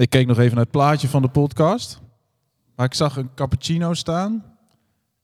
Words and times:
Ik 0.00 0.10
keek 0.10 0.26
nog 0.26 0.38
even 0.38 0.54
naar 0.54 0.62
het 0.62 0.72
plaatje 0.72 1.08
van 1.08 1.22
de 1.22 1.28
podcast. 1.28 2.00
Maar 2.76 2.86
ik 2.86 2.94
zag 2.94 3.16
een 3.16 3.30
cappuccino 3.34 3.94
staan. 3.94 4.44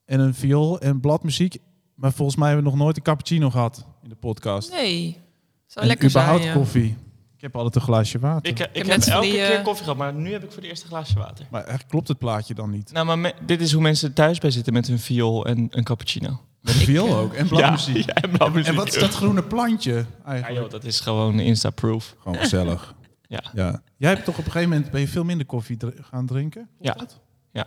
En 0.05 0.21
een 0.21 0.35
viool 0.35 0.81
en 0.81 1.01
bladmuziek. 1.01 1.59
Maar 1.95 2.13
volgens 2.13 2.37
mij 2.37 2.47
hebben 2.49 2.65
we 2.65 2.71
nog 2.71 2.81
nooit 2.81 2.97
een 2.97 3.03
cappuccino 3.03 3.51
gehad 3.51 3.87
in 4.03 4.09
de 4.09 4.15
podcast. 4.15 4.73
Nee. 4.73 5.21
Zou 5.67 5.81
en 5.81 5.87
lekker 5.87 6.11
zijn, 6.11 6.25
überhaupt 6.25 6.55
ja. 6.55 6.61
koffie. 6.61 6.97
Ik 7.37 7.43
heb 7.43 7.57
altijd 7.57 7.75
een 7.75 7.81
glaasje 7.81 8.19
water. 8.19 8.51
Ik, 8.51 8.59
ik, 8.73 8.87
heb 8.87 9.01
elke 9.03 9.27
die, 9.27 9.35
keer 9.35 9.51
eh, 9.51 9.65
koffie 9.65 9.83
gehad, 9.83 9.99
maar 9.99 10.15
nu 10.15 10.33
heb 10.33 10.45
ik 10.45 10.53
voor 10.53 10.63
de 10.63 10.69
eerste 10.69 10.87
glaasje 10.87 11.19
water. 11.19 11.47
Maar 11.51 11.65
echt 11.65 11.87
klopt 11.87 12.09
het 12.09 12.19
plaatje 12.19 12.55
dan 12.55 12.71
niet? 12.71 12.93
Nou, 12.93 13.07
maar 13.07 13.19
me- 13.19 13.35
dit 13.47 13.61
is 13.61 13.73
hoe 13.73 13.83
mensen 13.83 14.13
thuis 14.13 14.39
bij 14.39 14.51
zitten 14.51 14.73
met 14.73 14.87
hun 14.87 14.99
viool 14.99 15.47
en 15.47 15.67
een 15.71 15.85
cappuccino. 15.85 16.41
Met 16.61 16.75
een 16.75 16.81
viool 16.81 17.09
eh, 17.09 17.19
ook. 17.19 17.33
En 17.33 17.49
bladmuziek. 17.49 17.97
Ja, 18.07 18.15
ja, 18.15 18.15
en 18.15 18.31
bladmuziek. 18.31 18.69
En 18.69 18.75
wat 18.75 18.89
is 18.89 18.99
dat 18.99 19.15
groene 19.15 19.43
plantje 19.43 19.93
Ja, 19.93 20.07
eigenlijk? 20.25 20.63
joh, 20.63 20.71
dat 20.71 20.85
is 20.85 21.01
gewoon 21.01 21.41
Insta-proof. 21.41 22.15
Gewoon 22.19 22.39
gezellig. 22.39 22.95
Ja. 23.29 23.43
ja. 23.55 23.83
Jij 23.97 24.11
hebt 24.11 24.25
toch 24.25 24.39
op 24.39 24.45
een 24.45 24.51
gegeven 24.51 24.73
moment 24.73 24.91
ben 24.91 25.01
je 25.01 25.09
veel 25.09 25.25
minder 25.25 25.47
koffie 25.47 25.77
dr- 25.77 25.87
gaan 26.11 26.27
drinken? 26.27 26.69
Ja. 26.81 26.93
dat? 26.93 27.21
Ja. 27.53 27.67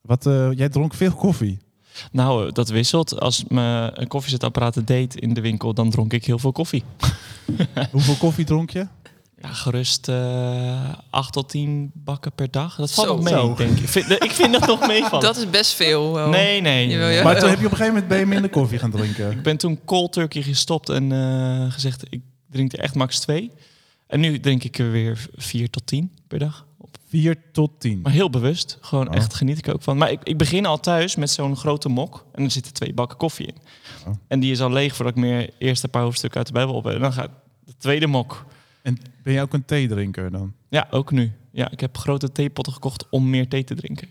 Wat, 0.00 0.26
eh, 0.26 0.52
jij 0.52 0.68
dronk 0.68 0.94
veel 0.94 1.12
koffie. 1.12 1.58
Nou, 2.12 2.46
eh, 2.46 2.52
dat 2.52 2.68
wisselt. 2.68 3.20
Als 3.20 3.44
me 3.48 3.90
een 3.94 4.08
koffiezetapparaat 4.08 4.86
deed 4.86 5.16
in 5.16 5.34
de 5.34 5.40
winkel, 5.40 5.74
dan 5.74 5.90
dronk 5.90 6.12
ik 6.12 6.24
heel 6.24 6.38
veel 6.38 6.52
koffie. 6.52 6.82
Hoeveel 7.90 8.14
koffie 8.14 8.44
dronk 8.44 8.70
je? 8.70 8.86
Ja, 9.42 9.48
gerust 9.52 10.08
eh 10.08 10.92
8 11.10 11.32
tot 11.32 11.48
10 11.48 11.90
bakken 11.94 12.32
per 12.32 12.50
dag. 12.50 12.76
Dat 12.76 12.92
valt 12.92 13.06
Zo. 13.08 13.14
nog 13.14 13.24
mee, 13.24 13.32
Zo. 13.34 13.54
denk 13.54 13.70
ik. 13.70 13.78
Ik 13.82 13.88
vind, 13.88 14.10
ik 14.10 14.30
vind 14.30 14.52
dat 14.52 14.66
nog 14.66 14.86
meevallen. 14.88 15.24
Dat 15.24 15.36
is 15.36 15.50
best 15.50 15.72
veel. 15.72 16.12
wel. 16.12 16.28
Nee, 16.28 16.60
nee. 16.60 16.88
Jawel. 16.88 17.22
Maar 17.24 17.38
toen 17.38 17.48
heb 17.48 17.58
je 17.60 17.64
op 17.66 17.70
een 17.70 17.76
gegeven 17.76 17.92
moment 17.94 18.08
ben 18.08 18.18
je 18.18 18.26
minder 18.26 18.50
koffie 18.50 18.78
gaan 18.78 18.90
drinken. 18.90 19.30
Ik 19.30 19.42
ben 19.42 19.56
toen 19.56 19.80
cold 19.84 20.12
turkey 20.12 20.42
gestopt 20.42 20.88
en 20.88 21.12
eh, 21.12 21.72
gezegd, 21.72 22.02
ik 22.10 22.20
drink 22.50 22.72
er 22.72 22.78
echt 22.78 22.94
max 22.94 23.20
2. 23.20 23.50
En 24.06 24.20
nu 24.20 24.40
drink 24.40 24.64
ik 24.64 24.78
er 24.78 24.90
weer 24.90 25.26
4 25.36 25.70
tot 25.70 25.86
10 25.86 26.12
per 26.28 26.38
dag. 26.38 26.66
4 27.08 27.36
tot 27.52 27.70
10. 27.80 28.00
Maar 28.00 28.12
heel 28.12 28.30
bewust. 28.30 28.78
Gewoon 28.80 29.08
Oh. 29.08 29.14
echt 29.14 29.34
geniet 29.34 29.58
ik 29.58 29.68
ook 29.68 29.82
van. 29.82 29.96
Maar 29.96 30.10
ik, 30.10 30.20
ik 30.22 30.38
begin 30.38 30.66
al 30.66 30.80
thuis 30.80 31.16
met 31.16 31.30
zo'n 31.30 31.56
grote 31.56 31.88
mok. 31.88 32.26
En 32.32 32.44
er 32.44 32.50
zitten 32.50 32.72
twee 32.72 32.92
bakken 32.94 33.18
koffie 33.18 33.46
in. 33.46 33.54
Oh. 34.06 34.14
En 34.28 34.40
die 34.40 34.50
is 34.50 34.60
al 34.60 34.70
leeg 34.72 34.96
voordat 34.96 35.14
ik 35.16 35.20
meer 35.22 35.50
eerst 35.58 35.82
een 35.84 35.90
paar 35.90 36.02
hoofdstukken 36.02 36.38
uit 36.38 36.46
de 36.46 36.52
Bijbel 36.52 36.74
op 36.74 36.84
heb. 36.84 36.94
En 36.94 37.00
dan 37.00 37.12
gaat 37.12 37.30
de 37.64 37.74
tweede 37.78 38.06
mok. 38.06 38.44
En 38.82 38.98
ben 39.22 39.32
jij 39.32 39.42
ook 39.42 39.52
een 39.52 39.64
theedrinker 39.64 40.30
dan? 40.30 40.52
Ja, 40.68 40.86
ook 40.90 41.10
nu. 41.10 41.32
Ja, 41.52 41.70
ik 41.70 41.80
heb 41.80 41.98
grote 41.98 42.32
theepotten 42.32 42.72
gekocht 42.72 43.08
om 43.10 43.30
meer 43.30 43.48
thee 43.48 43.64
te 43.64 43.74
drinken. 43.74 44.08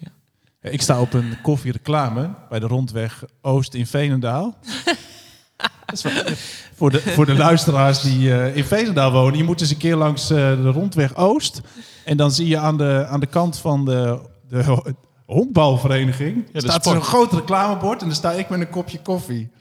Ja, 0.61 0.69
Ik 0.69 0.81
sta 0.81 1.01
op 1.01 1.13
een 1.13 1.41
koffiereclame 1.41 2.35
bij 2.49 2.59
de 2.59 2.67
rondweg 2.67 3.23
Oost 3.41 3.73
in 3.73 3.87
Veenendaal. 3.87 4.57
Voor, 6.75 6.89
de, 6.91 7.01
voor 7.01 7.25
de 7.25 7.35
luisteraars 7.35 8.01
die 8.01 8.33
eh, 8.33 8.55
in 8.55 8.63
Veenendaal 8.63 9.11
wonen, 9.11 9.37
je 9.37 9.43
moet 9.43 9.61
eens 9.61 9.69
een 9.69 9.77
keer 9.77 9.95
langs 9.95 10.29
eh, 10.29 10.37
de 10.37 10.69
rondweg 10.71 11.15
Oost. 11.15 11.61
En 12.05 12.17
dan 12.17 12.31
zie 12.31 12.47
je 12.47 12.57
aan 12.57 12.77
de, 12.77 13.05
aan 13.09 13.19
de 13.19 13.25
kant 13.25 13.57
van 13.57 13.85
de, 13.85 14.19
de 14.49 14.63
ho- 14.63 14.83
honkbalvereniging, 15.25 16.51
de 16.51 16.59
staat 16.61 16.85
er 16.85 16.95
een 16.95 17.01
groot 17.03 17.33
reclamebord 17.33 18.01
en 18.01 18.07
dan 18.07 18.15
sta 18.15 18.31
ik 18.31 18.49
met 18.49 18.59
een 18.59 18.69
kopje 18.69 19.01
koffie. 19.01 19.51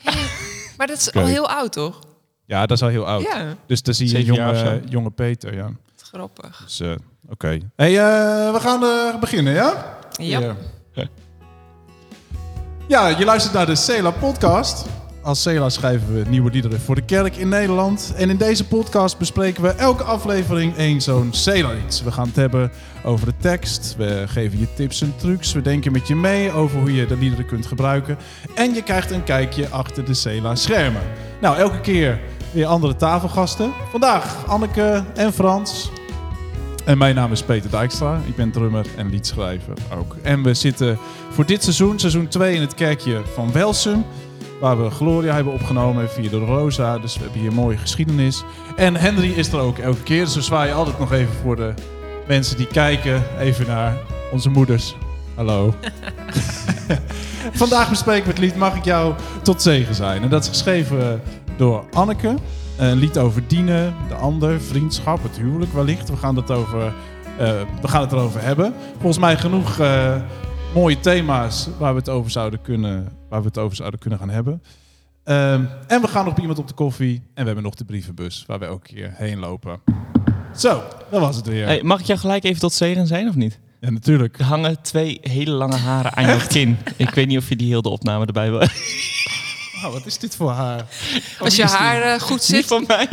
Maar 0.76 0.86
dat 0.86 0.96
is 0.98 1.12
al 1.14 1.24
heel 1.24 1.48
oud, 1.48 1.72
toch? 1.72 1.98
Ja, 2.46 2.60
dat 2.66 2.76
is 2.76 2.82
al 2.82 2.88
heel 2.88 3.06
oud. 3.06 3.22
Ja, 3.22 3.54
Dus 3.66 3.82
dan 3.82 3.94
zie 3.94 4.08
je 4.12 4.24
jonge, 4.24 4.80
jonge 4.88 5.10
Peter, 5.10 5.54
ja. 5.54 5.70
grappig. 6.02 6.62
Dus, 6.64 6.80
eh, 6.80 6.90
oké. 7.28 7.58
Hey, 7.76 7.90
eh, 7.98 8.52
we 8.52 8.60
gaan 8.60 8.82
eh, 8.84 9.20
beginnen, 9.20 9.52
ja? 9.52 9.96
Ja. 10.10 10.38
Ja. 10.40 10.54
Ja. 10.92 11.04
Ja, 12.88 13.06
je 13.08 13.24
luistert 13.24 13.54
naar 13.54 13.66
de 13.66 13.74
Cela 13.76 14.10
podcast. 14.10 14.86
Als 15.24 15.42
Cela 15.42 15.68
schrijven 15.68 16.14
we 16.14 16.28
nieuwe 16.28 16.50
liederen 16.50 16.80
voor 16.80 16.94
de 16.94 17.02
kerk 17.02 17.36
in 17.36 17.48
Nederland. 17.48 18.12
En 18.16 18.30
in 18.30 18.36
deze 18.36 18.66
podcast 18.66 19.18
bespreken 19.18 19.62
we 19.62 19.68
elke 19.68 20.02
aflevering 20.02 20.76
één 20.76 21.00
zo'n 21.00 21.28
Cela 21.32 21.70
iets. 21.86 22.02
We 22.02 22.12
gaan 22.12 22.26
het 22.26 22.36
hebben 22.36 22.70
over 23.04 23.26
de 23.26 23.32
tekst. 23.38 23.94
We 23.96 24.24
geven 24.26 24.58
je 24.58 24.74
tips 24.74 25.02
en 25.02 25.14
trucs. 25.16 25.52
We 25.52 25.60
denken 25.60 25.92
met 25.92 26.08
je 26.08 26.14
mee 26.14 26.52
over 26.52 26.78
hoe 26.78 26.94
je 26.94 27.06
de 27.06 27.16
liederen 27.16 27.46
kunt 27.46 27.66
gebruiken. 27.66 28.18
En 28.54 28.74
je 28.74 28.82
krijgt 28.82 29.10
een 29.10 29.24
kijkje 29.24 29.68
achter 29.68 30.04
de 30.04 30.14
Cela 30.14 30.54
schermen. 30.54 31.02
Nou, 31.40 31.56
elke 31.56 31.80
keer 31.80 32.20
weer 32.50 32.66
andere 32.66 32.96
tafelgasten. 32.96 33.72
Vandaag 33.90 34.46
Anneke 34.46 35.04
en 35.14 35.32
Frans. 35.32 35.90
En 36.84 36.98
mijn 36.98 37.14
naam 37.14 37.32
is 37.32 37.42
Peter 37.42 37.70
Dijkstra. 37.70 38.20
Ik 38.26 38.36
ben 38.36 38.50
drummer 38.50 38.86
en 38.96 39.10
liedschrijver 39.10 39.74
ook. 39.98 40.16
En 40.22 40.42
we 40.42 40.54
zitten 40.54 40.98
voor 41.30 41.46
dit 41.46 41.62
seizoen, 41.62 41.98
seizoen 41.98 42.28
2, 42.28 42.54
in 42.54 42.60
het 42.60 42.74
kerkje 42.74 43.20
van 43.34 43.52
Welsum. 43.52 44.04
Waar 44.62 44.82
we 44.82 44.90
Gloria 44.90 45.34
hebben 45.34 45.52
opgenomen 45.52 46.10
via 46.10 46.30
de 46.30 46.38
Rosa. 46.38 46.98
Dus 46.98 47.16
we 47.16 47.22
hebben 47.22 47.40
hier 47.40 47.52
mooie 47.52 47.76
geschiedenis. 47.76 48.44
En 48.76 48.96
Henry 48.96 49.32
is 49.32 49.52
er 49.52 49.58
ook 49.58 49.78
elke 49.78 50.02
keer. 50.02 50.24
Dus 50.24 50.34
we 50.34 50.42
zwaaien 50.42 50.74
altijd 50.74 50.98
nog 50.98 51.12
even 51.12 51.34
voor 51.42 51.56
de 51.56 51.74
mensen 52.26 52.56
die 52.56 52.66
kijken. 52.66 53.22
Even 53.38 53.66
naar 53.66 53.96
onze 54.32 54.50
moeders. 54.50 54.96
Hallo. 55.34 55.74
Vandaag 57.52 57.88
bespreken 57.88 58.24
we 58.24 58.30
het 58.30 58.38
lied 58.38 58.56
Mag 58.56 58.76
ik 58.76 58.84
jou 58.84 59.14
tot 59.42 59.62
zegen 59.62 59.94
zijn. 59.94 60.22
En 60.22 60.28
dat 60.28 60.42
is 60.42 60.48
geschreven 60.48 61.22
door 61.56 61.84
Anneke. 61.92 62.34
Een 62.76 62.98
lied 62.98 63.18
over 63.18 63.42
dienen, 63.46 63.94
de 64.08 64.14
ander, 64.14 64.60
vriendschap, 64.60 65.22
het 65.22 65.36
huwelijk 65.36 65.72
wellicht. 65.72 66.10
We 66.10 66.16
gaan 66.16 66.36
het, 66.36 66.50
over, 66.50 66.92
eh, 67.38 67.52
we 67.80 67.88
gaan 67.88 68.00
het 68.00 68.12
erover 68.12 68.42
hebben. 68.42 68.74
Volgens 68.92 69.18
mij 69.18 69.36
genoeg 69.36 69.78
eh, 69.78 70.14
mooie 70.74 71.00
thema's 71.00 71.68
waar 71.78 71.92
we, 71.92 71.98
het 71.98 72.08
over 72.08 72.30
zouden 72.30 72.62
kunnen, 72.62 73.08
waar 73.28 73.40
we 73.40 73.46
het 73.46 73.58
over 73.58 73.76
zouden 73.76 74.00
kunnen 74.00 74.18
gaan 74.18 74.30
hebben. 74.30 74.62
Ehm, 75.24 75.64
en 75.86 76.00
we 76.00 76.08
gaan 76.08 76.24
nog 76.24 76.32
bij 76.32 76.40
iemand 76.42 76.58
op 76.60 76.68
de 76.68 76.74
koffie. 76.74 77.14
En 77.16 77.22
we 77.40 77.44
hebben 77.44 77.62
nog 77.64 77.74
de 77.74 77.84
brievenbus 77.84 78.44
waar 78.46 78.58
we 78.58 78.64
elke 78.64 78.94
keer 78.94 79.12
heen 79.16 79.38
lopen. 79.38 79.80
Zo, 80.56 80.82
dat 81.10 81.20
was 81.20 81.36
het 81.36 81.46
weer. 81.46 81.66
Hey, 81.66 81.82
mag 81.82 82.00
ik 82.00 82.06
jou 82.06 82.18
gelijk 82.18 82.44
even 82.44 82.60
tot 82.60 82.72
zegen 82.72 83.06
zijn 83.06 83.28
of 83.28 83.34
niet? 83.34 83.58
Ja, 83.80 83.90
natuurlijk. 83.90 84.38
Er 84.38 84.44
hangen 84.44 84.82
twee 84.82 85.18
hele 85.22 85.50
lange 85.50 85.76
haren 85.76 86.14
aan 86.14 86.24
jouw 86.26 86.46
kin. 86.48 86.76
Ik 86.96 87.10
weet 87.10 87.26
niet 87.26 87.38
of 87.38 87.48
je 87.48 87.56
die 87.56 87.68
heel 87.68 87.82
de 87.82 87.88
opname 87.88 88.26
erbij 88.26 88.50
wil. 88.50 88.60
Oh, 89.84 89.92
wat 89.92 90.06
is 90.06 90.18
dit 90.18 90.36
voor 90.36 90.50
haar? 90.50 90.86
Als 91.38 91.56
je 91.56 91.64
haar 91.64 92.02
eh, 92.02 92.20
goed 92.20 92.30
Niet 92.38 92.42
zit, 92.42 92.66
van 92.66 92.84
mij. 92.86 93.06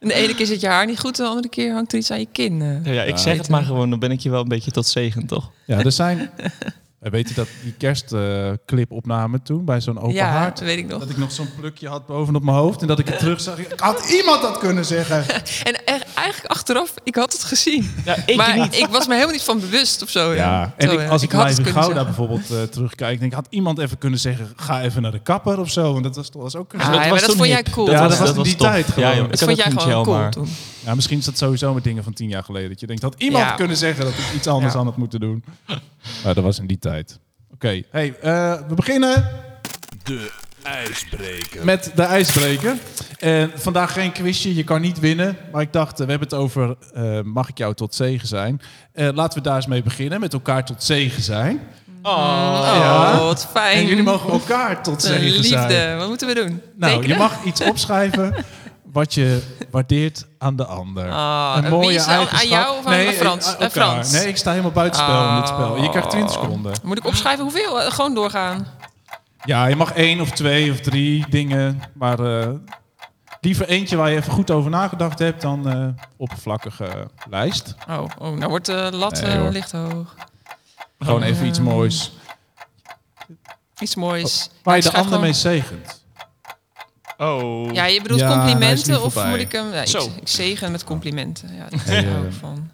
en 0.00 0.08
de 0.08 0.14
ene 0.14 0.34
keer 0.34 0.46
zit 0.46 0.60
je 0.60 0.66
haar 0.66 0.86
niet 0.86 1.00
goed, 1.00 1.16
de 1.16 1.24
andere 1.24 1.48
keer 1.48 1.72
hangt 1.72 1.92
er 1.92 1.98
iets 1.98 2.10
aan 2.10 2.18
je 2.18 2.28
kin. 2.32 2.62
eh. 2.62 2.84
Ja, 2.84 2.92
ja, 2.92 3.02
ik 3.02 3.10
Ja. 3.10 3.16
zeg 3.16 3.36
het 3.36 3.48
maar 3.48 3.62
gewoon, 3.64 3.90
dan 3.90 3.98
ben 3.98 4.10
ik 4.10 4.20
je 4.20 4.30
wel 4.30 4.40
een 4.42 4.48
beetje 4.48 4.70
tot 4.70 4.86
zegen, 4.86 5.26
toch? 5.26 5.50
Ja, 5.66 5.78
er 5.78 5.92
zijn... 5.92 6.30
Eh, 7.02 7.10
Weet 7.10 7.28
je 7.28 7.34
dat 7.34 7.48
die 7.62 7.72
kerstclipopname 7.78 9.42
toen 9.42 9.64
bij 9.64 9.80
zo'n 9.80 9.98
open 9.98 10.14
ja, 10.14 10.26
haard? 10.26 10.58
dat 10.58 10.66
weet 10.66 10.78
ik 10.78 10.86
nog. 10.86 11.00
Dat 11.00 11.10
ik 11.10 11.16
nog 11.16 11.32
zo'n 11.32 11.48
plukje 11.60 11.88
had 11.88 12.06
bovenop 12.06 12.42
mijn 12.42 12.56
hoofd 12.56 12.80
en 12.80 12.86
dat 12.86 12.98
ik 12.98 13.08
het 13.08 13.18
terug 13.18 13.40
zag. 13.40 13.58
Ik 13.58 13.80
had 13.80 14.08
iemand 14.10 14.42
dat 14.42 14.58
kunnen 14.58 14.84
zeggen. 14.84 15.24
En 15.62 15.84
echt, 15.84 16.04
eigenlijk 16.14 16.52
achteraf, 16.54 16.94
ik 17.04 17.14
had 17.14 17.32
het 17.32 17.42
gezien. 17.44 17.90
Ja, 18.04 18.16
ik 18.26 18.36
maar 18.36 18.58
niet. 18.58 18.78
ik 18.78 18.86
was 18.86 19.06
me 19.06 19.12
helemaal 19.12 19.34
niet 19.34 19.42
van 19.42 19.60
bewust 19.60 20.02
of 20.02 20.10
zo. 20.10 20.32
Ja, 20.32 20.74
en 20.76 20.88
Zo, 20.88 20.94
ik, 20.98 21.08
als 21.08 21.22
ik, 21.22 21.32
had 21.32 21.48
het 21.48 21.58
in 21.58 21.64
kunnen 21.64 21.82
Gouda 21.82 21.98
zeggen. 22.00 22.14
bijvoorbeeld 22.16 22.50
eh, 22.50 22.62
terugkijk, 22.72 23.18
denk 23.18 23.30
ik, 23.32 23.38
had 23.38 23.46
iemand 23.50 23.78
even 23.78 23.98
kunnen 23.98 24.18
zeggen, 24.18 24.52
ga 24.56 24.82
even 24.82 25.02
naar 25.02 25.10
de 25.12 25.18
kapper 25.22 25.58
of 25.60 25.70
zo. 25.70 25.92
Want 25.92 26.04
dat 26.04 26.16
was, 26.16 26.28
was 26.32 26.56
ook... 26.56 26.72
Ah, 26.74 26.78
dat 26.78 26.88
ja, 26.94 26.98
maar 27.00 27.08
was 27.08 27.18
dat 27.20 27.28
toen 27.28 27.38
vond 27.38 27.48
jij 27.48 27.62
cool. 27.62 27.90
Ja, 27.90 28.08
dat 28.08 28.18
was 28.18 28.32
in 28.34 28.42
die 28.42 28.56
tijd 28.56 28.86
gewoon. 28.86 29.08
Ja, 29.10 29.16
dat 29.22 29.32
ik 29.32 29.38
vond 29.38 29.50
had 29.62 29.72
jij 29.72 29.82
gewoon 29.82 30.04
cool 30.04 30.16
maar- 30.16 30.30
toen. 30.30 30.48
Ja, 30.84 30.94
misschien 30.94 31.18
is 31.18 31.24
dat 31.24 31.38
sowieso 31.38 31.74
met 31.74 31.84
dingen 31.84 32.04
van 32.04 32.12
tien 32.12 32.28
jaar 32.28 32.44
geleden. 32.44 32.68
Dat 32.68 32.80
je 32.80 32.86
denkt, 32.86 33.02
had 33.02 33.14
iemand 33.18 33.54
kunnen 33.54 33.76
zeggen 33.76 34.04
dat 34.04 34.12
ik 34.12 34.32
iets 34.34 34.46
anders 34.46 34.74
aan 34.74 34.86
het 34.86 34.96
moeten 34.96 35.20
doen. 35.20 35.44
Maar 36.24 36.34
dat 36.34 36.44
was 36.44 36.58
in 36.58 36.66
die 36.66 36.78
tijd. 36.78 36.91
Oké, 37.54 37.82
hey, 37.90 38.14
eh, 38.20 38.54
we 38.68 38.74
beginnen 38.74 39.28
De 40.02 40.30
ijsbreker. 40.62 41.64
met 41.64 41.90
de 41.94 42.02
ijsbreker. 42.02 42.74
En 43.18 43.50
vandaag 43.54 43.92
geen 43.92 44.12
quizje, 44.12 44.54
je 44.54 44.64
kan 44.64 44.80
niet 44.80 45.00
winnen. 45.00 45.36
Maar 45.52 45.62
ik 45.62 45.72
dacht, 45.72 45.92
eh, 46.00 46.04
we 46.06 46.10
hebben 46.10 46.28
het 46.28 46.38
over 46.38 46.76
eh, 46.94 47.20
mag 47.24 47.48
ik 47.48 47.58
jou 47.58 47.74
tot 47.74 47.94
zegen 47.94 48.28
zijn. 48.28 48.60
Eh, 48.92 49.08
laten 49.14 49.38
we 49.38 49.44
daar 49.44 49.56
eens 49.56 49.66
mee 49.66 49.82
beginnen, 49.82 50.20
met 50.20 50.32
elkaar 50.32 50.64
tot 50.64 50.82
zegen 50.82 51.22
zijn. 51.22 51.60
Oh, 52.02 52.60
Ja. 52.80 53.18
wat 53.18 53.46
fijn. 53.52 53.76
En 53.76 53.86
jullie 53.86 54.02
mogen 54.02 54.30
elkaar 54.30 54.82
tot 54.82 55.02
zegen 55.02 55.22
liefde. 55.40 55.42
zijn. 55.68 55.98
Wat 55.98 56.08
moeten 56.08 56.26
we 56.28 56.34
doen? 56.34 56.60
Nou, 56.76 57.06
je 57.06 57.14
mag 57.16 57.44
iets 57.44 57.60
opschrijven 57.60 58.34
wat 58.92 59.14
je 59.14 59.42
waardeert 59.70 60.26
aan 60.38 60.56
de 60.56 60.64
ander. 60.66 61.10
Ah, 61.10 61.58
een 61.62 61.70
mooie 61.70 61.94
is 61.94 62.06
nou, 62.06 62.18
aan 62.20 62.26
eigenschap. 62.28 62.50
jou 62.62 62.78
of 62.78 62.84
aan 62.86 62.92
nee, 62.92 63.12
Frans? 63.12 63.46
aan 63.46 63.54
Eh, 63.54 63.60
elkaar. 63.60 63.70
Frans. 63.70 64.12
Nee, 64.12 64.28
ik 64.28 64.36
sta 64.36 64.50
helemaal 64.50 64.70
buitenspel 64.72 65.28
in 65.28 65.34
dit 65.36 65.48
spel. 65.48 65.76
Je 65.82 65.88
krijgt 65.90 66.10
20 66.10 66.32
seconden. 66.32 66.72
Moet 66.82 66.98
ik 66.98 67.06
opschrijven 67.06 67.42
hoeveel? 67.42 67.80
Eh, 67.82 67.92
Gewoon 67.92 68.14
doorgaan. 68.14 68.66
Ja, 69.44 69.66
je 69.66 69.76
mag 69.76 69.92
één 69.92 70.20
of 70.20 70.30
twee 70.30 70.70
of 70.70 70.80
drie 70.80 71.24
dingen. 71.28 71.80
Maar 71.94 72.18
eh, 72.40 72.48
liever 73.40 73.68
eentje 73.68 73.96
waar 73.96 74.10
je 74.10 74.16
even 74.16 74.32
goed 74.32 74.50
over 74.50 74.70
nagedacht 74.70 75.18
hebt 75.18 75.42
dan 75.42 75.68
eh 75.68 75.86
oppervlakkige 76.16 77.08
lijst. 77.30 77.74
Oh, 77.88 78.04
oh 78.18 78.36
nou 78.36 78.48
wordt 78.50 78.66
de 78.66 78.88
lat 78.92 79.20
Nee, 79.22 79.30
eh, 79.36 79.50
licht 79.50 79.72
hoog. 79.72 80.14
Gewoon 80.98 81.22
even 81.22 81.46
iets 81.46 81.60
moois. 81.60 82.12
Iets 83.78 83.94
moois. 83.94 84.50
Waar 84.62 84.76
je 84.76 84.82
Ik 84.84 84.90
de 84.90 84.96
ander 84.96 85.20
mee 85.20 85.32
zegent. 85.32 86.01
Oh. 87.22 87.72
Ja, 87.72 87.84
je 87.86 88.02
bedoelt 88.02 88.20
Ja, 88.20 88.32
complimenten 88.32 89.02
of 89.02 89.12
voorbij. 89.12 89.30
moet 89.30 89.40
ik 89.40 89.52
hem... 89.52 89.72
Ja, 89.72 89.80
ik, 89.80 89.86
Zo. 89.88 89.98
ik 90.20 90.28
zegen 90.28 90.70
met 90.72 90.84
complimenten. 90.84 91.48
Ja, 91.54 91.68
hou 91.84 91.98
ik 91.98 92.04
eh, 92.26 92.32
van. 92.40 92.70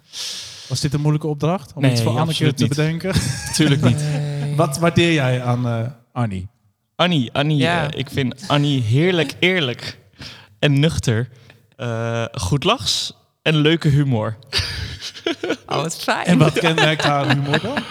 Was 0.67 0.79
dit 0.79 0.93
een 0.93 0.99
moeilijke 1.01 1.27
opdracht? 1.27 1.71
Om 1.75 1.81
Nee, 1.81 1.91
iets 1.91 2.01
voor 2.01 2.19
Anneke 2.19 2.53
te 2.53 2.63
niet. 2.63 2.69
bedenken? 2.75 3.13
Natuurlijk 3.47 3.81
niet. 3.81 3.97
Nee. 3.99 4.55
Wat 4.55 4.77
waardeer 4.77 5.13
jij 5.13 5.43
aan 5.43 5.67
eh 5.67 5.81
Annie? 6.13 6.47
Annie, 6.95 7.33
Annie 7.33 7.57
Ja. 7.57 7.91
eh, 7.91 7.99
ik 7.99 8.09
vind 8.09 8.43
Annie 8.47 8.81
heerlijk 8.81 9.33
eerlijk 9.39 9.97
en 10.59 10.79
nuchter. 10.79 11.29
Eh 11.75 12.23
goed 12.31 12.63
lachs 12.63 13.13
en 13.41 13.55
leuke 13.55 13.87
humor. 13.87 14.37
Oh, 15.67 15.75
wat 15.81 15.95
fijn. 15.97 16.25
En 16.25 16.37
wat 16.37 16.59
kenmerkt 16.59 17.03
haar 17.03 17.27
humor 17.35 17.61
dan? 17.61 17.77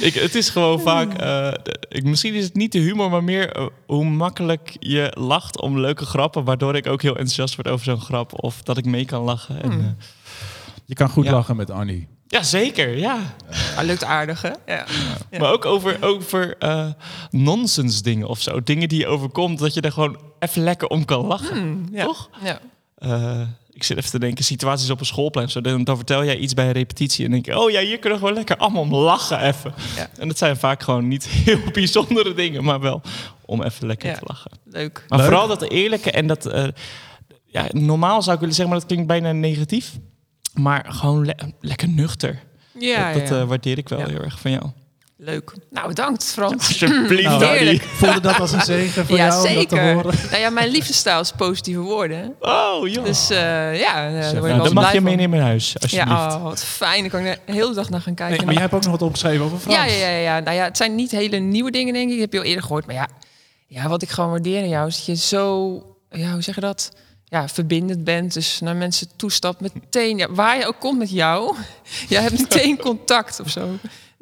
Ik, 0.00 0.14
het 0.14 0.34
is 0.34 0.48
gewoon 0.48 0.80
vaak... 0.80 1.14
eh, 1.14 1.52
ik, 1.88 2.04
misschien 2.04 2.34
is 2.34 2.44
het 2.44 2.54
niet 2.54 2.72
de 2.72 2.78
humor, 2.78 3.10
maar 3.10 3.24
meer 3.24 3.52
eh, 3.52 3.66
hoe 3.86 4.04
makkelijk 4.04 4.76
je 4.78 5.12
lacht 5.18 5.60
om 5.60 5.78
leuke 5.80 6.04
grappen. 6.04 6.44
Waardoor 6.44 6.76
ik 6.76 6.86
ook 6.86 7.02
heel 7.02 7.10
enthousiast 7.16 7.54
word 7.56 7.68
over 7.68 7.84
zo'n 7.84 8.00
grap. 8.00 8.42
Of 8.42 8.62
dat 8.62 8.76
ik 8.78 8.84
mee 8.84 9.04
kan 9.04 9.22
lachen. 9.22 9.62
En, 9.62 9.70
Hmm. 9.70 9.80
eh, 9.80 9.86
Je 10.84 10.94
kan 10.94 11.08
goed 11.08 11.24
Ja. 11.24 11.32
lachen 11.32 11.56
met 11.56 11.70
Annie. 11.70 12.08
ja, 12.26 12.42
zeker. 12.42 12.96
Ja. 12.98 13.18
Ah, 13.76 13.84
lukt 13.84 14.04
aardig, 14.04 14.42
hè? 14.42 14.48
Ja. 14.48 14.86
Ja. 15.30 15.38
Maar 15.38 15.52
ook 15.52 15.64
over, 15.64 15.96
over 16.00 16.56
eh, 16.58 16.86
nonsens 17.30 18.02
dingen 18.02 18.26
of 18.28 18.40
zo. 18.40 18.62
Dingen 18.62 18.88
die 18.88 18.98
je 18.98 19.06
overkomt, 19.06 19.58
dat 19.58 19.74
je 19.74 19.80
er 19.80 19.92
gewoon 19.92 20.18
even 20.38 20.62
lekker 20.62 20.88
om 20.88 21.04
kan 21.04 21.26
lachen. 21.26 21.56
Hmm, 21.58 21.84
ja. 21.92 22.04
Toch? 22.04 22.30
Ja. 22.44 22.60
Eh, 23.00 23.40
ik 23.72 23.82
zit 23.82 23.96
even 23.98 24.10
te 24.10 24.18
denken, 24.18 24.44
situaties 24.44 24.90
op 24.90 25.00
een 25.00 25.06
schoolplein. 25.06 25.48
Zo, 25.50 25.60
dan, 25.60 25.84
dan 25.84 25.96
vertel 25.96 26.24
jij 26.24 26.36
iets 26.36 26.54
bij 26.54 26.66
een 26.66 26.72
repetitie 26.72 27.24
en 27.24 27.30
denk 27.30 27.46
je... 27.46 27.58
oh 27.58 27.70
ja, 27.70 27.80
hier 27.80 27.98
kunnen 27.98 28.12
we 28.18 28.18
gewoon 28.18 28.34
lekker 28.38 28.56
allemaal 28.56 28.82
om 28.82 28.94
lachen 28.94 29.40
even. 29.40 29.74
Ja. 29.96 30.08
En 30.18 30.28
dat 30.28 30.38
zijn 30.38 30.56
vaak 30.56 30.82
gewoon 30.82 31.08
niet 31.08 31.26
heel 31.44 31.60
bijzondere 31.72 32.34
dingen... 32.34 32.64
maar 32.64 32.80
wel 32.80 33.02
om 33.44 33.62
even 33.62 33.86
lekker 33.86 34.08
Ja. 34.08 34.14
te 34.14 34.24
lachen. 34.26 34.50
Leuk. 34.64 35.04
Maar 35.08 35.18
Leuk. 35.18 35.28
vooral 35.28 35.48
dat 35.48 35.62
eerlijke 35.62 36.10
en 36.10 36.26
dat... 36.26 36.46
eh, 36.46 36.64
ja, 37.44 37.66
normaal 37.70 38.22
zou 38.22 38.34
ik 38.34 38.40
willen 38.40 38.54
zeggen, 38.54 38.72
maar 38.74 38.78
dat 38.82 38.88
klinkt 38.92 39.06
bijna 39.08 39.32
negatief. 39.32 39.98
Maar 40.54 40.86
gewoon 40.88 41.24
le- 41.24 41.52
lekker 41.60 41.88
nuchter. 41.88 42.42
Ja, 42.78 43.12
dat 43.12 43.20
dat 43.20 43.28
ja. 43.28 43.40
eh, 43.40 43.46
waardeer 43.48 43.78
ik 43.78 43.88
wel 43.88 43.98
Ja. 43.98 44.06
heel 44.06 44.20
erg 44.22 44.40
van 44.40 44.50
jou. 44.50 44.64
Leuk. 45.22 45.52
Nou, 45.70 45.88
bedankt 45.88 46.24
Frans. 46.24 46.54
Alsjeblieft, 46.68 47.38
Nou. 47.38 47.80
Voelde 47.80 48.20
dat 48.20 48.40
als 48.40 48.52
een 48.52 48.60
zegen 48.60 49.06
voor 49.06 49.16
ja, 49.16 49.26
jou 49.26 49.48
om 49.48 49.54
dat 49.54 49.68
te 49.68 49.76
zeker. 49.76 49.94
horen? 49.94 50.14
Nou 50.30 50.40
ja, 50.42 50.50
mijn 50.50 50.68
liefdesstijl 50.68 51.20
is 51.20 51.32
positieve 51.32 51.80
woorden. 51.80 52.34
Oh, 52.40 52.88
joh. 52.88 53.04
Dus 53.04 53.30
eh, 53.30 53.80
ja, 53.80 54.08
eh, 54.08 54.20
daar 54.20 54.34
Nou, 54.34 54.60
eens 54.60 54.72
mag 54.72 54.92
je 54.92 55.00
meenemen 55.00 55.38
naar 55.38 55.48
huis, 55.48 55.74
alsjeblieft. 55.80 56.10
Ja, 56.10 56.34
oh, 56.34 56.42
wat 56.42 56.64
fijn. 56.64 57.00
Dan 57.00 57.10
kan 57.10 57.26
ik 57.26 57.40
de 57.46 57.52
hele 57.52 57.74
dag 57.74 57.90
naar 57.90 58.00
gaan 58.00 58.14
kijken. 58.14 58.36
Nee, 58.36 58.44
maar 58.44 58.54
jij 58.54 58.62
hebt 58.62 58.74
ook 58.74 58.82
nog 58.82 58.90
wat 58.90 59.02
opgeschreven 59.02 59.44
over 59.44 59.58
Frans. 59.58 59.76
Ja, 59.76 59.84
ja, 59.84 60.08
ja, 60.08 60.18
ja. 60.18 60.40
Nou 60.40 60.56
ja, 60.56 60.64
het 60.64 60.76
zijn 60.76 60.94
niet 60.94 61.10
hele 61.10 61.36
nieuwe 61.36 61.70
dingen, 61.70 61.94
denk 61.94 62.08
ik. 62.08 62.14
Ik 62.14 62.20
heb 62.20 62.32
je 62.32 62.38
al 62.38 62.44
eerder 62.44 62.62
gehoord. 62.62 62.86
Maar 62.86 62.94
ja, 62.94 63.08
ja, 63.66 63.88
wat 63.88 64.02
ik 64.02 64.08
gewoon 64.08 64.30
waardeer 64.30 64.62
aan 64.62 64.68
jou 64.68 64.88
is 64.88 64.96
dat 64.96 65.06
je 65.06 65.16
zo, 65.16 65.72
ja, 66.10 66.32
hoe 66.32 66.42
zeg 66.42 66.54
je 66.54 66.60
dat? 66.60 66.92
Ja, 67.24 67.48
verbindend 67.48 68.04
bent. 68.04 68.34
Dus 68.34 68.60
naar 68.60 68.76
mensen 68.76 69.08
toestapt 69.16 69.60
meteen. 69.60 70.16
Ja, 70.16 70.30
waar 70.30 70.58
je 70.58 70.66
ook 70.66 70.80
komt 70.80 70.98
met 70.98 71.10
jou, 71.10 71.56
jij 72.08 72.22
hebt 72.22 72.38
meteen 72.38 72.78
contact 72.78 73.40
of 73.40 73.48
zo. 73.50 73.68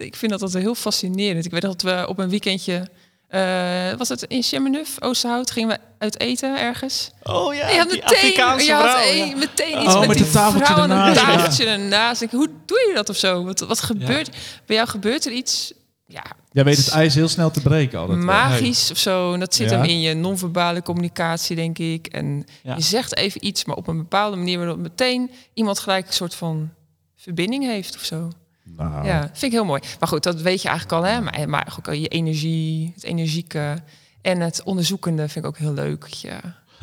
Ik 0.07 0.17
vind 0.17 0.31
dat 0.33 0.43
altijd 0.43 0.63
heel 0.63 0.75
fascinerend. 0.75 1.45
Ik 1.45 1.51
weet 1.51 1.63
dat 1.63 1.83
we 1.83 2.05
op 2.09 2.19
een 2.19 2.29
weekendje, 2.29 2.89
eh, 3.29 3.93
was 3.97 4.09
het 4.09 4.23
in 4.23 4.43
Chemenuf, 4.43 4.97
Oosterhout, 5.03 5.51
gingen 5.51 5.69
we 5.69 5.79
uit 5.99 6.21
eten 6.21 6.59
ergens. 6.61 7.11
Oh 7.23 7.55
ja, 7.55 7.61
En 7.61 7.73
je 7.73 7.79
had 7.79 7.91
die 7.91 7.99
meteen, 8.01 8.17
Afrikaanse 8.19 8.67
je 8.67 8.73
had 8.73 8.91
vrouw, 8.91 9.03
een- 9.11 9.29
ja. 9.29 9.37
meteen 9.37 9.83
iets 9.83 9.95
Oh, 9.95 9.99
met, 9.99 10.09
met 10.09 10.17
die 10.17 10.27
vrouw 10.27 10.53
ernaast, 10.55 10.91
een 11.21 11.27
ja. 11.27 11.35
tafeltje 11.37 11.65
ernaast. 11.67 12.23
Ik, 12.23 12.31
hoe 12.31 12.49
doe 12.67 12.85
je 12.89 12.93
dat 12.95 13.09
of 13.09 13.17
zo? 13.17 13.45
Wat, 13.45 13.61
wat 13.61 13.81
gebeurt? 13.81 14.31
Bij 14.67 14.77
jou 14.77 14.89
gebeurt 14.89 15.27
er 15.27 15.33
iets 15.33 15.73
ja, 16.07 16.23
Jij 16.53 16.65
weet 16.65 16.77
het 16.77 16.89
ijs 16.89 17.15
heel 17.15 17.29
snel 17.29 17.51
te 17.51 17.61
breken 17.61 17.99
altijd. 17.99 18.19
magisch 18.19 18.91
of 18.91 18.99
zo. 18.99 19.33
En 19.33 19.41
dat 19.41 19.55
zit 19.55 19.71
Ja. 19.71 19.77
hem 19.77 19.85
in 19.85 20.01
je 20.01 20.15
non-verbale 20.15 20.83
communicatie, 20.83 21.57
denk 21.57 21.79
ik. 21.79 22.07
En 22.07 22.47
Ja. 22.63 22.75
je 22.75 22.83
zegt 22.83 23.17
even 23.17 23.47
iets, 23.47 23.65
maar 23.65 23.77
op 23.77 23.87
een 23.89 23.97
bepaalde 23.97 24.37
manier... 24.37 24.59
waardoor 24.59 24.79
meteen 24.79 25.31
iemand 25.55 25.79
gelijk 25.79 26.07
een 26.07 26.13
soort 26.13 26.35
van 26.35 26.71
verbinding 27.17 27.65
heeft 27.65 27.95
of 27.97 28.03
zo. 28.05 28.31
Nou, 28.77 29.07
Ja, 29.07 29.21
vind 29.21 29.43
ik 29.43 29.51
heel 29.53 29.65
mooi. 29.65 29.83
Maar 29.99 30.09
goed, 30.09 30.23
dat 30.23 30.41
weet 30.41 30.63
je 30.63 30.69
eigenlijk 30.69 30.99
al, 30.99 31.11
hè? 31.11 31.21
Maar, 31.21 31.49
maar 31.49 31.75
ook 31.79 31.95
je 31.95 32.09
energie, 32.09 32.93
het 32.95 33.05
energieke 33.05 33.83
en 34.23 34.41
het 34.41 34.63
onderzoekende 34.65 35.29
vind 35.29 35.45
ik 35.45 35.51
ook 35.51 35.59
heel 35.59 35.73
leuk. 35.73 36.05
Je 36.07 36.33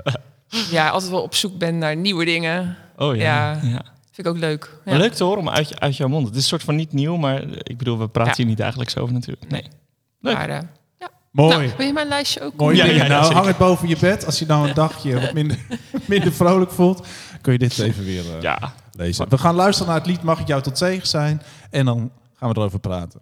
ja, 0.71 0.89
altijd 0.89 1.11
wel 1.11 1.21
op 1.21 1.35
zoek 1.35 1.57
bent 1.57 1.77
naar 1.77 1.95
nieuwe 1.95 2.25
dingen. 2.25 2.77
Oh 2.97 3.15
ja. 3.15 3.21
Ja. 3.51 3.59
ja. 3.63 3.83
Vind 4.11 4.27
ik 4.27 4.33
ook 4.33 4.39
leuk. 4.39 4.69
Ja. 4.85 4.91
Maar 4.91 4.99
leuk 5.01 5.13
te 5.13 5.23
horen 5.23 5.39
om 5.39 5.49
uit, 5.49 5.69
je- 5.69 5.79
uit 5.79 5.97
jouw 5.97 6.07
mond. 6.07 6.25
Het 6.27 6.35
is 6.35 6.41
een 6.41 6.47
soort 6.47 6.63
van 6.63 6.75
niet 6.75 6.93
nieuw, 6.93 7.15
maar 7.17 7.43
eh, 7.43 7.49
ik 7.63 7.77
bedoel, 7.77 7.97
we 7.99 8.07
praten 8.07 8.31
Ja. 8.31 8.38
hier 8.38 8.45
niet 8.45 8.57
dagelijks 8.57 8.97
over 8.97 9.13
natuurlijk. 9.13 9.49
Nee. 9.51 9.63
Leuk. 10.19 10.33
Maar, 10.35 10.49
eh, 10.49 10.59
ja. 10.99 11.09
Mooi. 11.31 11.57
Nou, 11.57 11.71
wil 11.77 11.85
je 11.88 11.93
mijn 11.93 12.07
lijstje 12.07 12.41
ook? 12.41 12.55
Mooi 12.55 12.77
Ja, 12.77 12.85
ja, 12.85 12.91
ja, 12.91 13.07
nou, 13.07 13.33
hang 13.33 13.45
het 13.45 13.57
boven 13.57 13.88
je 13.88 13.97
bed. 13.99 14.25
Als 14.25 14.39
je 14.39 14.45
nou 14.45 14.67
een 14.67 14.73
dagje 14.73 15.19
wat 15.19 15.33
minder, 15.33 15.57
minder 16.07 16.33
vrolijk 16.33 16.71
voelt, 16.71 17.07
kun 17.41 17.53
je 17.53 17.59
dit 17.59 17.79
even 17.79 18.03
weer 18.03 18.35
eh, 18.35 18.41
Ja. 18.41 18.73
lezen. 18.91 19.29
We 19.29 19.38
gaan 19.38 19.55
luisteren 19.55 19.91
naar 19.91 20.01
het 20.01 20.07
lied 20.09 20.21
Mag 20.23 20.39
ik 20.39 20.47
jou 20.47 20.61
tot 20.61 20.77
zegen 20.77 21.07
zijn? 21.07 21.41
En 21.75 21.86
dan 21.86 22.12
gaan 22.36 22.50
we 22.50 22.56
erover 22.56 22.80
praten. 22.80 23.22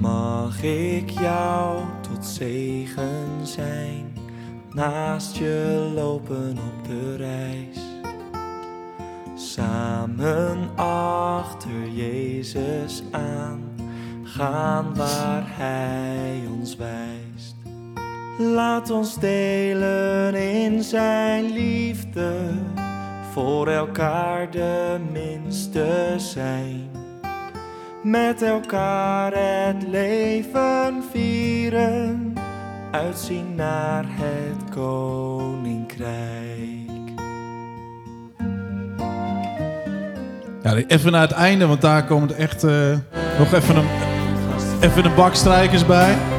Mag 0.00 0.62
ik 0.62 1.10
jou 1.10 1.84
tot 2.00 2.26
zegen 2.26 3.46
zijn, 3.46 4.12
naast 4.72 5.36
je 5.36 5.90
lopen 5.94 6.58
op 6.58 6.77
voor 23.68 23.76
elkaar 23.76 24.50
de 24.50 24.96
minste 25.12 26.14
zijn 26.16 26.90
met 28.02 28.42
elkaar 28.42 29.32
het 29.32 29.82
leven 29.88 31.02
vieren, 31.12 32.32
uitzien 32.90 33.54
naar 33.54 34.04
het 34.08 34.70
koninkrijk. 34.74 36.00
Ja, 40.62 40.74
even 40.86 41.12
naar 41.12 41.20
het 41.20 41.32
einde, 41.32 41.66
want 41.66 41.80
daar 41.80 42.04
komen 42.04 42.28
er 42.28 42.36
echt 42.36 42.64
eh, 42.64 42.96
nog 43.38 43.52
even 43.52 43.76
een, 43.76 43.88
even 44.80 45.04
een 45.04 45.14
bak 45.14 45.34
bij. 45.86 46.37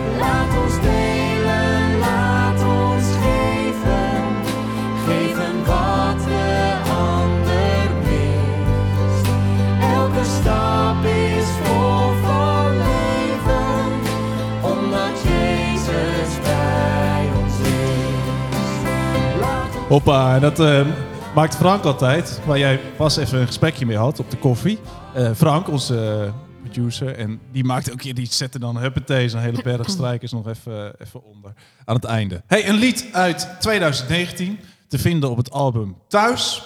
Hoppa, 19.89 20.35
en 20.35 20.41
dat 20.41 20.59
eh, 20.59 20.87
maakt 21.35 21.55
Frank 21.55 21.83
altijd, 21.83 22.39
waar 22.45 22.57
jij 22.57 22.79
pas 22.97 23.17
even 23.17 23.39
een 23.39 23.45
gesprekje 23.45 23.85
mee 23.85 23.97
had 23.97 24.19
op 24.19 24.31
de 24.31 24.37
koffie. 24.37 24.79
Eh, 25.13 25.31
Frank, 25.35 25.67
onze 25.67 26.23
eh, 26.25 26.33
producer, 26.61 27.15
en 27.15 27.39
die 27.51 27.63
maakte 27.63 27.91
ook, 27.91 28.01
die 28.01 28.27
zette 28.31 28.59
dan 28.59 28.77
huppatee, 28.77 29.29
zo'n 29.29 29.39
hele 29.39 29.61
berg 29.63 29.89
strijkers 29.89 30.31
nog 30.31 30.47
even, 30.47 31.01
even 31.01 31.23
onder 31.23 31.53
aan 31.85 31.95
het 31.95 32.03
einde. 32.03 32.41
Hey, 32.47 32.69
een 32.69 32.75
lied 32.75 33.09
uit 33.11 33.55
2019, 33.59 34.59
te 34.87 34.99
vinden 34.99 35.29
op 35.29 35.37
het 35.37 35.51
album 35.51 35.95
Thuis. 36.07 36.63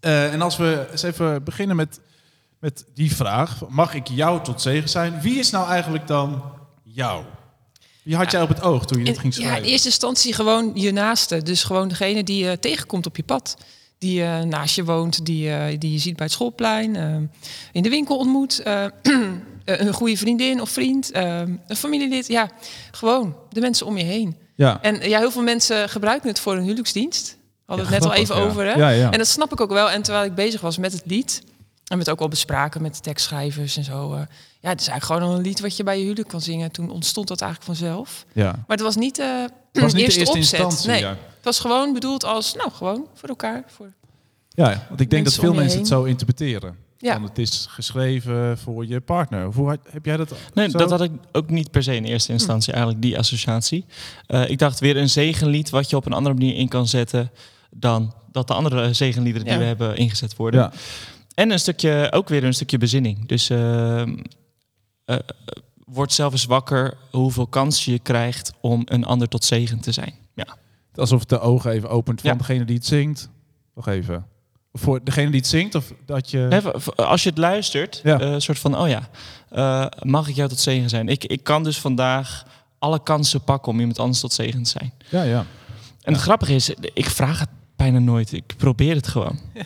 En 0.00 0.42
als 0.42 0.56
we 0.56 0.86
eens 0.90 1.02
even 1.02 1.44
beginnen 1.44 1.76
met, 1.76 2.00
met 2.58 2.84
die 2.94 3.14
vraag, 3.14 3.68
mag 3.68 3.94
ik 3.94 4.06
jou 4.06 4.42
tot 4.42 4.62
zegen 4.62 4.88
zijn? 4.88 5.20
Wie 5.20 5.38
is 5.38 5.50
nou 5.50 5.68
eigenlijk 5.68 6.06
dan 6.06 6.42
jou? 6.82 7.24
Wie 8.06 8.16
had 8.16 8.30
jij 8.30 8.42
op 8.42 8.48
het 8.48 8.62
oog 8.62 8.86
toen 8.86 8.98
je 8.98 9.04
dit 9.04 9.14
In, 9.14 9.20
ging 9.20 9.34
ja, 9.34 9.40
schrijven? 9.40 9.64
in 9.64 9.70
eerste 9.70 9.88
instantie 9.88 10.32
gewoon 10.32 10.70
je 10.74 10.92
naaste. 10.92 11.42
Dus 11.42 11.64
gewoon 11.64 11.88
degene 11.88 12.24
die 12.24 12.44
je 12.44 12.58
tegenkomt 12.58 13.06
op 13.06 13.16
je 13.16 13.22
pad. 13.22 13.56
Die 13.98 14.22
naast 14.22 14.74
je 14.76 14.84
woont, 14.84 15.24
die, 15.26 15.50
eh, 15.50 15.78
die 15.78 15.92
je 15.92 15.98
ziet 15.98 16.16
bij 16.16 16.24
het 16.24 16.34
schoolplein, 16.34 16.96
eh, 16.96 17.16
in 17.72 17.82
de 17.82 17.88
winkel 17.88 18.18
ontmoet. 18.18 18.62
eh, 18.62 18.84
een 19.64 19.92
goede 19.92 20.16
vriendin 20.16 20.60
of 20.60 20.70
vriend, 20.70 21.10
een 21.14 21.60
familielid. 21.76 22.26
Ja, 22.26 22.50
gewoon 22.90 23.36
de 23.50 23.60
mensen 23.60 23.86
om 23.86 23.96
je 23.96 24.04
heen. 24.04 24.36
Ja. 24.54 24.82
En 24.82 25.08
ja, 25.08 25.18
heel 25.18 25.30
veel 25.30 25.42
mensen 25.42 25.88
gebruiken 25.88 26.28
het 26.28 26.40
voor 26.40 26.56
een 26.56 26.62
huwelijksdienst. 26.62 27.36
We 27.38 27.62
hadden 27.66 27.86
het 27.86 27.94
net 27.94 28.10
al 28.10 28.16
even 28.16 28.36
ja. 28.36 28.42
over. 28.42 28.64
Hè? 28.64 28.72
Ja, 28.72 28.88
ja. 28.88 29.10
En 29.10 29.18
dat 29.18 29.26
snap 29.28 29.52
ik 29.52 29.60
ook 29.60 29.72
wel. 29.72 29.90
En 29.90 30.02
terwijl 30.02 30.24
ik 30.24 30.34
bezig 30.34 30.60
was 30.60 30.78
met 30.78 30.92
het 30.92 31.02
lied, 31.04 31.42
en 31.86 31.96
we 31.96 31.98
het 31.98 32.10
ook 32.10 32.20
al 32.20 32.28
bespraken 32.28 32.82
met 32.82 33.02
tekstschrijvers 33.02 33.76
en 33.76 33.84
zo. 33.84 34.26
Ja, 34.66 34.72
het 34.72 34.80
is 34.80 34.88
eigenlijk 34.88 35.20
gewoon 35.22 35.36
een 35.38 35.44
lied 35.44 35.60
wat 35.60 35.76
je 35.76 35.82
bij 35.84 35.96
je 35.98 36.02
huwelijk 36.04 36.28
kan 36.28 36.40
zingen. 36.40 36.70
Toen 36.72 36.90
ontstond 36.90 37.28
dat 37.28 37.40
eigenlijk 37.40 37.78
vanzelf. 37.78 38.24
ja. 38.32 38.44
Maar 38.52 38.76
het 38.76 38.80
was 38.80 38.96
niet, 38.96 39.18
eh 39.18 39.42
Het 39.72 39.82
was 39.82 39.92
niet 39.92 40.02
eerste 40.02 40.20
de 40.20 40.26
eerste 40.26 40.38
opzet. 40.38 40.60
instantie. 40.60 40.88
nee, 40.90 41.00
Ja. 41.00 41.08
het 41.08 41.44
was 41.44 41.60
gewoon 41.60 41.92
bedoeld 41.92 42.24
als, 42.24 42.54
nou, 42.54 42.70
gewoon 42.70 43.06
voor 43.14 43.28
elkaar. 43.28 43.64
Voor... 43.66 43.92
Ja, 44.48 44.86
want 44.88 45.00
ik 45.00 45.10
denk 45.10 45.24
dat 45.24 45.34
veel 45.34 45.54
mensen 45.54 45.78
het 45.78 45.88
zo 45.88 46.04
interpreteren. 46.04 46.76
Ja. 46.98 47.12
Van 47.12 47.22
het 47.22 47.38
is 47.38 47.66
geschreven 47.68 48.58
voor 48.58 48.86
je 48.86 49.00
partner. 49.00 49.44
Hoe 49.52 49.68
had- 49.68 49.78
heb 49.90 50.04
jij 50.04 50.16
dat? 50.16 50.32
Nee, 50.54 50.70
zo? 50.70 50.78
dat 50.78 50.90
had 50.90 51.02
ik 51.02 51.10
ook 51.32 51.50
niet 51.50 51.70
per 51.70 51.82
se 51.82 51.94
in 51.94 52.04
eerste 52.04 52.32
instantie, 52.32 52.72
eigenlijk 52.72 53.02
die 53.02 53.18
associatie. 53.18 53.84
Eh, 54.26 54.50
ik 54.50 54.58
dacht 54.58 54.80
weer 54.80 54.96
een 54.96 55.08
zegenlied 55.10 55.70
wat 55.70 55.90
je 55.90 55.96
op 55.96 56.06
een 56.06 56.12
andere 56.12 56.34
manier 56.34 56.54
in 56.54 56.68
kan 56.68 56.88
zetten 56.88 57.30
dan 57.70 58.14
dat 58.32 58.46
de 58.48 58.54
andere 58.54 58.92
zegenliederen 58.92 59.48
die 59.48 59.58
we 59.58 59.64
hebben 59.64 59.96
ingezet 59.96 60.36
worden. 60.36 60.60
Ja. 60.60 60.72
En 61.34 61.50
een 61.50 61.58
stukje, 61.58 62.08
ook 62.12 62.28
weer 62.28 62.44
een 62.44 62.54
stukje 62.54 62.78
bezinning. 62.78 63.28
Dus 63.28 63.50
eh, 63.50 64.02
eh, 65.06 65.16
eh, 65.16 65.22
word 65.84 66.12
zelf 66.12 66.32
eens 66.32 66.44
wakker 66.44 66.96
hoeveel 67.10 67.46
kans 67.46 67.84
je 67.84 67.98
krijgt 67.98 68.52
om 68.60 68.82
een 68.84 69.04
ander 69.04 69.28
tot 69.28 69.44
zegen 69.44 69.80
te 69.80 69.92
zijn. 69.92 70.14
Ja, 70.34 70.46
Alsof 70.94 71.20
het 71.20 71.28
de 71.28 71.38
ogen 71.38 71.70
even 71.70 71.88
opent 71.90 72.20
van 72.20 72.30
Ja. 72.30 72.36
degene 72.36 72.64
die 72.64 72.76
het 72.76 72.86
zingt. 72.86 73.28
Nog 73.74 73.88
even. 73.88 74.26
Voor 74.72 75.04
degene 75.04 75.30
die 75.30 75.40
het 75.40 75.48
zingt 75.48 75.74
of 75.74 75.92
dat 76.06 76.30
je... 76.30 76.72
V- 76.76 76.88
als 76.88 77.22
je 77.22 77.28
het 77.28 77.38
luistert, 77.38 78.00
Ja. 78.04 78.20
eh, 78.20 78.30
een 78.32 78.40
soort 78.42 78.58
van, 78.58 78.78
oh 78.78 78.88
ja, 78.88 79.08
eh, 79.50 79.86
mag 80.02 80.28
ik 80.28 80.34
jou 80.34 80.48
tot 80.48 80.58
zegen 80.60 80.88
zijn? 80.88 81.08
Ik, 81.08 81.24
ik 81.24 81.42
kan 81.44 81.62
dus 81.64 81.80
vandaag 81.80 82.44
alle 82.78 83.02
kansen 83.02 83.40
pakken 83.40 83.72
om 83.72 83.78
iemand 83.78 83.98
anders 83.98 84.20
tot 84.20 84.32
zegen 84.32 84.62
te 84.62 84.70
zijn. 84.70 84.92
Ja, 85.10 85.22
ja. 85.22 85.44
En 86.02 86.12
het 86.12 86.22
grappige 86.22 86.54
is, 86.54 86.68
ik 86.94 87.10
vraag 87.10 87.38
het 87.40 87.48
bijna 87.76 87.98
nooit. 87.98 88.32
Ik 88.32 88.54
probeer 88.56 88.94
het 88.94 89.08
gewoon. 89.08 89.38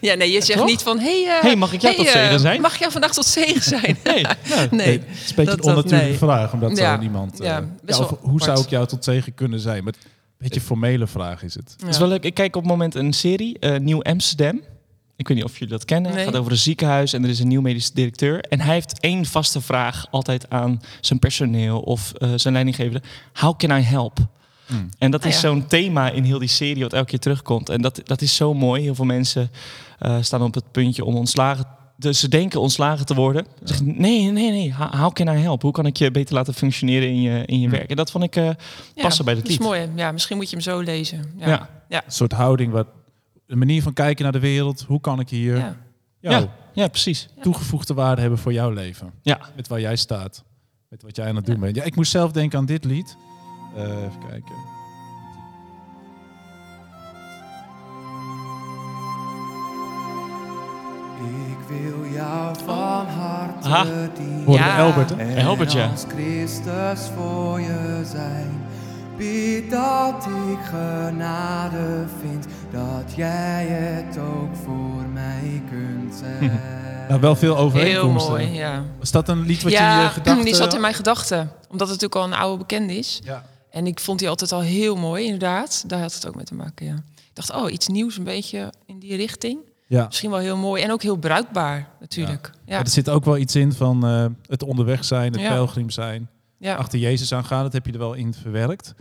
Ja, 0.00 0.14
nee, 0.14 0.30
je 0.32 0.42
zegt 0.42 0.58
Toch? 0.58 0.68
niet 0.68 0.82
van... 0.82 0.98
Hey, 0.98 1.24
eh, 1.28 1.42
Hey, 1.42 1.56
mag 1.56 1.72
ik 1.72 1.80
jou 1.80 1.94
hey, 1.94 2.04
tot 2.04 2.14
eh, 2.14 2.20
zegen 2.22 2.40
zijn? 2.40 2.60
Mag 2.60 2.72
ik 2.74 2.78
jou 2.80 2.92
vandaag 2.92 3.12
tot 3.12 3.26
zegen 3.26 3.62
zijn? 3.78 3.96
Nee, 4.04 4.24
nee. 4.24 4.68
Nee, 4.70 4.98
het 4.98 5.06
is 5.24 5.28
een 5.30 5.34
beetje 5.36 5.44
dat- 5.56 5.58
een 5.58 5.64
onnatuurlijke 5.70 6.08
nee. 6.08 6.16
vraag, 6.18 6.52
omdat 6.52 6.76
Ja. 6.78 6.94
zo 6.94 7.00
niemand... 7.00 7.40
eh, 7.40 7.46
Ja, 7.46 7.64
best 7.84 8.00
of 8.00 8.10
wel 8.10 8.18
hoe 8.22 8.40
zou 8.42 8.60
ik 8.60 8.68
jou 8.68 8.86
tot 8.86 9.04
zegen 9.04 9.34
kunnen 9.34 9.60
zijn? 9.60 9.84
Maar 9.84 9.92
een 10.02 10.08
beetje 10.38 10.60
een 10.60 10.66
formele 10.66 11.06
vraag 11.06 11.42
is 11.42 11.54
het. 11.54 11.74
Het 11.80 11.88
is 11.88 11.98
wel 11.98 12.08
leuk. 12.08 12.24
Ik 12.24 12.34
kijk 12.34 12.56
op 12.56 12.62
het 12.62 12.70
moment 12.70 12.94
een 12.94 13.12
serie, 13.12 13.58
eh, 13.58 13.78
Nieuw 13.80 14.02
Amsterdam. 14.02 14.60
Ik 15.16 15.28
weet 15.28 15.36
niet 15.36 15.46
of 15.46 15.52
jullie 15.58 15.68
dat 15.74 15.84
kennen. 15.84 16.10
Nee. 16.10 16.20
Het 16.20 16.28
gaat 16.30 16.40
over 16.40 16.52
een 16.52 16.58
ziekenhuis 16.58 17.12
en 17.12 17.22
er 17.24 17.30
is 17.30 17.38
een 17.40 17.48
nieuw 17.48 17.60
medisch 17.60 17.90
directeur. 17.92 18.40
En 18.40 18.60
hij 18.60 18.74
heeft 18.74 19.00
één 19.00 19.24
vaste 19.26 19.60
vraag 19.60 20.06
altijd 20.10 20.50
aan 20.50 20.80
zijn 21.00 21.18
personeel 21.18 21.80
of 21.80 22.12
eh, 22.12 22.30
zijn 22.36 22.54
leidinggevende. 22.54 23.02
How 23.32 23.56
can 23.58 23.78
I 23.78 23.82
help? 23.82 24.18
Hmm. 24.68 24.88
En 24.98 25.10
dat 25.10 25.22
Ah, 25.22 25.28
is 25.28 25.34
ja. 25.34 25.40
zo'n 25.40 25.66
thema 25.66 26.10
in 26.10 26.22
heel 26.24 26.38
die 26.38 26.48
serie 26.48 26.82
wat 26.82 26.92
elke 26.92 27.06
keer 27.06 27.18
terugkomt. 27.18 27.68
En 27.68 27.80
dat, 27.82 28.00
dat 28.04 28.20
is 28.22 28.36
zo 28.36 28.54
mooi. 28.54 28.82
Heel 28.82 28.94
veel 28.94 29.04
mensen 29.04 29.50
eh, 29.98 30.16
staan 30.20 30.42
op 30.42 30.54
het 30.54 30.70
puntje 30.72 31.04
om 31.04 31.14
ontslagen. 31.16 31.64
Dus 31.96 32.20
ze 32.20 32.28
denken 32.28 32.60
ontslagen 32.60 33.06
te 33.06 33.14
worden. 33.14 33.44
Ze 33.58 33.66
zeggen, 33.68 33.86
nee, 34.00 34.30
nee, 34.30 34.50
nee. 34.50 34.74
How, 34.74 35.12
can 35.12 35.28
I 35.36 35.38
help? 35.40 35.62
Hoe 35.62 35.72
kan 35.72 35.86
ik 35.86 35.96
je 35.96 36.10
beter 36.10 36.34
laten 36.34 36.54
functioneren 36.54 37.08
in 37.08 37.20
je, 37.20 37.42
in 37.46 37.60
je 37.60 37.68
Hmm. 37.68 37.76
werk? 37.76 37.90
En 37.90 37.96
dat 37.96 38.10
vond 38.10 38.24
ik 38.24 38.36
eh, 38.36 38.44
Ja, 38.44 38.54
passen 38.94 39.24
bij 39.24 39.34
het 39.34 39.42
dat 39.42 39.52
is 39.52 39.58
lied. 39.58 39.66
mooi. 39.66 39.88
Ja, 39.94 40.12
misschien 40.12 40.36
moet 40.36 40.50
je 40.50 40.56
hem 40.56 40.64
zo 40.64 40.80
lezen. 40.80 41.24
Ja. 41.36 41.48
Ja. 41.48 41.68
Ja. 41.88 42.02
Een 42.04 42.12
soort 42.12 42.32
houding, 42.32 42.72
wat, 42.72 42.86
een 43.46 43.58
manier 43.58 43.82
van 43.82 43.92
kijken 43.92 44.22
naar 44.22 44.32
de 44.32 44.38
wereld. 44.38 44.84
Hoe 44.88 45.00
kan 45.00 45.20
ik 45.20 45.28
hier 45.28 45.56
Ja. 45.56 45.76
jou 46.20 46.42
Ja, 46.42 46.48
ja, 46.72 46.88
precies. 46.88 47.28
toegevoegde 47.40 47.94
waarde 47.94 48.20
hebben 48.20 48.38
voor 48.38 48.52
jouw 48.52 48.70
leven? 48.70 49.12
Ja. 49.22 49.38
Met 49.56 49.68
waar 49.68 49.80
jij 49.80 49.96
staat. 49.96 50.44
Met 50.88 51.02
wat 51.02 51.16
jij 51.16 51.28
aan 51.28 51.36
het 51.36 51.46
doen 51.46 51.60
bent. 51.60 51.76
Ja, 51.76 51.82
ik 51.82 51.96
moest 51.96 52.10
zelf 52.10 52.32
denken 52.32 52.58
aan 52.58 52.66
dit 52.66 52.84
lied. 52.84 53.16
Eh, 53.76 53.82
even 53.82 54.18
kijken. 54.28 54.54
Ik 61.48 61.68
wil 61.68 62.12
jou 62.12 62.56
van 62.64 63.06
harte 63.06 63.68
Aha. 63.68 63.84
dienen. 64.14 64.52
Ja. 64.52 64.78
Albert, 64.78 65.10
hè? 65.10 65.34
En 65.34 65.46
Albert, 65.46 65.72
ja. 65.72 65.86
als 65.90 66.04
Christus 66.08 67.10
voor 67.16 67.60
je 67.60 68.02
zijn, 68.12 68.62
bied 69.16 69.70
dat 69.70 70.26
ik 70.26 70.58
genade 70.64 72.04
vind, 72.20 72.46
dat 72.70 73.14
jij 73.16 73.66
het 73.66 74.18
ook 74.18 74.56
voor 74.64 75.06
mij 75.12 75.62
kunt 75.70 76.14
zijn. 76.22 76.60
Nou, 77.08 77.20
wel 77.20 77.36
veel 77.36 77.54
Heel 77.54 77.64
overeenkomsten. 77.64 78.32
mooi, 78.32 78.52
ja. 78.52 78.82
Was 78.98 79.10
dat 79.10 79.28
een 79.28 79.40
lied 79.40 79.62
wat 79.62 79.72
je 79.72 79.78
in 79.78 79.84
ja, 79.84 80.02
je 80.02 80.08
gedachten... 80.08 80.44
die 80.44 80.54
zat 80.54 80.74
in 80.74 80.80
mijn 80.80 80.94
gedachten. 80.94 81.50
Omdat 81.70 81.88
het 81.88 82.00
natuurlijk 82.00 82.14
al 82.14 82.24
een 82.24 82.42
oude 82.44 82.58
bekende 82.58 82.96
is. 82.96 83.20
Ja. 83.24 83.42
En 83.78 83.86
ik 83.86 84.00
vond 84.00 84.18
die 84.18 84.28
altijd 84.28 84.52
al 84.52 84.60
heel 84.60 84.96
mooi, 84.96 85.24
inderdaad. 85.24 85.84
Daar 85.86 86.00
had 86.00 86.14
het 86.14 86.26
ook 86.26 86.34
mee 86.34 86.44
te 86.44 86.54
maken, 86.54 86.86
ja. 86.86 86.94
Ik 86.94 87.34
dacht, 87.34 87.52
oh, 87.52 87.72
iets 87.72 87.86
nieuws, 87.88 88.16
een 88.16 88.24
beetje 88.24 88.72
in 88.86 88.98
die 88.98 89.16
richting. 89.16 89.58
ja. 89.86 90.04
Misschien 90.06 90.30
wel 90.30 90.38
heel 90.38 90.56
mooi 90.56 90.82
en 90.82 90.92
ook 90.92 91.02
heel 91.02 91.16
bruikbaar, 91.16 91.88
natuurlijk. 92.00 92.50
Ja, 92.54 92.74
Maar 92.76 92.84
er 92.84 92.90
zit 92.90 93.08
ook 93.08 93.24
wel 93.24 93.36
iets 93.36 93.54
in 93.54 93.72
van 93.72 94.06
eh, 94.06 94.26
het 94.46 94.62
onderweg 94.62 95.04
zijn, 95.04 95.32
het 95.32 95.40
Ja. 95.40 95.48
pelgrim 95.48 95.90
zijn. 95.90 96.28
ja. 96.58 96.74
Achter 96.74 96.98
Jezus 96.98 97.32
aangaan, 97.32 97.62
dat 97.62 97.72
heb 97.72 97.86
je 97.86 97.92
er 97.92 97.98
wel 97.98 98.14
in 98.14 98.34
verwerkt. 98.34 98.94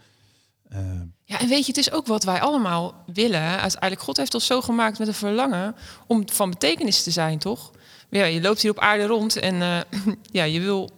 Eh, 0.69 0.79
ja, 1.23 1.39
en 1.39 1.47
weet 1.47 1.59
je, 1.61 1.67
het 1.67 1.77
is 1.77 1.91
ook 1.91 2.07
wat 2.07 2.23
wij 2.23 2.41
allemaal 2.41 3.03
willen. 3.13 3.41
Uiteindelijk, 3.59 4.01
God 4.01 4.17
heeft 4.17 4.33
ons 4.33 4.45
zo 4.45 4.61
gemaakt 4.61 4.99
met 4.99 5.07
een 5.07 5.13
verlangen 5.13 5.75
om 6.07 6.29
van 6.29 6.49
betekenis 6.49 7.03
te 7.03 7.11
zijn, 7.11 7.39
toch? 7.39 7.71
Maar 8.09 8.19
ja, 8.19 8.25
je 8.25 8.41
loopt 8.41 8.61
hier 8.61 8.71
op 8.71 8.79
aarde 8.79 9.05
rond 9.05 9.35
en 9.35 9.61
eh, 9.61 9.79
ja, 10.31 10.43
je 10.43 10.59
wil, 10.59 10.89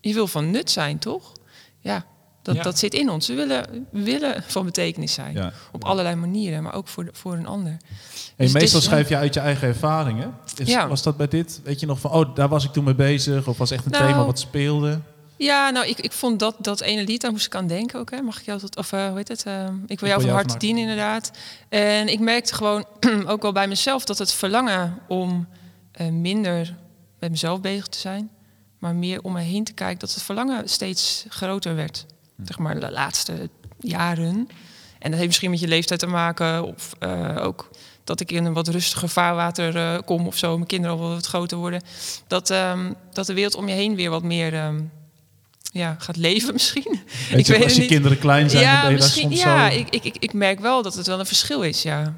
je 0.00 0.14
wil 0.14 0.26
van 0.26 0.50
nut 0.50 0.70
zijn, 0.70 0.98
toch? 0.98 1.32
Ja, 1.80 2.04
dat, 2.44 2.54
Ja. 2.54 2.62
dat 2.62 2.78
zit 2.78 2.94
in 2.94 3.10
ons. 3.10 3.26
We 3.28 3.34
willen, 3.34 3.86
willen 3.90 4.42
van 4.46 4.64
betekenis 4.64 5.12
zijn. 5.12 5.34
ja. 5.34 5.52
Op 5.72 5.84
allerlei 5.84 6.14
manieren, 6.14 6.62
maar 6.62 6.74
ook 6.74 6.88
voor, 6.88 7.04
de- 7.04 7.10
voor 7.12 7.34
een 7.34 7.46
ander. 7.46 7.72
En 7.72 7.78
Dus 8.44 8.52
meestal 8.52 8.78
is- 8.80 8.84
schrijf 8.86 9.08
je 9.08 9.16
uit 9.16 9.34
je 9.34 9.40
eigen 9.40 9.68
ervaringen. 9.68 10.34
Is. 10.56 10.74
Was 10.74 11.02
dat 11.02 11.16
bij 11.16 11.28
dit? 11.28 11.60
Weet 11.64 11.80
je 11.80 11.86
nog 11.86 12.00
van, 12.00 12.10
oh, 12.10 12.34
daar 12.34 12.48
was 12.48 12.64
ik 12.64 12.72
toen 12.72 12.84
mee 12.84 12.94
bezig? 12.94 13.46
Of 13.46 13.58
was 13.58 13.70
echt 13.70 13.84
een 13.84 13.90
Nou, 13.90 14.04
thema 14.06 14.24
wat 14.24 14.38
speelde? 14.38 15.00
Ja, 15.36 15.70
nou, 15.70 15.86
ik, 15.86 15.98
ik 16.00 16.12
vond 16.12 16.38
dat, 16.38 16.56
dat 16.58 16.80
ene 16.80 17.04
lied, 17.04 17.20
daar 17.20 17.30
moest 17.30 17.46
ik 17.46 17.54
aan 17.54 17.66
denken 17.66 17.98
ook. 18.00 18.10
Hè. 18.10 18.20
Mag 18.22 18.38
ik 18.40 18.44
jou 18.44 18.58
tot, 18.58 18.76
of 18.76 18.92
eh, 18.92 19.06
hoe 19.08 19.16
heet 19.16 19.28
het? 19.28 19.42
Eh, 19.46 19.68
ik 19.86 20.00
wil 20.00 20.08
jou 20.08 20.20
van 20.20 20.30
harte 20.30 20.58
dienen, 20.58 20.82
inderdaad. 20.82 21.30
En 21.68 22.08
ik 22.08 22.20
merkte 22.20 22.54
gewoon 22.54 22.84
ook 23.26 23.42
wel 23.42 23.52
bij 23.52 23.68
mezelf 23.68 24.04
dat 24.04 24.18
het 24.18 24.32
verlangen 24.32 24.98
om 25.08 25.46
eh, 25.92 26.08
minder 26.08 26.74
met 27.18 27.30
mezelf 27.30 27.60
bezig 27.60 27.86
te 27.86 27.98
zijn, 27.98 28.30
maar 28.78 28.94
meer 28.94 29.22
om 29.22 29.32
me 29.32 29.40
heen 29.40 29.64
te 29.64 29.72
kijken, 29.72 29.98
dat 29.98 30.14
het 30.14 30.22
verlangen 30.22 30.68
steeds 30.68 31.24
groter 31.28 31.74
werd. 31.74 32.06
Zeg 32.44 32.58
maar 32.58 32.80
de 32.80 32.90
laatste 32.90 33.50
jaren. 33.80 34.48
En 34.98 35.10
dat 35.10 35.12
heeft 35.12 35.26
misschien 35.26 35.50
met 35.50 35.60
je 35.60 35.68
leeftijd 35.68 36.00
te 36.00 36.06
maken, 36.06 36.64
of 36.64 36.92
eh, 36.98 37.36
ook 37.40 37.70
dat 38.04 38.20
ik 38.20 38.32
in 38.32 38.44
een 38.44 38.52
wat 38.52 38.68
rustiger 38.68 39.08
vaarwater 39.08 39.76
eh, 39.76 39.98
kom 40.04 40.26
of 40.26 40.36
zo, 40.36 40.54
mijn 40.54 40.66
kinderen 40.66 40.98
al 40.98 41.08
wat 41.08 41.26
groter 41.26 41.58
worden. 41.58 41.82
Dat, 42.26 42.50
ehm, 42.50 42.92
dat 43.12 43.26
de 43.26 43.34
wereld 43.34 43.54
om 43.54 43.68
je 43.68 43.74
heen 43.74 43.94
weer 43.94 44.10
wat 44.10 44.22
meer 44.22 44.54
ehm, 44.54 44.80
ja, 45.72 45.96
gaat 45.98 46.16
leven 46.16 46.52
misschien. 46.58 47.00
Weet 47.30 47.46
je, 47.46 47.52
weet 47.52 47.62
als 47.62 47.72
je 47.72 47.80
niet. 47.80 47.88
kinderen 47.88 48.18
klein 48.18 48.50
zijn, 48.50 48.64
dan 48.64 48.90
ja, 48.90 48.90
misschien, 48.90 49.30
ja 49.30 49.70
zo... 49.70 49.76
ik, 49.76 49.88
ik, 49.88 50.04
ik, 50.04 50.16
ik 50.18 50.32
merk 50.32 50.60
wel 50.60 50.82
dat 50.82 50.94
het 50.94 51.06
wel 51.06 51.18
een 51.18 51.26
verschil 51.26 51.62
is, 51.62 51.82
ja. 51.82 52.16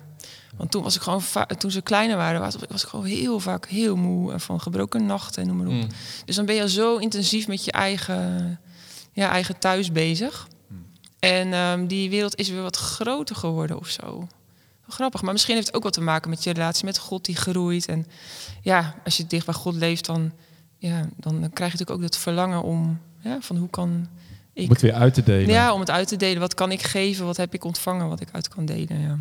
Want 0.56 0.70
toen 0.70 0.82
was 0.82 0.96
ik 0.96 1.02
gewoon 1.02 1.22
toen 1.58 1.70
ze 1.70 1.80
kleiner 1.80 2.16
waren, 2.16 2.40
was, 2.40 2.56
was 2.68 2.82
ik 2.82 2.88
gewoon 2.88 3.04
heel 3.04 3.40
vaak 3.40 3.68
heel 3.68 3.96
moe 3.96 4.32
en 4.32 4.40
van 4.40 4.60
gebroken 4.60 5.06
nachten 5.06 5.42
en 5.42 5.48
noem 5.48 5.56
maar 5.56 5.66
op. 5.66 5.72
Mm. 5.72 5.88
Dus 6.24 6.36
dan 6.36 6.46
ben 6.46 6.54
je 6.54 6.68
zo 6.68 6.96
intensief 6.96 7.46
met 7.46 7.64
je 7.64 7.72
eigen, 7.72 8.60
ja, 9.16 9.30
eigen 9.30 9.58
thuis 9.58 9.92
bezig. 9.92 10.48
En 11.18 11.52
ehm, 11.52 11.86
die 11.86 12.10
wereld 12.10 12.36
is 12.36 12.48
weer 12.48 12.62
wat 12.62 12.76
groter 12.76 13.36
geworden 13.36 13.78
of 13.78 13.88
zo. 13.88 14.26
Grappig, 14.88 15.22
maar 15.22 15.32
misschien 15.32 15.54
heeft 15.54 15.66
het 15.66 15.76
ook 15.76 15.82
wat 15.82 15.92
te 15.92 16.00
maken 16.00 16.30
met 16.30 16.44
je 16.44 16.52
relatie 16.52 16.84
met 16.84 16.98
God 16.98 17.24
die 17.24 17.36
groeit. 17.36 17.86
En 17.88 18.06
ja, 18.62 18.94
als 19.04 19.16
je 19.16 19.26
dicht 19.26 19.46
bij 19.46 19.54
God 19.54 19.74
leeft, 19.74 20.06
dan, 20.06 20.32
ja, 20.78 21.00
dan 21.16 21.32
krijg 21.32 21.72
je 21.72 21.78
natuurlijk 21.78 21.90
ook 21.90 22.00
dat 22.00 22.16
verlangen 22.16 22.62
om, 22.62 23.00
ja, 23.20 23.38
van 23.40 23.56
hoe 23.56 23.68
kan 23.70 24.06
ik 24.52 24.64
Om 24.64 24.70
het 24.70 24.80
weer 24.82 24.92
uit 24.92 25.14
te 25.14 25.22
delen. 25.22 25.48
ja, 25.48 25.72
om 25.72 25.80
het 25.80 25.90
uit 25.90 26.08
te 26.08 26.16
delen. 26.16 26.40
Wat 26.40 26.54
kan 26.54 26.72
ik 26.72 26.82
geven? 26.82 27.26
Wat 27.26 27.36
heb 27.36 27.54
ik 27.54 27.64
ontvangen? 27.64 28.08
Wat 28.08 28.20
ik 28.20 28.28
uit 28.32 28.48
kan 28.48 28.64
delen? 28.64 29.00
Ja. 29.00 29.18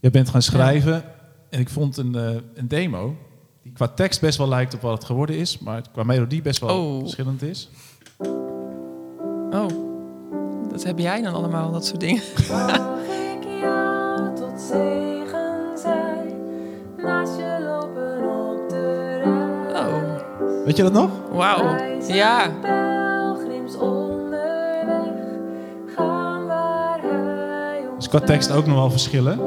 Je 0.00 0.10
bent 0.10 0.28
gaan 0.28 0.42
schrijven 0.42 1.04
en 1.50 1.60
ik 1.60 1.68
vond 1.68 1.96
een, 1.96 2.14
eh, 2.14 2.36
een 2.54 2.68
demo 2.68 3.16
die 3.62 3.72
qua 3.72 3.88
tekst 3.88 4.20
best 4.20 4.38
wel 4.38 4.48
lijkt 4.48 4.74
op 4.74 4.80
wat 4.80 4.92
het 4.92 5.04
geworden 5.04 5.36
is, 5.36 5.58
maar 5.58 5.82
qua 5.92 6.02
melodie 6.02 6.42
best 6.42 6.60
wel 6.60 6.78
Oh. 6.94 7.00
verschillend 7.00 7.42
is. 7.42 7.68
Oh, 9.52 9.66
dat 10.70 10.82
heb 10.84 10.98
jij 10.98 11.22
dan 11.22 11.34
allemaal, 11.34 11.70
dat 11.72 11.86
soort 11.86 12.00
dingen. 12.00 12.22
Ik 13.32 13.44
jou 13.60 14.34
tot 14.36 14.60
zegen 14.60 15.78
zijn, 15.78 16.32
naast 16.96 17.36
je 17.36 17.58
lopen 17.64 18.18
op 18.28 18.68
de 18.68 19.16
reis. 19.24 19.86
Oh, 19.86 20.64
Weet 20.64 20.76
je 20.76 20.82
dat 20.82 20.92
nog? 20.92 21.10
wauw. 21.32 21.76
Ja, 22.06 22.50
Dus 27.96 28.08
qua 28.10 28.20
tekst 28.20 28.50
ook 28.52 28.66
nog 28.66 28.76
wel 28.76 28.90
verschillen. 28.90 29.38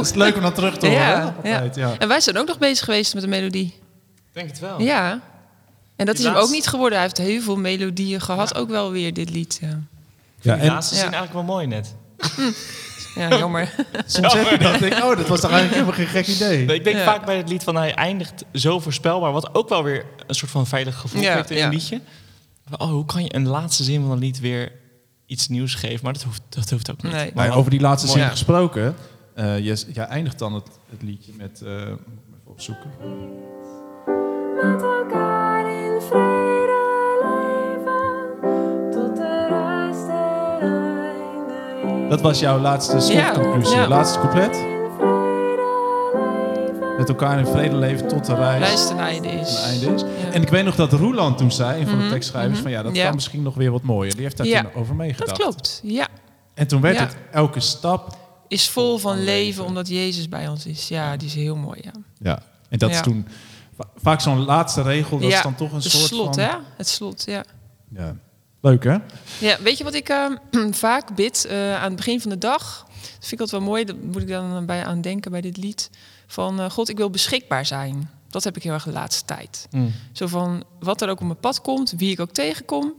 Het 0.00 0.10
is 0.16 0.22
leuk 0.22 0.36
om 0.36 0.42
dat 0.42 0.54
terug 0.54 0.78
te 0.78 0.86
horen. 0.86 1.02
Ja, 1.02 1.34
hè, 1.42 1.52
altijd, 1.54 1.74
ja. 1.76 1.94
En 1.98 2.08
wij 2.08 2.20
zijn 2.20 2.38
ook 2.38 2.46
nog 2.46 2.58
bezig 2.58 2.84
geweest 2.84 3.14
met 3.14 3.22
de 3.22 3.28
melodie. 3.28 3.74
Denk 4.32 4.48
het 4.48 4.58
wel. 4.58 4.80
Ja. 4.80 5.20
En 5.96 6.06
dat 6.06 6.16
Die 6.16 6.26
is 6.26 6.32
hem 6.32 6.40
ook 6.40 6.50
niet 6.50 6.66
geworden. 6.66 6.98
Hij 6.98 7.06
heeft 7.06 7.18
heel 7.18 7.42
veel 7.42 7.56
melodieën 7.56 8.20
gehad. 8.20 8.54
Ook 8.54 8.68
wel 8.68 8.90
weer 8.90 9.14
dit 9.14 9.30
lied. 9.30 9.60
Ja. 10.40 10.56
En 10.58 10.66
laatste 10.66 10.94
Ja. 10.94 11.00
zin 11.00 11.12
eigenlijk 11.12 11.32
wel 11.32 11.42
mooi 11.42 11.66
net. 11.66 11.94
Ja, 13.14 13.28
jammer. 13.38 13.74
Soms 14.06 14.32
heb 14.32 14.50
je 14.50 14.58
dat. 14.58 14.78
Denk, 14.78 14.94
ik, 14.94 15.04
oh, 15.04 15.16
dat 15.16 15.28
was 15.28 15.40
toch 15.40 15.50
eigenlijk 15.50 15.72
helemaal 15.72 15.92
geen 16.06 16.24
gek 16.24 16.26
idee. 16.26 16.66
Ik 16.74 16.84
denk 16.84 16.96
Ja. 16.96 17.04
vaak 17.04 17.24
bij 17.24 17.36
het 17.36 17.48
lied 17.48 17.62
van 17.62 17.76
hij 17.76 17.94
eindigt 17.94 18.44
zo 18.52 18.80
voorspelbaar, 18.80 19.32
wat 19.32 19.54
ook 19.54 19.68
wel 19.68 19.82
weer 19.82 20.04
een 20.26 20.34
soort 20.34 20.50
van 20.50 20.66
veilig 20.66 20.96
gevoel 20.96 21.22
Ja, 21.22 21.34
geeft 21.36 21.50
in 21.50 21.56
ja. 21.56 21.64
een 21.64 21.70
liedje. 21.70 22.00
Oh, 22.78 22.90
hoe 22.90 23.04
kan 23.04 23.22
je 23.22 23.34
een 23.34 23.48
laatste 23.48 23.84
zin 23.84 24.02
van 24.02 24.10
een 24.10 24.18
lied 24.18 24.40
weer 24.40 24.72
iets 25.26 25.48
nieuws 25.48 25.74
geven? 25.74 26.00
Maar 26.02 26.12
dat 26.12 26.22
hoeft, 26.22 26.42
dat 26.48 26.70
hoeft 26.70 26.90
ook 26.90 27.02
niet. 27.02 27.12
Nee. 27.12 27.30
Maar 27.34 27.56
over 27.56 27.70
die 27.70 27.80
laatste 27.80 28.08
zin 28.08 28.28
gesproken. 28.30 28.96
Eh 29.40 29.58
je, 29.58 29.84
jij 29.92 30.04
eindigt 30.06 30.38
dan 30.38 30.54
het, 30.54 30.66
het 30.90 31.02
liedje 31.02 31.32
met... 31.36 31.62
eh, 31.62 31.70
moet 31.86 31.98
ik 31.98 32.34
even 32.40 32.50
opzoeken. 32.50 32.90
Met 34.62 34.82
elkaar 34.82 35.70
in 35.70 36.00
vrede 36.00 36.78
leven, 37.22 38.90
tot 38.90 39.16
de 39.16 39.46
rust 39.48 40.06
ten 40.06 40.60
einde 41.04 42.02
is. 42.04 42.08
Dat 42.10 42.20
was 42.20 42.40
jouw 42.40 42.58
laatste 42.58 43.00
slotconclusie. 43.00 43.76
Ja, 43.76 43.82
ja. 43.82 43.88
Laatste 43.88 44.18
couplet. 44.18 44.68
Met 46.98 47.08
elkaar 47.08 47.38
in 47.38 47.46
vrede 47.46 47.76
leven 47.76 48.08
tot 48.08 48.24
de 48.26 48.34
reis 48.34 48.58
Reis 48.66 48.86
ten 48.86 48.98
einde 48.98 49.28
is. 49.28 49.54
ten 49.54 49.62
einde 49.70 49.86
is. 49.94 50.00
Ja. 50.00 50.32
En 50.32 50.42
ik 50.42 50.48
weet 50.48 50.64
nog 50.64 50.74
dat 50.74 50.92
Roeland 50.92 51.38
toen 51.38 51.52
zei, 51.52 51.80
een 51.80 51.86
van 51.88 51.96
de 51.98 52.02
Mhm, 52.04 52.12
tekstschrijvers, 52.12 52.54
mhm. 52.54 52.62
van 52.62 52.70
ja, 52.70 52.82
dat 52.82 52.96
Ja. 52.96 53.04
kan 53.04 53.14
misschien 53.14 53.42
nog 53.42 53.54
weer 53.54 53.70
wat 53.70 53.82
mooier. 53.82 54.12
Die 54.14 54.22
heeft 54.22 54.36
daar 54.36 54.46
Ja. 54.46 54.60
toen 54.62 54.70
over 54.74 54.94
meegedacht. 54.94 55.28
Dat 55.30 55.38
klopt, 55.38 55.80
ja. 55.82 56.08
En 56.54 56.66
toen 56.66 56.80
werd 56.80 56.96
Ja. 56.96 57.02
het 57.02 57.16
elke 57.30 57.60
stap. 57.60 58.18
Is 58.50 58.68
vol 58.68 58.98
van 58.98 59.24
leven, 59.24 59.64
omdat 59.64 59.88
Jezus 59.88 60.28
bij 60.28 60.48
ons 60.48 60.66
is. 60.66 60.88
Ja, 60.88 61.16
die 61.16 61.28
is 61.28 61.34
heel 61.34 61.56
mooi, 61.56 61.80
ja. 61.84 61.90
Ja. 62.18 62.42
En 62.68 62.78
dat 62.78 62.90
is 62.90 63.00
toen 63.00 63.26
va- 63.76 63.88
vaak 63.96 64.20
zo'n 64.20 64.38
laatste 64.44 64.82
regel. 64.82 65.18
Dat 65.18 65.28
is 65.28 65.34
Ja, 65.34 65.42
dan 65.42 65.54
toch 65.54 65.68
een 65.70 65.74
Het 65.74 65.84
soort 65.90 66.04
slot, 66.04 66.34
van. 66.34 66.44
hè? 66.44 66.50
Het 66.76 66.88
slot, 66.88 67.22
ja. 67.26 67.44
Ja. 67.94 68.16
Leuk 68.60 68.84
hè? 68.84 68.96
Ja, 69.38 69.56
weet 69.62 69.78
je 69.78 69.84
wat 69.84 69.94
ik 69.94 70.08
eh, 70.08 70.26
vaak 70.70 71.14
bid 71.14 71.44
eh, 71.44 71.74
aan 71.76 71.86
het 71.86 71.96
begin 71.96 72.20
van 72.20 72.30
de 72.30 72.38
dag? 72.38 72.86
Dat 73.00 73.28
vind 73.28 73.32
ik 73.32 73.40
altijd 73.40 73.62
wel 73.62 73.70
mooi. 73.70 73.84
Daar 73.84 73.96
moet 73.96 74.22
ik 74.22 74.28
dan 74.28 74.66
bij 74.66 74.84
aan 74.84 75.00
denken 75.00 75.30
bij 75.30 75.40
dit 75.40 75.56
lied. 75.56 75.90
Van 76.26 76.60
eh, 76.60 76.70
God, 76.70 76.88
ik 76.88 76.96
wil 76.96 77.10
beschikbaar 77.10 77.66
zijn. 77.66 78.10
Dat 78.28 78.44
heb 78.44 78.56
ik 78.56 78.62
heel 78.62 78.72
erg 78.72 78.84
de 78.84 78.92
laatste 78.92 79.24
tijd. 79.24 79.66
Mm. 79.70 79.92
Zo 80.12 80.26
van 80.26 80.64
wat 80.80 81.02
er 81.02 81.08
ook 81.08 81.20
op 81.20 81.26
mijn 81.26 81.40
pad 81.40 81.60
komt, 81.60 81.94
wie 81.96 82.10
ik 82.10 82.20
ook 82.20 82.30
tegenkom. 82.32 82.94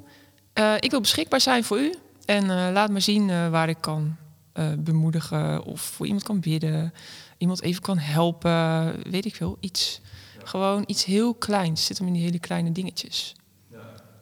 Eh, 0.53 0.73
ik 0.79 0.91
wil 0.91 1.01
beschikbaar 1.01 1.41
zijn 1.41 1.63
voor 1.63 1.79
u. 1.79 1.95
En 2.25 2.71
laat 2.71 2.89
me 2.89 2.99
zien 2.99 3.49
waar 3.51 3.69
ik 3.69 3.77
kan 3.79 4.15
eh, 4.53 4.65
bemoedigen. 4.79 5.63
Of 5.63 5.81
voor 5.81 6.05
iemand 6.05 6.23
kan 6.23 6.39
bidden. 6.39 6.93
Iemand 7.37 7.61
even 7.61 7.81
kan 7.81 7.97
helpen. 7.97 8.93
Weet 9.11 9.25
ik 9.25 9.35
veel, 9.35 9.57
iets. 9.59 10.01
Gewoon 10.43 10.83
iets 10.87 11.05
heel 11.05 11.33
kleins. 11.33 11.85
Zit 11.85 11.97
hem 11.97 12.07
in 12.07 12.13
die 12.13 12.23
hele 12.23 12.39
kleine 12.39 12.71
dingetjes. 12.71 13.35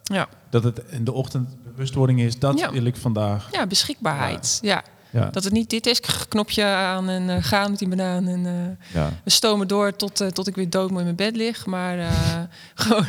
Ja, 0.03 0.27
Dat 0.49 0.63
het 0.63 0.81
in 0.89 1.03
de 1.03 1.11
ochtend 1.13 1.63
bewustwording 1.63 2.19
is. 2.19 2.39
Dat 2.39 2.59
Ja. 2.59 2.71
wil 2.71 2.83
ik 2.83 2.95
vandaag. 2.95 3.47
ja 3.51 3.67
beschikbaarheid. 3.67 4.59
Ja. 4.61 4.83
Ja. 5.11 5.29
Dat 5.29 5.43
het 5.43 5.53
niet 5.53 5.69
dit 5.69 5.85
is, 5.85 6.01
knopje 6.29 6.63
aan 6.63 7.09
en 7.09 7.29
eh, 7.29 7.43
gaan 7.43 7.69
met 7.69 7.79
die 7.79 7.87
banaan. 7.87 8.27
En 8.27 8.45
eh, 8.45 8.93
ja. 8.93 9.09
we 9.23 9.29
stomen 9.29 9.67
door 9.67 9.95
tot, 9.95 10.33
tot 10.33 10.47
ik 10.47 10.55
weer 10.55 10.69
doodmoe 10.69 10.97
in 10.99 11.03
mijn 11.03 11.15
bed 11.15 11.35
lig. 11.35 11.65
Maar 11.65 11.99
eh, 11.99 12.39
gewoon, 12.75 13.05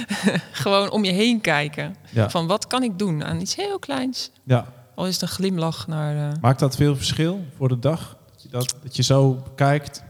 gewoon 0.52 0.90
om 0.90 1.04
je 1.04 1.12
heen 1.12 1.40
kijken. 1.40 1.96
Ja. 2.10 2.30
Van 2.30 2.46
wat 2.46 2.66
kan 2.66 2.82
ik 2.82 2.98
doen 2.98 3.24
aan 3.24 3.40
iets 3.40 3.56
heel 3.56 3.78
kleins. 3.78 4.30
ja. 4.44 4.66
Al 5.00 5.06
is 5.06 5.12
het 5.14 5.22
een 5.22 5.28
glimlach 5.28 5.86
naar... 5.86 6.30
eh, 6.30 6.36
Maakt 6.40 6.58
dat 6.60 6.76
veel 6.76 6.96
verschil 6.96 7.44
voor 7.56 7.68
de 7.68 7.78
dag? 7.78 8.16
Dat 8.30 8.42
je, 8.42 8.48
dat, 8.48 8.74
dat 8.82 8.96
je 8.96 9.02
zo 9.02 9.42
kijkt. 9.54 10.02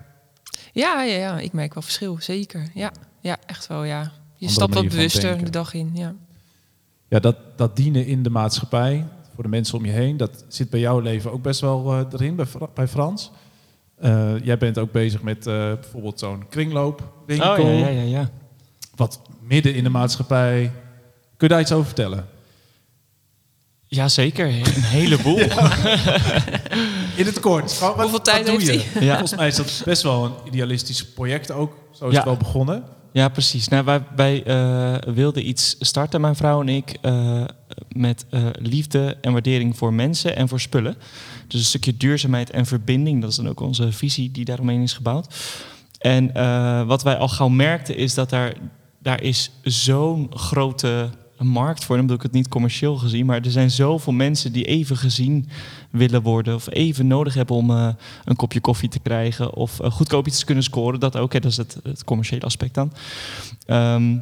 Ja, 0.73 1.03
ja, 1.03 1.17
ja, 1.17 1.39
ik 1.39 1.53
merk 1.53 1.75
wel 1.75 1.83
verschil, 1.83 2.17
zeker. 2.21 2.71
Ja, 2.75 2.93
ja 3.21 3.37
echt 3.47 3.67
wel, 3.67 3.85
ja. 3.85 4.01
Je 4.01 4.47
Andere 4.47 4.51
stapt 4.51 4.75
wat 4.75 4.89
bewuster 4.89 5.45
de 5.45 5.51
dag 5.51 5.75
in, 5.75 5.91
ja. 5.95 6.15
Ja, 7.09 7.19
dat, 7.19 7.37
dat 7.57 7.77
dienen 7.77 8.07
in 8.07 8.23
de 8.23 8.31
maatschappij, 8.31 9.07
voor 9.35 9.43
de 9.43 9.49
mensen 9.49 9.79
om 9.79 9.85
je 9.85 9.93
heen, 9.93 10.17
dat 10.17 10.45
zit 10.49 10.71
bij 10.71 10.81
jouw 10.81 10.99
leven 10.99 11.33
ook 11.33 11.43
best 11.43 11.61
wel 11.61 11.93
eh, 11.93 12.05
erin, 12.13 12.37
bij, 12.37 12.47
bij 12.75 12.89
Frans. 12.89 13.31
Eh, 13.97 14.45
jij 14.45 14.59
bent 14.59 14.79
ook 14.79 14.93
bezig 14.93 15.23
met 15.23 15.47
eh, 15.47 15.55
bijvoorbeeld 15.55 16.19
zo'n 16.19 16.49
kringloopwinkel, 16.49 17.51
Oh 17.53 17.59
ja, 17.59 17.71
ja, 17.71 17.89
ja, 17.89 18.03
ja. 18.03 18.31
wat 18.95 19.21
midden 19.41 19.75
in 19.75 19.85
de 19.85 19.91
maatschappij. 19.91 20.73
Kun 21.37 21.49
je 21.49 21.55
daar 21.55 21.61
iets 21.61 21.73
over 21.73 21.87
vertellen? 21.87 22.27
Jazeker, 23.95 24.47
een 24.47 24.83
heleboel. 24.83 25.39
In 27.21 27.27
het 27.27 27.41
kort. 27.41 27.79
Wat- 27.79 27.95
Hoeveel 28.01 28.21
tijd 28.23 28.47
doe 28.47 28.63
heeft 28.63 28.93
je? 28.93 29.01
Ja. 29.05 29.11
Volgens 29.19 29.35
mij 29.39 29.47
is 29.49 29.57
dat 29.57 29.83
best 29.85 30.03
wel 30.03 30.25
een 30.25 30.33
idealistisch 30.47 31.05
project 31.07 31.51
ook. 31.51 31.77
Zo 31.93 32.05
is 32.07 32.11
Ja. 32.13 32.17
het 32.17 32.25
wel 32.29 32.37
begonnen. 32.37 32.85
Ja, 33.13 33.29
precies. 33.29 33.69
Nou, 33.69 33.85
wij 33.85 34.03
wij 34.17 34.43
eh, 34.45 35.15
wilden 35.15 35.49
iets 35.49 35.77
starten, 35.81 36.21
mijn 36.21 36.37
vrouw 36.37 36.61
en 36.61 36.69
ik, 36.69 36.97
eh, 37.03 37.45
met 37.89 38.25
eh, 38.31 38.43
liefde 38.53 39.17
en 39.21 39.33
waardering 39.33 39.77
voor 39.77 39.93
mensen 39.93 40.37
en 40.37 40.49
voor 40.49 40.61
spullen. 40.61 40.97
Dus 41.49 41.61
een 41.61 41.67
stukje 41.67 41.97
duurzaamheid 41.97 42.51
en 42.51 42.67
verbinding, 42.67 43.21
dat 43.21 43.31
is 43.31 43.37
dan 43.37 43.49
ook 43.49 43.61
onze 43.61 43.93
visie 43.93 44.31
die 44.31 44.45
daaromheen 44.45 44.83
is 44.83 44.93
gebouwd. 44.93 45.35
En 45.99 46.35
eh, 46.35 46.83
wat 46.87 47.03
wij 47.03 47.17
al 47.17 47.29
gauw 47.29 47.49
merkten 47.49 47.97
is 47.97 48.15
dat 48.15 48.31
daar, 48.31 48.55
daar 48.99 49.23
is 49.23 49.51
zo'n 49.63 50.31
grote 50.35 51.09
markt 51.47 51.85
voor. 51.85 51.97
Dan 51.97 52.07
bedoel 52.07 52.21
ik 52.21 52.31
het 52.31 52.37
niet 52.37 52.49
commercieel 52.49 52.97
gezien, 52.97 53.27
maar 53.27 53.41
er 53.41 53.51
zijn 53.51 53.71
zoveel 53.71 54.13
mensen 54.13 54.53
die 54.53 54.65
even 54.65 54.97
gezien 54.97 55.49
willen 55.91 56.23
worden 56.23 56.55
of 56.55 56.71
even 56.71 57.07
nodig 57.07 57.35
hebben 57.35 57.57
om 57.57 57.71
eh, 57.71 57.89
een 58.25 58.37
kopje 58.37 58.61
koffie 58.61 58.89
te 58.89 59.01
krijgen 59.01 59.55
of 59.55 59.81
eh, 59.81 59.91
goedkoop 59.91 60.27
iets 60.27 60.39
te 60.39 60.45
kunnen 60.45 60.65
scoren. 60.65 61.01
Dat 61.01 61.17
ook, 61.17 61.33
hè, 61.33 61.41
dat 61.41 61.51
is 61.51 61.57
het, 61.57 62.05
commerciële 62.05 62.45
aspect 62.45 62.75
dan. 62.75 62.93
Ehm, 63.67 64.17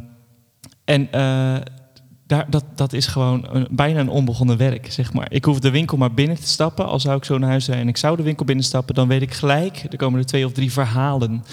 en 0.85 1.13
eh, 1.13 1.57
daar, 2.27 2.51
dat, 2.51 2.65
dat 2.75 2.93
is 2.93 3.07
gewoon 3.07 3.47
een, 3.51 3.67
bijna 3.71 4.01
een 4.01 4.09
onbegonnen 4.09 4.57
werk, 4.57 4.93
zeg 4.93 5.13
maar. 5.13 5.33
Ik 5.33 5.45
hoef 5.45 5.59
de 5.59 5.71
winkel 5.71 5.97
maar 5.97 6.15
binnen 6.15 6.37
te 6.37 6.49
stappen. 6.49 6.87
Als 6.87 7.03
zou 7.03 7.17
ik 7.17 7.25
zo 7.25 7.39
naar 7.39 7.51
huis 7.51 7.65
zijn 7.65 7.81
en 7.81 7.89
ik 7.89 7.97
zou 7.97 8.17
de 8.17 8.23
winkel 8.23 8.45
binnenstappen, 8.45 8.95
dan 8.95 9.09
weet 9.09 9.23
ik 9.23 9.33
gelijk, 9.33 9.87
er 9.91 9.97
komen 9.97 10.19
er 10.19 10.27
twee 10.27 10.47
of 10.47 10.53
drie 10.53 10.73
verhalen. 10.73 11.45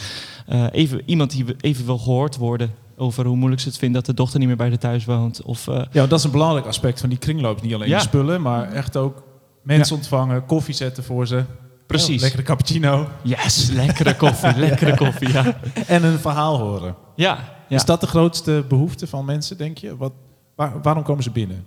Even, 0.72 1.02
iemand 1.06 1.32
die 1.32 1.46
even 1.62 1.86
wil 1.86 1.98
gehoord 1.98 2.38
worden 2.38 2.72
over 2.98 3.26
hoe 3.26 3.36
moeilijk 3.36 3.62
ze 3.62 3.68
het 3.68 3.78
vinden 3.78 3.98
dat 4.04 4.16
de 4.16 4.22
dochter 4.22 4.40
niet 4.40 4.48
meer 4.48 4.58
bij 4.58 4.70
de 4.70 4.78
thuis 4.78 5.06
woont. 5.06 5.42
Of, 5.42 5.68
eh, 5.68 5.84
Ja, 5.92 6.08
dat 6.08 6.20
is 6.20 6.26
een 6.26 6.32
belangrijk 6.32 6.66
aspect 6.66 7.00
van 7.00 7.10
die 7.10 7.18
kringloop. 7.18 7.62
Niet 7.62 7.74
alleen 7.74 7.90
Ja. 7.90 7.98
de 7.98 8.04
spullen, 8.04 8.42
maar 8.42 8.72
echt 8.72 8.98
ook 8.98 9.24
mensen 9.64 9.96
ontvangen, 9.96 10.46
koffie 10.46 10.74
zetten 10.74 11.04
voor 11.04 11.28
ze. 11.28 11.44
Precies. 11.88 12.16
Oh, 12.16 12.22
lekkere 12.22 12.44
cappuccino. 12.44 13.08
yes, 13.24 13.70
lekkere 13.70 14.16
koffie, 14.16 14.58
lekkere 14.68 14.96
koffie, 14.96 15.32
ja. 15.32 15.58
En 15.88 16.04
een 16.04 16.20
verhaal 16.20 16.58
horen. 16.58 16.96
Ja, 17.16 17.38
ja. 17.68 17.76
Is 17.76 17.86
dat 17.86 18.02
de 18.02 18.08
grootste 18.08 18.66
behoefte 18.68 19.08
van 19.08 19.26
mensen, 19.26 19.58
denk 19.58 19.78
je? 19.78 19.98
Wat, 19.98 20.14
waar- 20.56 20.82
waarom 20.82 21.04
komen 21.04 21.24
ze 21.24 21.32
binnen? 21.32 21.66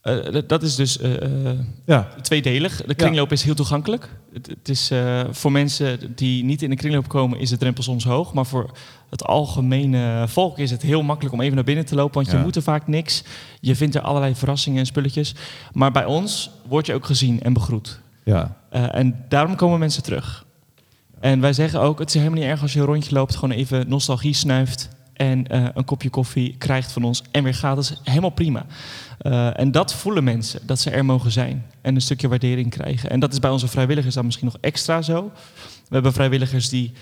Eh, 0.00 0.32
dat- 0.32 0.48
dat 0.48 0.62
is 0.62 0.74
dus 0.74 0.98
eh, 0.98 1.46
eh, 1.50 1.58
Ja, 1.86 2.08
tweedelig. 2.22 2.82
De 2.86 2.94
kringloop 2.94 3.32
is 3.32 3.42
heel 3.42 3.54
toegankelijk. 3.54 4.08
Het, 4.32 4.46
het 4.46 4.68
is, 4.68 4.90
eh, 4.90 5.20
voor 5.30 5.52
mensen 5.52 6.14
die 6.14 6.44
niet 6.44 6.62
in 6.62 6.70
de 6.70 6.76
kringloop 6.76 7.08
komen, 7.08 7.38
is 7.38 7.50
de 7.50 7.56
drempel 7.56 7.82
soms 7.82 8.04
hoog. 8.04 8.32
Maar 8.32 8.46
voor 8.46 8.70
het 9.14 9.26
algemene 9.26 10.24
volk 10.28 10.58
is 10.58 10.70
het 10.70 10.82
heel 10.82 11.02
makkelijk 11.02 11.34
om 11.34 11.40
even 11.40 11.54
naar 11.54 11.64
binnen 11.64 11.84
te 11.86 11.94
lopen. 11.94 12.14
Want 12.14 12.30
je 12.30 12.42
moet 12.42 12.56
er 12.56 12.62
vaak 12.62 12.86
niks. 12.86 13.24
Je 13.60 13.76
vindt 13.76 13.94
er 13.94 14.00
allerlei 14.00 14.34
verrassingen 14.34 14.78
en 14.78 14.86
spulletjes. 14.86 15.34
Maar 15.72 15.92
bij 15.92 16.04
ons 16.04 16.50
word 16.68 16.86
je 16.86 16.94
ook 16.94 17.06
gezien 17.06 17.42
en 17.42 17.52
begroet. 17.52 18.00
ja. 18.24 18.56
Eh, 18.70 18.94
en 18.94 19.24
daarom 19.28 19.56
komen 19.56 19.78
mensen 19.78 20.02
terug. 20.02 20.46
En 21.20 21.40
wij 21.40 21.52
zeggen 21.52 21.80
ook, 21.80 21.98
het 21.98 22.08
is 22.08 22.14
helemaal 22.14 22.38
niet 22.38 22.48
erg 22.48 22.62
als 22.62 22.72
je 22.72 22.80
een 22.80 22.86
rondje 22.86 23.14
loopt, 23.14 23.34
gewoon 23.34 23.56
even 23.56 23.88
nostalgie 23.88 24.34
snuift 24.34 24.88
en 25.12 25.46
eh, 25.46 25.66
een 25.74 25.84
kopje 25.84 26.10
koffie 26.10 26.54
krijgt 26.58 26.92
van 26.92 27.04
ons 27.04 27.22
en 27.30 27.44
weer 27.44 27.54
gaat. 27.54 27.76
Dat 27.76 27.84
is 27.84 28.00
helemaal 28.04 28.30
prima. 28.30 28.66
Eh, 29.18 29.60
en 29.60 29.70
dat 29.70 29.94
voelen 29.94 30.24
mensen, 30.24 30.60
dat 30.66 30.80
ze 30.80 30.90
er 30.90 31.04
mogen 31.04 31.30
zijn 31.30 31.66
en 31.80 31.94
een 31.94 32.00
stukje 32.00 32.28
waardering 32.28 32.70
krijgen. 32.70 33.10
En 33.10 33.20
dat 33.20 33.32
is 33.32 33.38
bij 33.38 33.50
onze 33.50 33.68
vrijwilligers 33.68 34.14
dan 34.14 34.24
misschien 34.24 34.46
nog 34.46 34.56
extra 34.60 35.02
zo. 35.02 35.32
We 35.88 35.94
hebben 35.94 36.12
vrijwilligers 36.12 36.68
die, 36.68 36.92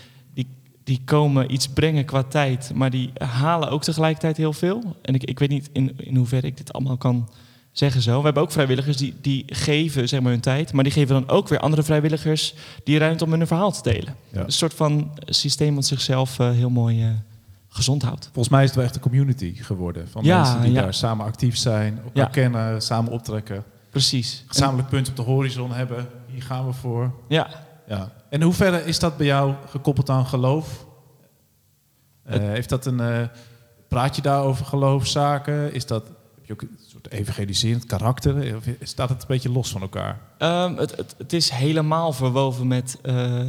die, 0.83 1.01
komen 1.05 1.53
iets 1.53 1.67
brengen 1.67 2.05
qua 2.05 2.23
tijd, 2.23 2.71
maar 2.73 2.89
die 2.89 3.11
halen 3.17 3.69
ook 3.69 3.83
tegelijkertijd 3.83 4.37
heel 4.37 4.53
veel. 4.53 4.95
En 5.01 5.13
ik, 5.15 5.23
ik 5.23 5.39
weet 5.39 5.49
niet 5.49 5.69
in, 5.73 5.93
in 5.97 6.15
hoeverre 6.15 6.47
ik 6.47 6.57
dit 6.57 6.73
allemaal 6.73 6.97
kan 6.97 7.29
zeggen 7.71 8.01
zo. 8.01 8.17
We 8.17 8.23
hebben 8.25 8.43
ook 8.43 8.51
vrijwilligers 8.51 8.97
die, 8.97 9.13
die 9.21 9.43
geven 9.47 10.07
zeg 10.07 10.21
maar, 10.21 10.31
hun 10.31 10.41
tijd, 10.41 10.73
maar 10.73 10.83
die 10.83 10.93
geven 10.93 11.13
dan 11.15 11.29
ook 11.29 11.47
weer 11.47 11.59
andere 11.59 11.83
vrijwilligers 11.83 12.53
die 12.83 12.97
ruimte 12.97 13.23
om 13.23 13.31
hun 13.33 13.47
verhaal 13.47 13.71
te 13.71 13.81
delen. 13.91 14.15
Ja. 14.31 14.43
Een 14.43 14.51
soort 14.51 14.73
van 14.73 15.11
systeem 15.25 15.75
wat 15.75 15.85
zichzelf 15.85 16.39
eh, 16.39 16.51
heel 16.51 16.69
mooi 16.69 17.03
eh, 17.03 17.09
gezond 17.69 18.01
houdt. 18.03 18.23
Volgens 18.33 18.49
mij 18.49 18.61
is 18.61 18.67
het 18.67 18.75
wel 18.77 18.85
echt 18.85 18.95
een 18.95 19.01
community 19.01 19.53
geworden. 19.55 20.07
Van 20.09 20.23
Ja, 20.23 20.41
mensen 20.41 20.61
die 20.61 20.71
ja. 20.71 20.81
daar 20.81 20.93
samen 20.93 21.25
actief 21.25 21.57
zijn, 21.57 21.99
elkaar 22.03 22.29
kennen, 22.29 22.81
samen 22.81 23.11
optrekken. 23.11 23.63
Precies. 23.89 24.39
En- 24.41 24.47
Gezamenlijk 24.47 24.89
punt 24.89 25.09
op 25.09 25.15
de 25.15 25.21
horizon 25.21 25.71
hebben. 25.71 26.07
Hier 26.31 26.43
gaan 26.43 26.65
we 26.65 26.73
voor. 26.73 27.11
ja, 27.27 27.47
Ja. 27.87 28.11
En 28.29 28.39
in 28.39 28.41
hoeverre 28.41 28.85
is 28.85 28.99
dat 28.99 29.17
bij 29.17 29.25
jou 29.25 29.53
gekoppeld 29.69 30.09
aan 30.09 30.25
geloof? 30.25 30.85
Eh, 32.23 32.39
heeft 32.39 32.69
dat 32.69 32.85
een... 32.85 32.99
eh, 32.99 33.27
praat 33.87 34.15
je 34.15 34.21
daar 34.21 34.41
over 34.43 34.65
geloofszaken? 34.65 35.73
Is 35.73 35.85
dat... 35.85 36.03
Heb 36.35 36.45
je 36.45 36.53
ook 36.53 36.61
een 36.61 36.79
soort 36.87 37.11
evangeliserend 37.11 37.85
karakter? 37.85 38.55
Of 38.55 38.63
staat 38.81 39.09
het 39.09 39.21
een 39.21 39.27
beetje 39.27 39.51
los 39.51 39.69
van 39.71 39.81
elkaar? 39.81 40.19
Ehm, 40.37 40.75
het, 40.75 40.95
het, 40.97 41.15
het 41.17 41.33
is 41.33 41.49
helemaal 41.49 42.13
verwoven 42.13 42.67
met 42.67 42.97
eh, 43.01 43.41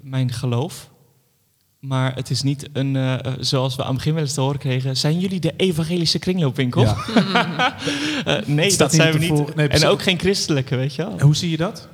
mijn 0.00 0.32
geloof. 0.32 0.88
Maar 1.78 2.14
het 2.14 2.30
is 2.30 2.42
niet 2.42 2.68
een, 2.72 3.20
zoals 3.40 3.76
we 3.76 3.82
aan 3.82 3.88
het 3.88 3.96
begin 3.96 4.14
wel 4.14 4.22
eens 4.22 4.32
te 4.34 4.40
horen 4.40 4.58
kregen... 4.58 4.96
zijn 4.96 5.18
jullie 5.18 5.40
de 5.40 5.54
evangelische 5.56 6.18
kringloopwinkel? 6.18 6.82
Ja. 6.82 6.96
Nee, 8.46 8.76
dat 8.76 8.92
zijn 8.92 9.12
we 9.12 9.18
niet. 9.18 9.54
Nee, 9.54 9.68
en 9.68 9.86
ook 9.86 10.02
geen 10.02 10.18
christelijke, 10.18 10.76
weet 10.76 10.94
je 10.94 11.02
wel. 11.04 11.20
Hoe 11.20 11.36
zie 11.36 11.50
je 11.50 11.56
dat? 11.56 11.88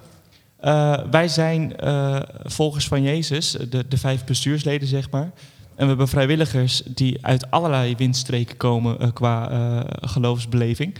Eh, 0.56 0.98
wij 1.10 1.28
zijn 1.28 1.76
eh, 1.76 2.20
volgers 2.42 2.88
van 2.88 3.02
Jezus, 3.02 3.50
de, 3.50 3.88
de 3.88 3.98
vijf 3.98 4.24
bestuursleden, 4.24 4.88
zeg 4.88 5.10
maar. 5.10 5.30
En 5.76 5.82
we 5.82 5.86
hebben 5.86 6.08
vrijwilligers 6.08 6.82
die 6.84 7.18
uit 7.20 7.50
allerlei 7.50 7.96
windstreken 7.96 8.56
komen 8.56 8.98
eh, 8.98 9.12
qua 9.12 9.50
eh, 9.50 9.80
geloofsbeleving. 10.00 10.94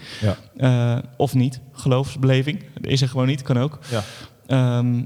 Ja. 0.56 1.02
Of 1.16 1.34
niet, 1.34 1.60
geloofsbeleving. 1.72 2.64
Dat 2.74 2.92
is 2.92 3.02
er 3.02 3.08
gewoon 3.08 3.26
niet, 3.26 3.42
kan 3.42 3.58
ook. 3.58 3.78
Ja. 3.90 4.02
Ehm, 4.46 5.02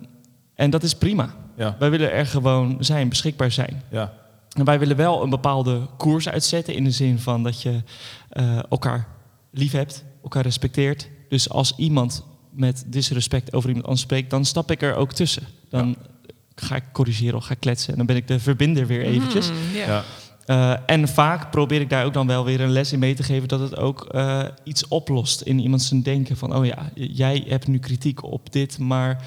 en 0.55 0.71
dat 0.71 0.83
is 0.83 0.95
prima. 0.95 1.35
Ja. 1.57 1.77
Wij 1.79 1.91
willen 1.91 2.13
er 2.13 2.27
gewoon 2.27 2.77
zijn, 2.81 3.09
beschikbaar 3.09 3.51
zijn. 3.51 3.83
Ja. 3.91 4.13
En 4.57 4.65
wij 4.65 4.79
willen 4.79 4.97
wel 4.97 5.23
een 5.23 5.31
bepaalde 5.31 5.81
koers 5.97 6.29
uitzetten 6.29 6.75
in 6.75 6.85
de 6.85 6.91
zin 6.91 7.19
van 7.19 7.43
dat 7.43 7.63
je 7.63 7.83
elkaar 8.69 9.07
lief 9.51 9.73
hebt, 9.73 10.05
elkaar 10.23 10.43
respecteert. 10.43 11.09
Dus 11.29 11.51
als 11.51 11.75
iemand 11.77 12.25
met 12.51 12.85
disrespect 12.87 13.53
over 13.53 13.69
iemand 13.69 13.87
anders 13.87 14.05
spreekt, 14.05 14.31
dan 14.31 14.45
stap 14.45 14.71
ik 14.71 14.83
er 14.83 14.95
ook 14.95 15.13
tussen. 15.13 15.43
Dan 15.69 15.97
ga 16.55 16.77
ik 16.77 16.85
corrigeren 16.93 17.37
of 17.37 17.45
ga 17.45 17.53
ik 17.53 17.61
kletsen 17.61 17.91
en 17.91 17.97
dan 17.97 18.07
ben 18.07 18.17
ik 18.17 18.29
de 18.29 18.41
verbinder 18.41 18.87
weer 18.87 19.03
eventjes. 19.03 19.51
Mm, 19.51 19.57
ja. 19.75 19.87
Ja. 19.87 20.05
Eh, 20.47 20.77
en 20.87 21.09
vaak 21.09 21.51
probeer 21.51 21.81
ik 21.81 21.91
daar 21.91 22.05
ook 22.05 22.13
dan 22.13 22.27
wel 22.27 22.45
weer 22.45 22.61
een 22.61 22.71
les 22.71 22.93
in 22.93 22.99
mee 22.99 23.15
te 23.15 23.23
geven 23.23 23.49
dat 23.49 23.61
het 23.61 23.77
ook 23.77 24.05
eh, 24.05 24.45
iets 24.65 24.89
oplost 24.89 25.41
in 25.41 25.59
iemand 25.59 25.83
zijn 25.83 26.03
denken. 26.03 26.37
Van, 26.37 26.57
oh 26.57 26.67
ja, 26.67 26.91
jij 26.95 27.45
hebt 27.49 27.67
nu 27.67 27.79
kritiek 27.79 28.23
op 28.23 28.53
dit, 28.53 28.79
maar 28.79 29.25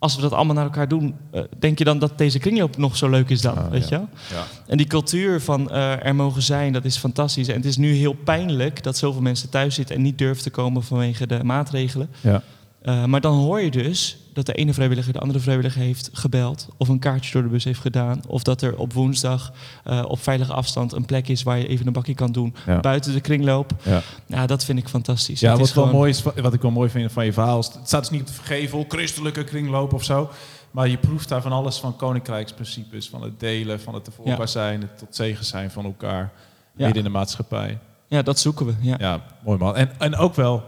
als 0.00 0.16
we 0.16 0.20
dat 0.20 0.32
allemaal 0.32 0.54
naar 0.54 0.64
elkaar 0.64 0.88
doen, 0.88 1.14
eh, 1.30 1.42
denk 1.58 1.78
je 1.78 1.84
dan 1.84 1.98
dat 1.98 2.18
deze 2.18 2.38
kringloop 2.38 2.76
nog 2.76 2.96
zo 2.96 3.08
leuk 3.08 3.30
is 3.30 3.40
dan? 3.40 3.56
Ah, 3.56 3.70
weet 3.70 3.88
ja. 3.88 3.98
je? 3.98 4.34
Ja. 4.34 4.46
En 4.66 4.76
die 4.76 4.86
cultuur 4.86 5.40
van 5.40 5.70
eh, 5.70 6.06
er 6.06 6.14
mogen 6.14 6.42
zijn, 6.42 6.72
dat 6.72 6.84
is 6.84 6.96
fantastisch. 6.96 7.48
En 7.48 7.54
het 7.54 7.64
is 7.64 7.76
nu 7.76 7.92
heel 7.92 8.12
pijnlijk 8.12 8.82
dat 8.82 8.96
zoveel 8.96 9.22
mensen 9.22 9.48
thuis 9.48 9.74
zitten 9.74 9.96
en 9.96 10.02
niet 10.02 10.18
durven 10.18 10.42
te 10.42 10.50
komen 10.50 10.82
vanwege 10.82 11.26
de 11.26 11.44
maatregelen. 11.44 12.10
Ja. 12.20 12.42
Eh, 12.82 13.04
maar 13.04 13.20
dan 13.20 13.34
hoor 13.34 13.60
je 13.60 13.70
dus 13.70 14.18
dat 14.32 14.46
de 14.46 14.52
ene 14.52 14.72
vrijwilliger 14.74 15.12
de 15.12 15.18
andere 15.18 15.38
vrijwilliger 15.38 15.80
heeft 15.80 16.10
gebeld. 16.12 16.68
Of 16.76 16.88
een 16.88 16.98
kaartje 16.98 17.32
door 17.32 17.42
de 17.42 17.48
bus 17.48 17.64
heeft 17.64 17.80
gedaan. 17.80 18.20
Of 18.26 18.42
dat 18.42 18.62
er 18.62 18.76
op 18.76 18.92
woensdag 18.92 19.52
eh, 19.84 20.04
op 20.08 20.22
veilige 20.22 20.52
afstand 20.52 20.92
een 20.92 21.04
plek 21.04 21.28
is 21.28 21.42
waar 21.42 21.58
je 21.58 21.66
even 21.68 21.86
een 21.86 21.92
bakje 21.92 22.14
kan 22.14 22.32
doen. 22.32 22.54
Ja. 22.66 22.80
Buiten 22.80 23.12
de 23.12 23.20
kringloop. 23.20 23.72
Ja. 23.82 24.02
Ja, 24.26 24.46
dat 24.46 24.64
vind 24.64 24.78
ik 24.78 24.88
fantastisch. 24.88 25.40
Ja, 25.40 25.48
Het 25.50 25.58
wat, 25.58 25.68
is 25.68 25.74
wel 25.74 25.84
gewoon- 25.84 25.98
mooi 25.98 26.10
is, 26.10 26.22
wat 26.22 26.54
ik 26.54 26.62
wel 26.62 26.70
mooi 26.70 26.90
vind 26.90 27.12
van 27.12 27.24
je 27.24 27.32
verhaal, 27.32 27.56
het 27.58 27.78
staat 27.84 28.00
dus 28.00 28.10
niet 28.10 28.20
op 28.20 28.26
de 28.26 28.32
vergevel, 28.32 28.84
christelijke 28.88 29.44
kringloop 29.44 29.92
of 29.92 30.04
zo. 30.04 30.30
Maar 30.70 30.88
je 30.88 30.96
proeft 30.96 31.28
daar 31.28 31.42
van 31.42 31.52
alles 31.52 31.76
van 31.78 31.96
koninkrijksprincipes, 31.96 33.08
van 33.08 33.22
het 33.22 33.40
delen, 33.40 33.80
van 33.80 33.94
het 33.94 34.06
ervoor 34.06 34.26
Ja. 34.26 34.46
zijn, 34.46 34.80
het 34.80 34.98
tot 34.98 35.16
zegen 35.16 35.44
zijn 35.44 35.70
van 35.70 35.84
elkaar, 35.84 36.32
midden 36.72 36.96
in 36.96 37.04
de 37.04 37.10
maatschappij. 37.10 37.78
Ja, 38.08 38.22
dat 38.22 38.38
zoeken 38.38 38.66
we. 38.66 38.72
Ja, 38.80 38.96
Ja, 38.98 39.24
mooi 39.44 39.58
man. 39.58 39.76
En, 39.76 39.90
en 39.98 40.16
ook 40.16 40.34
wel, 40.34 40.62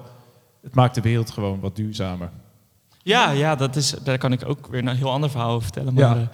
het 0.63 0.75
maakt 0.75 0.95
de 0.95 1.01
wereld 1.01 1.31
gewoon 1.31 1.61
wat 1.61 1.77
duurzamer. 1.77 2.31
Ja, 3.03 3.31
ja 3.31 3.55
dat 3.55 3.77
is, 3.77 3.91
daar 4.03 4.19
kan 4.19 4.33
ik 4.33 4.49
ook 4.49 4.67
weer 4.71 4.81
een 4.87 4.97
heel 4.97 5.11
ander 5.11 5.31
verhaal 5.31 5.51
over 5.51 5.63
vertellen. 5.63 5.95
Maar 5.95 6.03
Ja. 6.03 6.15
eh, 6.17 6.27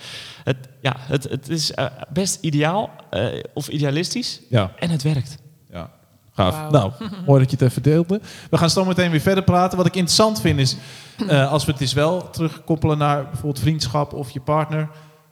het, 0.45 0.57
ja, 0.81 0.97
het, 0.99 1.25
het 1.25 1.49
is 1.49 1.73
eh, 1.73 1.87
best 2.09 2.39
ideaal 2.41 2.91
eh, 3.11 3.25
of 3.55 3.69
idealistisch. 3.69 4.41
Ja, 4.49 4.73
En 4.79 4.91
het 4.91 5.03
werkt. 5.03 5.39
ja. 5.71 5.91
Gaaf. 6.33 6.71
Nou, 6.71 6.93
mooi 7.27 7.41
dat 7.41 7.51
je 7.51 7.57
het 7.57 7.71
even 7.71 7.83
deelde. 7.83 8.21
We 8.51 8.57
gaan 8.59 8.71
zo 8.71 8.85
meteen 8.85 9.11
weer 9.11 9.21
verder 9.21 9.45
praten. 9.45 9.77
Wat 9.77 9.87
ik 9.87 9.95
interessant 9.95 10.41
vind 10.41 10.59
is, 10.59 10.77
eh, 11.29 11.53
als 11.53 11.65
we 11.65 11.71
het 11.71 11.81
dus 11.81 11.93
wel 11.93 12.31
terugkoppelen 12.31 12.99
naar 12.99 13.23
bijvoorbeeld 13.25 13.59
vriendschap 13.61 14.13
of 14.13 14.31
je 14.31 14.41
partner. 14.41 14.89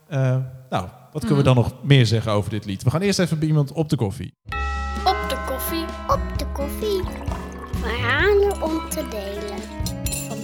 eh, 0.07 0.35
nou, 0.69 0.87
wat 1.11 1.21
kunnen 1.25 1.37
we 1.37 1.43
dan 1.43 1.55
nog 1.55 1.71
meer 1.83 2.05
zeggen 2.05 2.31
over 2.31 2.49
dit 2.49 2.65
lied? 2.65 2.83
We 2.83 2.89
gaan 2.89 3.01
eerst 3.01 3.19
even 3.19 3.39
bij 3.39 3.47
iemand 3.47 3.71
op 3.71 3.89
de 3.89 3.95
koffie. 3.95 4.33
Op 5.05 5.25
de 5.29 5.37
koffie. 5.47 5.85
Op 6.07 6.37
de 6.37 6.45
koffie. 6.53 7.01
Verhalen 7.81 8.61
om 8.63 8.89
te 8.89 9.03
delen. 9.09 9.36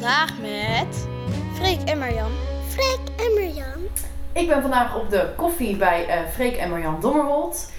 Vandaag 0.03 0.39
met 0.41 1.07
Freek 1.53 1.81
en 1.81 1.99
Marjan. 1.99 2.31
Freek 2.67 2.99
en 3.17 3.33
Marjan. 3.33 3.87
Ik 4.31 4.47
ben 4.47 4.61
vandaag 4.61 4.95
op 4.95 5.09
de 5.09 5.29
koffie 5.35 5.77
bij 5.77 6.07
eh 6.07 6.29
Freek 6.33 6.55
en 6.55 6.69
Marjan 6.69 6.99
Dommerwold. 6.99 7.71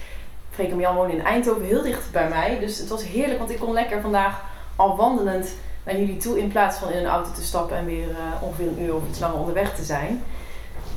Freek 0.50 0.68
en 0.68 0.74
Marjan 0.74 0.94
wonen 0.94 1.16
in 1.16 1.24
Eindhoven, 1.24 1.64
heel 1.64 1.82
dicht 1.82 2.12
bij 2.12 2.28
mij. 2.28 2.58
Dus 2.58 2.78
het 2.78 2.88
was 2.88 3.04
heerlijk, 3.04 3.38
want 3.38 3.50
ik 3.50 3.58
kon 3.58 3.72
lekker 3.72 4.00
vandaag 4.00 4.42
al 4.76 4.96
wandelend 4.96 5.54
naar 5.84 5.96
jullie 5.96 6.16
toe... 6.16 6.38
in 6.38 6.48
plaats 6.48 6.78
van 6.78 6.90
in 6.90 6.98
een 6.98 7.10
auto 7.10 7.32
te 7.32 7.42
stappen 7.42 7.76
en 7.76 7.84
weer 7.84 8.10
eh, 8.10 8.42
ongeveer 8.42 8.66
een 8.66 8.82
uur 8.82 8.94
of 8.94 9.02
iets 9.08 9.18
langer 9.18 9.38
onderweg 9.38 9.74
te 9.74 9.84
zijn. 9.84 10.22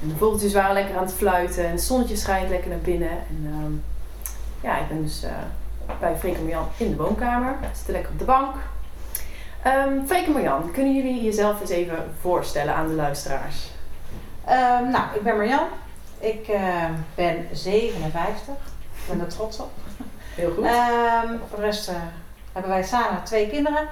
En 0.01 0.07
de 0.07 0.15
vogeltjes 0.15 0.53
waren 0.53 0.73
lekker 0.73 0.95
aan 0.95 1.05
het 1.05 1.13
fluiten 1.13 1.65
en 1.65 1.71
het 1.71 1.81
zonnetje 1.81 2.15
schijnt 2.15 2.49
lekker 2.49 2.69
naar 2.69 2.79
binnen. 2.79 3.09
En 3.09 3.53
ehm, 3.53 3.71
ja, 4.67 4.79
ik 4.79 4.87
ben 4.87 5.01
dus 5.01 5.23
eh, 5.23 5.31
bij 5.99 6.15
Freek 6.15 6.35
en 6.35 6.43
Marjan 6.43 6.67
in 6.77 6.89
de 6.89 6.95
woonkamer. 6.95 7.55
We 7.61 7.67
zitten 7.73 7.93
lekker 7.93 8.11
op 8.11 8.19
de 8.19 8.25
bank. 8.25 8.55
Ehm 9.67 10.05
Freek 10.05 10.25
en 10.25 10.31
Marjan, 10.31 10.71
kunnen 10.71 10.95
jullie 10.95 11.23
jezelf 11.23 11.61
eens 11.61 11.69
even 11.69 12.13
voorstellen 12.21 12.73
aan 12.73 12.87
de 12.87 12.93
luisteraars? 12.93 13.71
Ehm, 14.45 14.89
nou, 14.89 15.03
ik 15.15 15.23
ben 15.23 15.35
Marjan. 15.35 15.67
Ik 16.19 16.47
eh, 16.47 16.85
ben 17.15 17.47
57. 17.51 18.53
Ik 18.93 19.09
ben 19.09 19.19
er 19.19 19.27
trots 19.27 19.59
op. 19.59 19.69
Heel 20.35 20.51
goed. 20.51 20.65
Ehm, 20.65 21.27
voor 21.49 21.59
de 21.59 21.65
rest 21.65 21.87
eh, 21.87 21.95
hebben 22.51 22.71
wij 22.71 22.83
samen 22.83 23.23
twee 23.23 23.49
kinderen. 23.49 23.87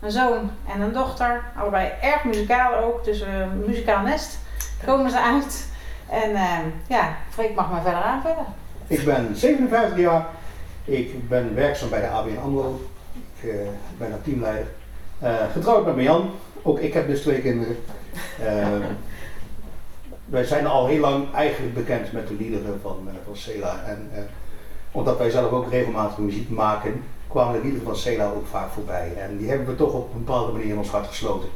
Een 0.00 0.10
zoon 0.10 0.50
en 0.74 0.80
een 0.80 0.92
dochter. 0.92 1.42
Allebei 1.56 1.90
erg 2.02 2.24
muzikaal 2.24 2.74
ook. 2.74 3.04
Dus 3.04 3.20
een 3.20 3.64
muzikaal 3.66 4.02
nest 4.02 4.38
komen 4.84 5.10
ze 5.10 5.20
uit. 5.20 5.68
En 6.08 6.34
ehm, 6.34 6.66
ja, 6.86 7.16
Freek 7.30 7.54
mag 7.54 7.70
mij 7.70 7.80
verder 7.80 8.02
aanvullen. 8.02 8.46
Ik 8.86 9.04
ben 9.04 9.36
57 9.36 9.98
jaar. 9.98 10.26
Ik 10.84 11.28
ben 11.28 11.54
werkzaam 11.54 11.90
bij 11.90 12.00
de 12.00 12.08
ABN 12.08 12.38
AMRO. 12.44 12.80
Ik 13.12 13.50
eh, 13.50 13.56
ben 13.98 14.10
daar 14.10 14.22
teamleider. 14.22 14.66
Eh, 15.20 15.34
getrouwd 15.52 15.96
met 15.96 16.04
Jan. 16.04 16.30
Ook 16.62 16.78
ik 16.78 16.92
heb 16.92 17.06
dus 17.06 17.20
twee 17.20 17.40
kinderen. 17.40 17.76
Eh, 18.44 18.68
wij 20.24 20.44
zijn 20.44 20.66
al 20.66 20.86
heel 20.86 21.00
lang 21.00 21.34
eigenlijk 21.34 21.74
bekend 21.74 22.12
met 22.12 22.28
de 22.28 22.34
liederen 22.34 22.78
van, 22.82 22.98
eh, 23.06 23.14
van 23.24 23.36
Sela. 23.36 23.84
En 23.86 24.10
omdat 24.92 25.18
wij 25.18 25.30
zelf 25.30 25.50
ook 25.50 25.70
regelmatig 25.70 26.18
muziek 26.18 26.50
maken, 26.50 27.02
kwamen 27.28 27.52
de 27.52 27.60
liederen 27.62 27.86
van 27.86 27.96
Sela 27.96 28.30
ook 28.30 28.46
vaak 28.46 28.70
voorbij. 28.70 29.12
En 29.18 29.36
die 29.36 29.48
hebben 29.48 29.66
we 29.66 29.74
toch 29.74 29.92
op 29.92 30.12
een 30.14 30.24
bepaalde 30.24 30.52
manier 30.52 30.68
in 30.68 30.78
ons 30.78 30.88
hart 30.88 31.06
gesloten. 31.06 31.48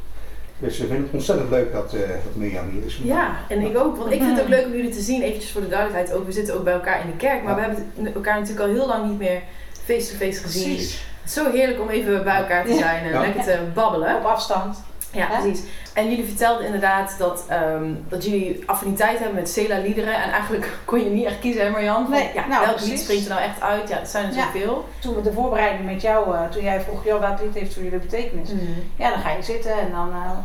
Dus 0.59 0.77
we 0.77 0.87
vinden 0.87 1.03
het 1.05 1.13
ontzettend 1.13 1.49
leuk 1.49 1.71
dat, 1.71 1.93
eh 1.93 1.99
dat 1.99 2.35
Mirjam 2.35 2.69
hier 2.69 2.85
is. 2.85 2.99
Ja, 3.03 3.35
en 3.49 3.61
ik 3.61 3.77
ook. 3.77 3.97
Want 3.97 4.11
ik 4.11 4.21
vind 4.21 4.35
het 4.35 4.41
ook 4.41 4.49
leuk 4.49 4.65
om 4.65 4.71
jullie 4.71 4.91
te 4.91 5.01
zien. 5.01 5.21
Eventjes 5.21 5.51
voor 5.51 5.61
de 5.61 5.67
duidelijkheid 5.67 6.17
ook. 6.17 6.25
We 6.25 6.31
zitten 6.31 6.55
ook 6.55 6.63
bij 6.63 6.73
elkaar 6.73 7.01
in 7.01 7.11
de 7.11 7.17
kerk. 7.17 7.43
Maar 7.43 7.55
we 7.55 7.61
hebben 7.61 8.13
elkaar 8.13 8.39
natuurlijk 8.39 8.67
al 8.67 8.73
heel 8.73 8.87
lang 8.87 9.09
niet 9.09 9.19
meer 9.19 9.41
face-to-face 9.85 10.41
gezien. 10.41 10.73
Precies. 10.73 11.05
Zo 11.27 11.51
heerlijk 11.51 11.81
om 11.81 11.89
even 11.89 12.23
bij 12.23 12.35
elkaar 12.35 12.63
te 12.65 12.71
Ja. 12.73 12.77
zijn 12.77 13.03
en 13.03 13.09
Ja. 13.11 13.19
lekker 13.19 13.43
te 13.43 13.59
babbelen. 13.73 14.15
Op 14.15 14.23
afstand. 14.25 14.83
Ja, 15.11 15.27
Hè? 15.27 15.41
precies. 15.41 15.63
En 15.93 16.09
jullie 16.09 16.25
vertelden 16.25 16.65
inderdaad 16.65 17.15
dat, 17.17 17.45
ehm, 17.49 17.85
dat 18.09 18.23
jullie 18.25 18.63
affiniteit 18.65 19.17
hebben 19.17 19.35
met 19.35 19.49
Sela-liederen. 19.49 20.23
En 20.23 20.31
eigenlijk 20.31 20.69
kon 20.85 20.99
je 21.03 21.09
niet 21.09 21.25
echt 21.25 21.39
kiezen, 21.39 21.63
hè 21.65 21.69
Marjan? 21.69 22.07
Nee, 22.09 22.31
ja, 22.33 22.47
nou, 22.47 22.61
welk 22.65 22.75
precies. 22.75 22.91
lied 22.93 22.99
springt 23.01 23.23
er 23.23 23.29
nou 23.29 23.41
echt 23.41 23.61
uit? 23.61 23.89
Ja, 23.89 23.97
het 23.97 24.09
zijn 24.09 24.25
er 24.25 24.33
Ja. 24.35 24.43
zoveel. 24.45 24.85
Toen 24.99 25.15
we 25.15 25.21
de 25.21 25.33
voorbereiding 25.33 25.85
met 25.91 26.01
jou, 26.01 26.35
eh, 26.35 26.43
toen 26.49 26.63
jij 26.63 26.81
vroeg, 26.81 27.05
joh, 27.05 27.19
welk 27.19 27.41
lied 27.41 27.53
heeft 27.53 27.73
voor 27.73 27.83
jullie 27.83 27.99
betekenis? 27.99 28.49
Ja, 28.95 29.09
dan 29.09 29.19
ga 29.19 29.29
je 29.31 29.43
zitten 29.43 29.71
en 29.71 29.91
dan 29.91 30.09
eh, 30.11 30.15
een 30.31 30.43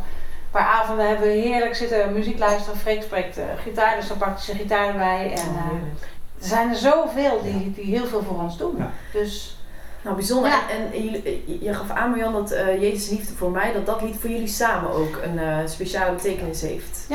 paar 0.51 0.67
avonden 0.81 1.07
hebben 1.07 1.27
we 1.27 1.33
heerlijk 1.33 1.75
zitten 1.75 2.13
muziek 2.13 2.39
luisteren. 2.39 2.79
Freek 2.79 3.01
spreekt 3.03 3.37
eh, 3.37 3.43
gitaar, 3.63 3.95
dus 3.95 4.07
dan 4.07 4.17
pakt 4.17 4.35
hij 4.35 4.45
zijn 4.45 4.57
gitaar 4.57 4.87
erbij. 4.87 5.31
En 5.35 5.47
Oh, 5.49 5.55
eh, 5.57 6.41
er 6.41 6.47
zijn 6.47 6.69
er 6.69 6.75
zoveel 6.75 7.41
die, 7.43 7.73
die 7.75 7.95
heel 7.95 8.05
veel 8.05 8.23
voor 8.23 8.39
ons 8.39 8.57
doen. 8.57 8.75
Ja. 8.77 8.91
Dus 9.13 9.57
Nou, 10.03 10.15
bijzonder. 10.15 10.49
Ja. 10.49 10.69
En, 10.69 10.91
eh, 10.93 11.61
je 11.61 11.73
gaf 11.73 11.89
aan, 11.89 12.09
Marjan, 12.09 12.33
dat 12.33 12.51
eh, 12.51 12.81
Jezus 12.81 13.09
liefde 13.09 13.33
voor 13.33 13.51
mij, 13.51 13.73
dat 13.73 13.85
dat 13.85 14.01
lied 14.01 14.15
voor 14.19 14.29
jullie 14.29 14.47
samen 14.47 14.91
ook 14.91 15.19
een 15.23 15.39
eh, 15.39 15.57
speciale 15.65 16.15
betekenis 16.15 16.61
heeft. 16.61 17.07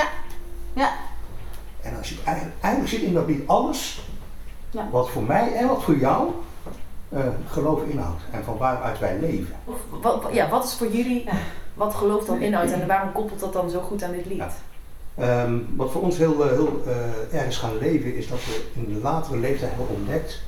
En 1.82 1.96
als 1.96 2.08
je 2.08 2.16
eigenlijk, 2.24 2.56
eigenlijk 2.60 2.94
zit 2.94 3.02
in 3.02 3.14
dat 3.14 3.26
lied 3.26 3.48
alles 3.48 4.02
Ja. 4.70 4.88
wat 4.90 5.10
voor 5.10 5.22
mij 5.22 5.52
en 5.54 5.68
wat 5.68 5.82
voor 5.82 5.96
jou 5.96 6.30
eh, 7.08 7.20
geloof 7.48 7.82
inhoudt 7.86 8.22
en 8.30 8.44
van 8.44 8.56
waaruit 8.56 8.98
wij 8.98 9.18
leven. 9.20 9.54
Of, 9.64 9.76
wat, 10.02 10.24
ja, 10.32 10.48
wat 10.48 10.64
is 10.64 10.74
voor 10.74 10.88
jullie, 10.88 11.24
Ja. 11.24 11.32
wat 11.74 11.94
geloof 11.94 12.24
dan 12.24 12.40
inhoudt 12.40 12.72
en 12.72 12.86
waarom 12.86 13.12
koppelt 13.12 13.40
dat 13.40 13.52
dan 13.52 13.70
zo 13.70 13.80
goed 13.80 14.02
aan 14.02 14.12
dit 14.12 14.26
lied? 14.26 14.36
Ja. 14.36 14.48
Ehm, 15.14 15.54
wat 15.76 15.90
voor 15.90 16.02
ons 16.02 16.16
heel, 16.16 16.42
heel 16.48 16.82
eh, 16.86 17.38
erg 17.38 17.46
is 17.48 17.56
gaan 17.56 17.78
leven 17.78 18.16
is 18.16 18.28
dat 18.28 18.44
we 18.44 18.64
in 18.74 18.94
de 18.94 19.00
latere 19.00 19.36
leeftijd 19.36 19.70
hebben 19.76 19.96
ontdekt 19.96 20.40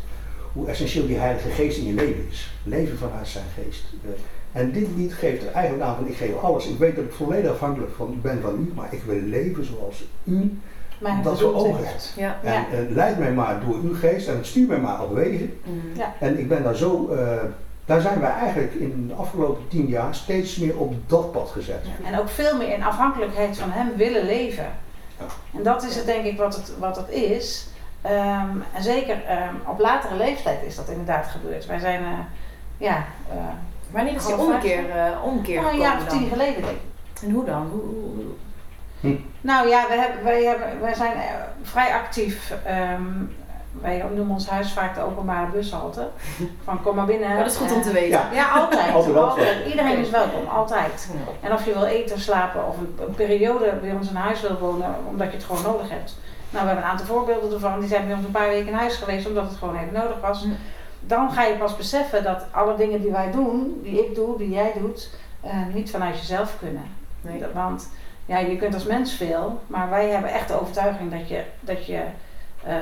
hoe 0.52 0.68
essentieel 0.68 1.06
die 1.06 1.18
Heilige 1.18 1.48
Geest 1.50 1.78
in 1.78 1.86
je 1.86 1.92
leven 1.94 2.26
is. 2.30 2.50
Leven 2.62 2.98
vanuit 2.98 3.28
zijn 3.28 3.44
geest. 3.64 3.82
Eh, 4.04 4.60
en 4.60 4.72
dit 4.72 4.86
lied 4.96 5.12
geeft 5.14 5.42
er 5.46 5.52
eigenlijk 5.52 5.84
aan 5.84 5.96
van 5.96 6.06
ik 6.06 6.16
geef 6.16 6.36
alles. 6.42 6.66
Ik 6.66 6.78
weet 6.78 6.96
dat 6.96 7.04
ik 7.04 7.12
volledig 7.12 7.50
afhankelijk 7.50 7.92
van, 7.96 8.18
ben 8.22 8.40
van 8.42 8.54
u, 8.54 8.72
maar 8.74 8.88
ik 8.90 9.02
wil 9.02 9.20
leven 9.20 9.64
zoals 9.64 10.04
u 10.24 10.58
mijn 10.98 11.22
dat 11.22 11.40
voor 11.40 11.54
ogen 11.54 11.86
hebt. 11.86 12.12
Ja. 12.16 12.38
En 12.42 12.52
Ja. 12.52 12.66
eh, 12.72 12.78
leid 12.90 13.18
mij 13.18 13.32
maar 13.32 13.60
door 13.66 13.74
uw 13.82 13.94
geest 13.94 14.28
en 14.28 14.38
stuur 14.44 14.66
mij 14.66 14.78
maar 14.78 15.02
op 15.02 15.14
wegen. 15.14 15.58
Mm. 15.64 15.80
Ja. 15.96 16.14
En 16.20 16.38
ik 16.38 16.48
ben 16.48 16.62
daar 16.62 16.76
zo, 16.76 17.08
eh, 17.08 17.36
daar 17.84 18.00
zijn 18.00 18.20
wij 18.20 18.30
eigenlijk 18.30 18.74
in 18.74 19.06
de 19.08 19.14
afgelopen 19.14 19.68
tien 19.68 19.86
jaar 19.86 20.14
steeds 20.14 20.56
meer 20.56 20.76
op 20.78 20.94
dat 21.06 21.32
pad 21.32 21.48
gezet. 21.50 21.84
En 22.04 22.18
ook 22.18 22.28
veel 22.28 22.56
meer 22.56 22.72
in 22.74 22.82
afhankelijkheid 22.82 23.58
van 23.58 23.70
hem 23.70 23.96
willen 23.96 24.24
leven. 24.26 24.66
Ja. 25.18 25.26
En 25.56 25.62
dat 25.62 25.84
is 25.84 25.96
het 25.96 26.06
denk 26.06 26.24
ik 26.24 26.38
wat 26.38 26.56
het, 26.56 26.72
wat 26.78 26.96
het 26.96 27.08
is. 27.10 27.66
Ehm, 28.02 28.48
en 28.74 28.82
zeker 28.82 29.24
ehm, 29.24 29.54
op 29.66 29.78
latere 29.78 30.14
leeftijd 30.14 30.62
is 30.62 30.76
dat 30.76 30.88
inderdaad 30.88 31.26
gebeurd. 31.26 31.66
Wij 31.66 31.78
zijn, 31.78 32.02
eh, 32.04 32.08
ja... 32.76 32.96
eh, 33.30 33.36
Wanneer 33.90 34.14
is 34.14 34.24
die 34.24 34.34
Gewoon 34.34 34.46
ommekeer, 34.50 34.90
eh 34.90 35.24
ommekeer 35.24 35.60
nou, 35.60 35.72
een 35.72 35.78
jaar 35.80 35.96
of 35.96 36.04
tien 36.06 36.28
geleden 36.28 36.62
denk 36.62 36.76
ik. 36.76 37.22
En 37.22 37.30
hoe 37.30 37.44
dan? 37.44 37.68
Hoe, 37.70 37.80
hoe, 37.80 38.24
hoe- 39.00 39.16
Nou 39.40 39.68
ja, 39.68 39.84
wij, 39.88 39.98
hebben, 39.98 40.24
wij, 40.24 40.44
hebben, 40.44 40.80
wij 40.80 40.94
zijn 40.94 41.12
eh, 41.12 41.22
vrij 41.62 41.92
actief. 41.94 42.52
ehm, 42.64 43.02
wij 43.80 44.04
noemen 44.14 44.34
ons 44.34 44.48
huis 44.48 44.72
vaak 44.72 44.94
de 44.94 45.00
openbare 45.02 45.46
bushalte. 45.50 46.08
Van 46.64 46.82
kom 46.82 46.94
maar 46.96 47.06
binnen. 47.06 47.36
Dat 47.38 47.46
is 47.46 47.56
goed 47.56 47.72
om 47.72 47.82
te 47.82 47.92
weten. 47.92 48.08
Ja. 48.18 48.28
Ja, 48.32 48.48
altijd. 48.50 48.94
Altijd. 49.16 49.66
Iedereen 49.66 49.98
is 49.98 50.10
welkom, 50.10 50.46
altijd. 50.48 51.08
En 51.42 51.52
of 51.52 51.64
je 51.64 51.72
wil 51.72 51.84
eten, 51.84 52.20
slapen 52.20 52.66
of 52.68 52.76
een, 52.78 52.98
een 53.08 53.14
periode 53.14 53.72
bij 53.82 53.92
ons 53.92 54.08
in 54.08 54.16
huis 54.16 54.40
wil 54.40 54.58
wonen, 54.58 54.94
omdat 55.08 55.26
je 55.30 55.36
het 55.36 55.44
gewoon 55.46 55.62
nodig 55.62 55.90
hebt. 55.90 56.16
Nou, 56.50 56.64
we 56.64 56.70
hebben 56.70 56.84
een 56.84 56.90
aantal 56.90 57.06
voorbeelden 57.06 57.52
ervan. 57.52 57.80
Die 57.80 57.88
zijn 57.88 58.06
bij 58.06 58.16
ons 58.16 58.24
een 58.24 58.30
paar 58.30 58.48
weken 58.48 58.68
in 58.68 58.74
huis 58.74 58.96
geweest, 58.96 59.26
omdat 59.26 59.48
het 59.48 59.58
gewoon 59.58 59.76
even 59.76 59.92
nodig 59.92 60.20
was. 60.20 60.44
Mm. 60.44 60.56
Dan 61.00 61.30
ga 61.32 61.44
je 61.44 61.56
pas 61.56 61.76
beseffen 61.76 62.22
dat 62.22 62.44
alle 62.50 62.76
dingen 62.76 63.00
die 63.00 63.10
wij 63.10 63.30
doen, 63.30 63.80
die 63.82 64.06
ik 64.06 64.14
doe, 64.14 64.38
die 64.38 64.50
jij 64.50 64.72
doet, 64.80 65.10
eh, 65.40 65.66
niet 65.74 65.90
vanuit 65.90 66.18
jezelf 66.18 66.56
kunnen. 66.58 66.84
Nee. 67.20 67.44
Want 67.54 67.88
ja, 68.26 68.38
je 68.38 68.56
kunt 68.56 68.74
als 68.74 68.84
mens 68.84 69.12
veel, 69.12 69.60
maar 69.66 69.90
wij 69.90 70.08
hebben 70.08 70.32
echt 70.32 70.48
de 70.48 70.60
overtuiging 70.60 71.10
dat 71.10 71.28
je, 71.28 71.44
dat 71.60 71.86
je 71.86 72.02
eh, 72.64 72.74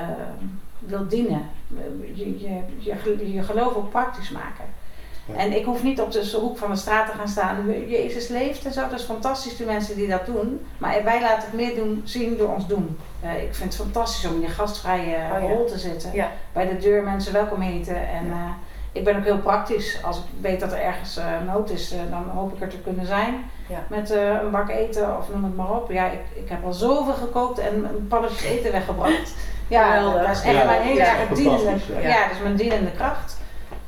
wilt 0.79 1.11
dienen. 1.11 1.43
Je, 2.15 2.39
je, 2.39 2.61
je, 2.79 3.33
je 3.33 3.43
geloof 3.43 3.75
ook 3.75 3.91
praktisch 3.91 4.31
maken. 4.31 4.65
Ja. 5.27 5.35
En 5.35 5.57
ik 5.57 5.65
hoef 5.65 5.83
niet 5.83 6.01
op 6.01 6.13
de 6.13 6.37
hoek 6.41 6.59
van 6.59 6.71
de 6.71 6.77
straat 6.77 7.11
te 7.11 7.17
gaan 7.17 7.29
staan. 7.29 7.89
Jezus 7.89 8.29
leeft 8.29 8.65
en 8.65 8.73
zo, 8.73 8.81
dat 8.81 8.99
is 8.99 9.05
fantastisch, 9.05 9.57
de 9.57 9.65
mensen 9.65 9.97
die 9.97 10.09
dat 10.09 10.27
doen. 10.27 10.67
Maar 10.79 11.05
wij 11.05 11.21
laten 11.21 11.45
het 11.45 11.53
meer 11.53 11.75
doen, 11.75 12.03
zien 12.05 12.37
door 12.37 12.55
ons 12.55 12.67
doen. 12.67 12.99
Eh, 13.21 13.43
ik 13.43 13.55
vind 13.55 13.73
het 13.73 13.83
fantastisch 13.83 14.27
om 14.29 14.35
in 14.35 14.41
die 14.41 14.49
gastvrije 14.49 15.17
Oh 15.35 15.43
ja. 15.43 15.55
rol 15.55 15.65
te 15.67 15.79
zitten. 15.79 16.11
Ja. 16.13 16.31
Bij 16.53 16.69
de 16.69 16.77
deur 16.77 17.03
mensen 17.03 17.33
welkom 17.33 17.61
heten. 17.61 18.09
En 18.09 18.31
eh, 18.31 18.51
ik 18.97 19.05
ben 19.05 19.17
ook 19.17 19.25
heel 19.25 19.39
praktisch. 19.39 19.99
Als 20.03 20.17
ik 20.17 20.23
weet 20.41 20.61
dat 20.61 20.73
er 20.73 20.81
ergens 20.81 21.17
eh, 21.17 21.25
nood 21.47 21.71
is, 21.71 21.93
eh, 21.93 21.99
dan 22.11 22.29
hoop 22.35 22.55
ik 22.55 22.61
er 22.61 22.69
te 22.69 22.79
kunnen 22.79 23.07
zijn. 23.07 23.51
Met 23.89 24.11
eh, 24.11 24.29
een 24.43 24.51
bak 24.51 24.69
eten 24.71 25.19
of 25.19 25.29
noem 25.33 25.45
het 25.45 25.57
maar 25.57 25.71
op. 25.71 25.91
Ja, 25.91 26.07
ik, 26.07 26.21
ik 26.35 26.49
heb 26.49 26.65
al 26.65 26.73
zoveel 26.73 27.15
gekookt 27.15 27.59
en 27.59 28.07
pannetjes 28.09 28.43
eten 28.43 28.73
weggebracht. 28.73 29.35
Ja, 29.69 30.01
dat 30.01 30.37
is 30.37 30.43
echt 30.43 30.65
mijn 30.65 30.83
hele 30.83 31.01
erg 31.01 31.29
dienende, 31.29 31.71
ja. 32.03 32.23
dat 32.23 32.37
is 32.37 32.43
mijn 32.43 32.57
dienende 32.57 32.91
kracht. 32.91 33.37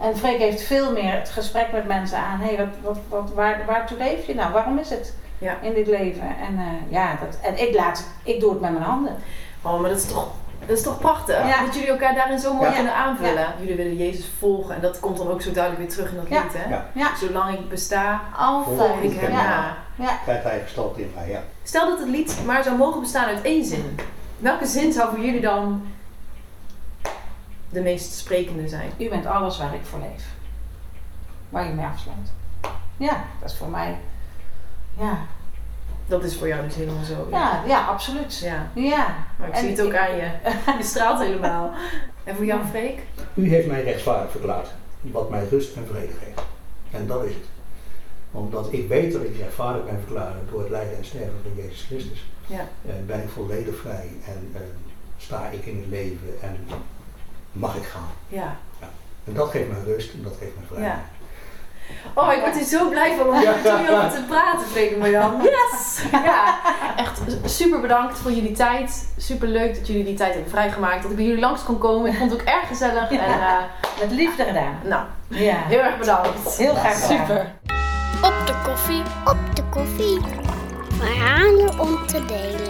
En 0.00 0.16
Freek 0.16 0.38
heeft 0.38 0.62
veel 0.62 0.92
meer 0.92 1.12
het 1.12 1.28
gesprek 1.30 1.72
met 1.72 1.86
mensen 1.86 2.18
aan. 2.18 2.40
Hé, 2.40 2.56
wat, 2.56 2.66
wat, 2.82 2.98
wat, 3.08 3.30
waar, 3.34 3.60
waartoe 3.66 3.98
leef 3.98 4.26
je 4.26 4.34
nou? 4.34 4.52
Waarom 4.52 4.78
is 4.78 4.90
het 4.90 5.14
Ja. 5.38 5.56
in 5.62 5.74
dit 5.74 5.86
leven? 5.86 6.22
En 6.22 6.58
eh, 6.58 6.92
ja, 6.92 7.18
dat, 7.20 7.38
en 7.42 7.68
ik, 7.68 7.74
laat, 7.74 8.04
ik 8.22 8.40
doe 8.40 8.50
het 8.50 8.60
met 8.60 8.70
mijn 8.70 8.84
handen. 8.84 9.16
Oh, 9.62 9.80
maar 9.80 9.90
dat 9.90 9.98
is 9.98 10.06
toch, 10.06 10.28
dat 10.66 10.76
is 10.76 10.82
toch 10.82 10.98
prachtig? 10.98 11.46
Ja. 11.48 11.64
Dat 11.64 11.74
jullie 11.74 11.88
elkaar 11.90 12.14
daarin 12.14 12.38
zo 12.38 12.54
mooi 12.54 12.68
Ja. 12.68 12.74
kunnen 12.74 12.94
aanvullen. 12.94 13.34
Ja. 13.40 13.54
Jullie 13.60 13.76
willen 13.76 13.96
Jezus 13.96 14.30
volgen 14.38 14.74
en 14.74 14.80
dat 14.80 15.00
komt 15.00 15.16
dan 15.16 15.28
ook 15.30 15.42
zo 15.42 15.50
duidelijk 15.52 15.82
weer 15.84 15.92
terug 15.92 16.10
in 16.10 16.16
dat 16.16 16.28
Ja. 16.28 16.42
lied, 16.42 16.52
hè? 16.52 16.68
Ja. 16.70 16.86
Ja. 16.92 17.16
Zolang 17.16 17.58
ik 17.58 17.68
besta, 17.68 18.20
volg 18.64 19.00
ik 19.00 19.20
hem 19.20 19.30
ja. 19.30 19.42
na. 19.44 19.76
Ja. 20.04 20.18
Krijgt 20.24 20.44
hij 20.44 20.60
gestalte 20.62 21.00
in 21.00 21.12
mij, 21.14 21.28
ja. 21.28 21.42
Stel 21.62 21.88
dat 21.88 21.98
het 21.98 22.08
lied 22.08 22.36
maar 22.46 22.62
zou 22.62 22.76
mogen 22.76 23.00
bestaan 23.00 23.24
uit 23.26 23.42
één 23.42 23.64
zin. 23.64 23.98
Welke 24.38 24.66
zin 24.66 24.92
zou 24.92 25.10
voor 25.10 25.24
jullie 25.24 25.40
dan 25.40 25.82
de 27.70 27.80
meest 27.80 28.12
sprekende 28.12 28.68
zijn? 28.68 28.90
U 28.98 29.08
bent 29.08 29.26
alles 29.26 29.58
waar 29.58 29.74
ik 29.74 29.84
voor 29.84 29.98
leef. 29.98 30.24
Waar 31.48 31.66
je 31.68 31.72
mee 31.74 31.86
afsluit. 31.86 32.32
Ja, 32.96 33.24
dat 33.40 33.50
is 33.50 33.56
voor 33.56 33.68
mij. 33.68 33.96
Ja, 34.98 35.18
Dat 36.06 36.24
is 36.24 36.36
voor 36.36 36.48
jou 36.48 36.64
dus 36.64 36.74
helemaal 36.74 37.04
zo. 37.04 37.26
ja, 37.30 37.62
ja 37.66 37.86
absoluut. 37.86 38.38
Ja. 38.38 38.70
Ja. 38.74 39.16
Maar 39.38 39.48
ik 39.48 39.54
En 39.54 39.60
zie 39.60 39.68
het 39.70 39.80
ook 39.82 39.92
ik- 39.92 39.96
aan 39.98 40.16
je. 40.16 40.30
Je 40.78 40.84
straalt 40.84 41.18
helemaal. 41.20 41.70
En 42.24 42.36
voor 42.36 42.44
jou, 42.44 42.60
Freek? 42.70 42.98
U 43.34 43.48
heeft 43.48 43.66
mij 43.66 43.82
rechtvaardig 43.84 44.30
verklaard, 44.30 44.68
wat 45.00 45.30
mij 45.30 45.46
rust 45.50 45.76
en 45.76 45.86
vrede 45.86 46.12
geeft. 46.24 46.40
En 46.90 47.06
dat 47.06 47.24
is 47.24 47.34
het. 47.34 47.44
Omdat 48.30 48.72
ik 48.72 48.88
weet 48.88 49.12
dat 49.12 49.22
ik 49.22 49.36
rechtvaardig 49.36 49.84
ben 49.84 49.98
verklaard 50.04 50.34
door 50.50 50.60
het 50.60 50.70
lijden 50.70 50.96
en 50.96 51.04
sterven 51.04 51.34
van 51.42 51.64
Jezus 51.64 51.84
Christus, 51.88 52.26
Ja. 52.46 52.60
eh, 52.86 52.92
ben 53.06 53.22
ik 53.22 53.28
volledig 53.28 53.76
vrij 53.80 54.08
en 54.26 54.50
eh, 54.54 54.60
sta 55.16 55.48
ik 55.48 55.66
in 55.66 55.76
het 55.76 55.86
leven 55.88 56.28
en 56.42 56.56
mag 57.58 57.76
ik 57.76 57.84
gaan. 57.84 58.08
Ja. 58.28 58.56
En 59.24 59.34
dat 59.34 59.50
geeft 59.50 59.68
mij 59.68 59.78
rust 59.86 60.12
en 60.12 60.22
dat 60.22 60.32
geeft 60.40 60.54
mij 60.56 60.64
vrijheid. 60.66 60.94
Ja. 60.94 61.16
Oh, 62.14 62.32
ik 62.32 62.40
word 62.40 62.54
hier 62.56 62.64
zo 62.64 62.88
blij 62.88 63.16
van 63.16 63.26
om 63.28 63.34
hier 63.38 63.50
met 63.50 63.62
jullie 63.62 63.90
over 63.90 64.10
te 64.10 64.22
praten, 64.28 64.66
Freek 64.66 64.96
Marjan. 64.98 65.42
Yes! 65.42 66.00
Ja, 66.12 66.58
echt 66.96 67.20
super 67.44 67.80
bedankt 67.80 68.18
voor 68.18 68.30
jullie 68.32 68.52
tijd. 68.52 69.08
Super 69.16 69.48
leuk 69.48 69.74
dat 69.74 69.86
jullie 69.86 70.04
die 70.04 70.14
tijd 70.14 70.32
hebben 70.32 70.50
vrijgemaakt. 70.50 71.02
Dat 71.02 71.10
ik 71.10 71.16
bij 71.16 71.26
jullie 71.26 71.40
langs 71.40 71.64
kon 71.64 71.78
komen. 71.78 72.10
Ik 72.12 72.18
vond 72.18 72.30
het 72.30 72.40
ook 72.40 72.46
erg 72.46 72.68
gezellig. 72.68 73.10
En 73.10 73.18
eh, 73.18 73.56
Met 74.00 74.10
liefde 74.10 74.44
gedaan. 74.44 74.78
nou, 74.84 75.02
Ja. 75.28 75.56
heel 75.56 75.78
erg 75.80 75.98
bedankt. 75.98 76.56
Heel 76.56 76.74
graag 76.74 77.02
gedaan. 77.06 77.26
Super. 77.26 77.52
Op 78.22 78.46
de 78.46 78.54
koffie, 78.64 79.02
op 79.24 79.56
de 79.56 79.62
koffie. 79.70 80.20
Verhalen 80.98 81.78
om 81.80 82.06
te 82.06 82.24
delen. 82.24 82.67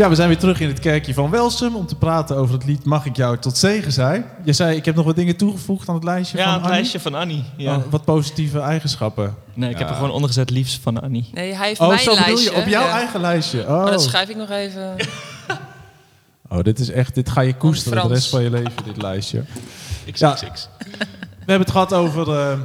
Ja, 0.00 0.08
we 0.08 0.14
zijn 0.14 0.28
weer 0.28 0.38
terug 0.38 0.60
in 0.60 0.68
het 0.68 0.78
kerkje 0.78 1.14
van 1.14 1.30
Welsum 1.30 1.76
om 1.76 1.86
te 1.86 1.96
praten 1.96 2.36
over 2.36 2.54
het 2.54 2.64
lied 2.64 2.84
Mag 2.84 3.04
ik 3.06 3.16
jou 3.16 3.38
tot 3.38 3.56
zegen 3.56 3.92
zijn. 3.92 4.24
Je 4.44 4.52
zei, 4.52 4.76
ik 4.76 4.84
heb 4.84 4.94
nog 4.94 5.04
wat 5.04 5.16
dingen 5.16 5.36
toegevoegd 5.36 5.88
aan 5.88 5.94
het 5.94 6.04
lijstje 6.04 6.38
Ja, 6.38 6.44
van 6.44 6.52
het 6.52 6.62
Annie. 6.62 6.76
lijstje 6.78 7.00
van 7.00 7.14
Annie. 7.14 7.44
Ja. 7.56 7.76
Oh, 7.76 7.82
wat 7.90 8.04
positieve 8.04 8.60
eigenschappen. 8.60 9.34
Nee, 9.54 9.70
ik 9.70 9.78
heb 9.78 9.86
Ja. 9.86 9.92
er 9.92 9.98
gewoon 9.98 10.12
ondergezet 10.14 10.50
liefst 10.50 10.82
van 10.82 11.00
Annie. 11.02 11.30
Nee, 11.32 11.54
hij 11.54 11.66
heeft 11.68 11.80
Oh, 11.80 11.88
mijn 11.88 11.98
zo 12.00 12.10
bedoel 12.10 12.26
lijstje. 12.26 12.50
je, 12.50 12.56
op 12.56 12.66
jouw 12.66 12.84
ja. 12.84 12.90
eigen 12.90 13.20
lijstje. 13.20 13.60
Oh. 13.62 13.86
Dat 13.86 14.02
schrijf 14.02 14.28
ik 14.28 14.36
nog 14.36 14.50
even. 14.50 14.96
oh, 16.50 16.60
dit 16.62 16.78
is 16.78 16.90
echt, 16.90 17.14
dit 17.14 17.30
ga 17.30 17.40
je 17.40 17.54
koesteren 17.54 18.02
de 18.02 18.14
rest 18.14 18.28
van 18.28 18.42
je 18.42 18.50
leven, 18.50 18.84
dit 18.84 19.02
lijstje. 19.02 19.44
XXX. 20.12 20.68
We 20.88 20.96
hebben 21.36 21.60
het 21.60 21.70
gehad 21.70 21.92
over 21.92 22.30
eh, 22.40 22.58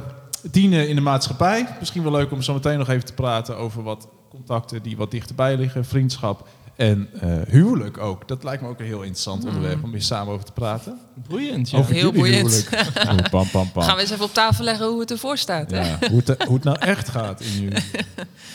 dienen 0.50 0.88
in 0.88 0.94
de 0.94 1.02
maatschappij. 1.02 1.66
Misschien 1.78 2.02
wel 2.02 2.12
leuk 2.12 2.32
om 2.32 2.42
zo 2.42 2.52
meteen 2.52 2.78
nog 2.78 2.88
even 2.88 3.04
te 3.04 3.14
praten 3.14 3.56
over 3.56 3.82
wat 3.82 4.08
contacten 4.30 4.82
die 4.82 4.96
wat 4.96 5.10
dichterbij 5.10 5.56
liggen, 5.56 5.84
vriendschap 5.84 6.48
en 6.76 7.08
eh, 7.20 7.36
huwelijk 7.48 7.98
ook. 7.98 8.28
Dat 8.28 8.44
lijkt 8.44 8.62
me 8.62 8.68
ook 8.68 8.78
een 8.78 8.86
heel 8.86 9.00
interessant 9.02 9.44
onderwerp 9.44 9.84
om 9.84 9.92
hier 9.92 10.02
samen 10.02 10.32
over 10.32 10.46
te 10.46 10.52
praten. 10.52 10.98
Boeiend, 11.28 11.70
ja. 11.70 11.78
Over 11.78 11.92
Heel 11.94 12.12
jullie 12.12 12.18
boeiend. 12.18 12.68
huwelijk. 12.68 12.94
Oh, 13.24 13.30
pam, 13.30 13.50
pam, 13.50 13.72
pam. 13.72 13.82
Gaan 13.82 13.94
we 13.94 14.00
eens 14.00 14.10
even 14.10 14.24
op 14.24 14.32
tafel 14.34 14.64
leggen 14.64 14.86
hoe 14.86 15.00
het 15.00 15.10
ervoor 15.10 15.38
staat. 15.38 15.70
Hè? 15.70 15.88
Ja, 15.88 15.98
hoe, 16.10 16.22
het, 16.24 16.42
hoe 16.42 16.54
het 16.54 16.64
nou 16.64 16.78
echt 16.78 17.08
gaat 17.08 17.40
in 17.40 17.60
jullie. 17.62 17.82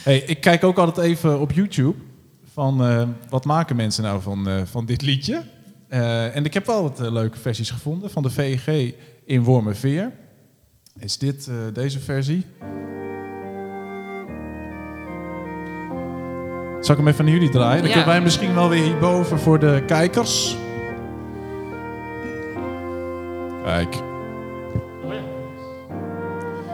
Hey, 0.02 0.18
ik 0.18 0.40
kijk 0.40 0.64
ook 0.64 0.78
altijd 0.78 1.06
even 1.06 1.40
op 1.40 1.52
YouTube 1.52 1.98
van 2.52 2.84
eh, 2.84 3.08
wat 3.28 3.44
maken 3.44 3.76
mensen 3.76 4.02
nou 4.02 4.22
van, 4.22 4.48
eh, 4.48 4.62
van 4.64 4.86
dit 4.86 5.02
liedje. 5.02 5.42
Eh, 5.88 6.36
en 6.36 6.44
ik 6.44 6.54
heb 6.54 6.66
wel 6.66 6.82
wat 6.82 7.00
eh, 7.00 7.12
leuke 7.12 7.38
versies 7.38 7.70
gevonden 7.70 8.10
van 8.10 8.22
de 8.22 8.30
VEG 8.30 8.92
in 9.24 9.42
Wormerveer. 9.42 10.12
Is 10.98 11.18
dit 11.18 11.46
eh, 11.48 11.54
deze 11.72 12.00
versie? 12.00 12.46
Zal 16.82 16.94
ik 16.94 17.00
hem 17.00 17.08
even 17.08 17.24
naar 17.24 17.34
jullie 17.34 17.48
draaien? 17.48 17.76
Dan 17.76 17.82
Ja. 17.86 17.88
kunnen 17.88 18.04
wij 18.06 18.14
hem 18.14 18.22
misschien 18.22 18.54
wel 18.54 18.68
weer 18.68 18.82
hierboven 18.82 19.38
voor 19.38 19.58
de 19.58 19.82
kijkers. 19.86 20.56
Kijk. 23.64 23.94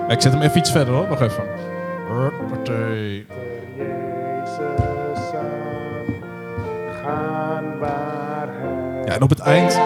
Ja, 0.09 0.14
Ik 0.14 0.21
zet 0.21 0.33
hem 0.33 0.42
even 0.42 0.59
iets 0.59 0.71
verder 0.71 0.94
hoor, 0.94 1.09
wacht 1.09 1.21
even. 1.21 1.44
Huppatee. 2.09 3.27
Ja, 9.07 9.14
en 9.14 9.23
op 9.23 9.31
het 9.31 9.38
eind. 9.40 9.79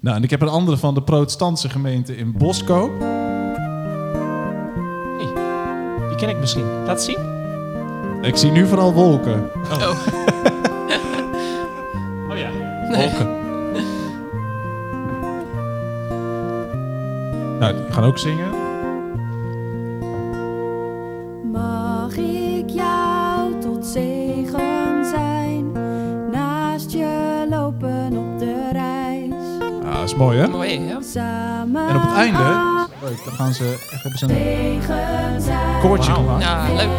Nou, 0.00 0.16
en 0.16 0.22
ik 0.22 0.30
heb 0.30 0.40
een 0.40 0.48
andere 0.48 0.76
van 0.76 0.94
de 0.94 1.02
protestantse 1.02 1.68
gemeente 1.68 2.16
in 2.16 2.32
Bosco. 2.38 2.90
Ken 6.26 6.30
ik 6.30 6.40
misschien. 6.40 6.84
Laat 6.84 7.02
zien. 7.02 7.18
Ik 8.20 8.36
zie 8.36 8.50
nu 8.50 8.66
vooral 8.66 8.92
wolken. 8.92 9.50
Oh. 9.72 9.88
oh 12.30 12.36
ja. 12.42 12.50
Wolken. 12.88 13.40
Nou, 17.58 17.74
die 17.74 17.92
gaan 17.92 18.04
ook 18.04 18.18
zingen. 18.18 18.50
Mag 21.52 22.16
ik 22.16 22.70
jou 22.70 23.60
tot 23.60 23.86
zegen 23.86 25.04
zijn, 25.04 25.72
naast 26.30 26.90
je 26.90 27.46
lopen 27.50 28.16
op 28.16 28.38
de 28.38 28.68
reis. 28.72 29.34
Ja, 29.82 29.92
dat 29.92 30.04
is 30.04 30.14
mooi 30.14 30.38
hè? 30.38 30.48
Mooi, 30.48 30.80
ja. 30.80 31.00
Samen 31.00 31.88
En 31.88 31.96
op 31.96 32.02
het 32.02 32.12
einde, 32.14 32.71
Leuk, 33.02 33.24
dan 33.24 33.34
gaan 33.34 33.54
ze 33.54 33.86
echt 33.90 34.02
hebben 34.02 34.18
ze 34.18 34.26
een 34.26 35.80
koortje 35.80 36.12
wow. 36.12 36.20
gemaakt. 36.20 36.72
Leuk. 36.72 36.98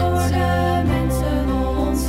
mensen 0.87 1.53
om 1.53 1.87
ons 1.87 2.05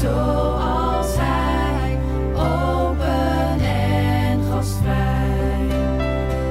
zo 0.00 0.18
als 0.52 1.06
van 1.06 1.16
hij. 1.16 1.98
Open 2.34 3.60
en 3.60 4.40
gastvrij. 4.50 5.66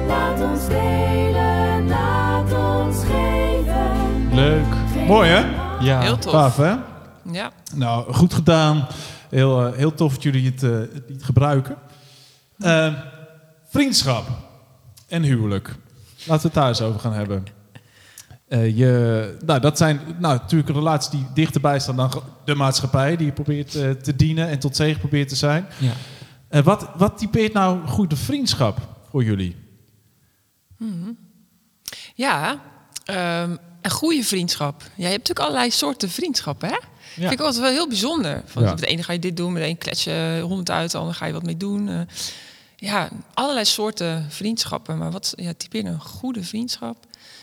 Laat 0.06 0.40
ons 0.40 0.66
delen, 0.66 1.88
laat 1.88 2.52
ons 2.52 2.96
geven. 3.04 4.34
Leuk. 4.34 5.06
Mooi 5.06 5.30
hè? 5.30 5.44
Ja, 5.80 6.00
heel 6.00 6.18
tof. 6.18 6.32
Gaaf, 6.32 6.56
hè? 6.56 6.74
Ja. 7.22 7.50
Nou, 7.74 8.12
goed 8.12 8.34
gedaan. 8.34 8.86
Heel, 9.28 9.66
eh, 9.66 9.72
heel 9.76 9.94
tof 9.94 10.12
dat 10.14 10.22
jullie 10.22 10.44
het, 10.44 10.62
eh, 10.62 10.70
het 11.08 11.22
gebruiken. 11.22 11.76
Eh, 12.58 12.92
vriendschap 13.68 14.28
en 15.08 15.22
huwelijk. 15.22 15.74
Laten 16.26 16.42
we 16.42 16.42
het 16.42 16.54
daar 16.54 16.68
eens 16.68 16.80
over 16.80 17.00
gaan 17.00 17.12
hebben. 17.12 17.44
Eh, 18.48 18.76
je, 18.76 19.36
nou, 19.44 19.60
dat 19.60 19.78
zijn 19.78 20.00
nou, 20.18 20.38
natuurlijk 20.38 20.70
relaties 20.70 21.10
die 21.10 21.26
dichterbij 21.34 21.78
staan 21.78 21.96
dan 21.96 22.22
de 22.44 22.54
maatschappij... 22.54 23.16
die 23.16 23.26
je 23.26 23.32
probeert 23.32 23.74
eh, 23.74 23.90
te 23.90 24.16
dienen 24.16 24.48
en 24.48 24.58
tot 24.58 24.76
zegen 24.76 25.00
probeert 25.00 25.28
te 25.28 25.36
zijn. 25.36 25.66
Ja. 25.78 26.62
Wat, 26.62 26.88
wat 26.96 27.18
typeert 27.18 27.52
nou 27.52 27.86
goede 27.86 28.16
vriendschap 28.16 28.78
voor 29.10 29.24
jullie? 29.24 29.56
Mhm. 30.78 31.12
Ja, 32.14 32.60
ehm, 33.04 33.56
een 33.82 33.90
goede 33.90 34.22
vriendschap. 34.22 34.82
Ja, 34.82 34.90
je 34.94 35.02
hebt 35.02 35.28
natuurlijk 35.28 35.46
allerlei 35.46 35.70
soorten 35.70 36.10
vriendschappen, 36.10 36.68
hè? 36.68 36.78
Vind 37.14 37.32
ik 37.32 37.40
altijd 37.40 37.62
wel 37.62 37.70
heel 37.72 37.88
bijzonder. 37.88 38.42
Van. 38.46 38.62
Met 38.62 38.78
de 38.78 38.86
ene 38.86 39.02
ga 39.02 39.12
je 39.12 39.18
dit 39.18 39.36
doen, 39.36 39.52
met 39.52 39.62
de 39.62 39.68
een 39.68 39.78
klets 39.78 40.04
je 40.04 40.40
honderd 40.42 40.70
uit, 40.70 40.94
ander 40.94 41.14
ga 41.14 41.26
je 41.26 41.32
wat 41.32 41.42
mee 41.42 41.56
doen. 41.56 41.88
Eh, 41.88 42.00
ja, 42.76 43.08
allerlei 43.34 43.64
soorten 43.64 44.26
vriendschappen. 44.28 44.98
Maar 44.98 45.10
wat 45.10 45.32
ja, 45.36 45.52
typeert 45.56 45.86
een 45.86 46.00
goede 46.00 46.42
vriendschap? 46.42 46.96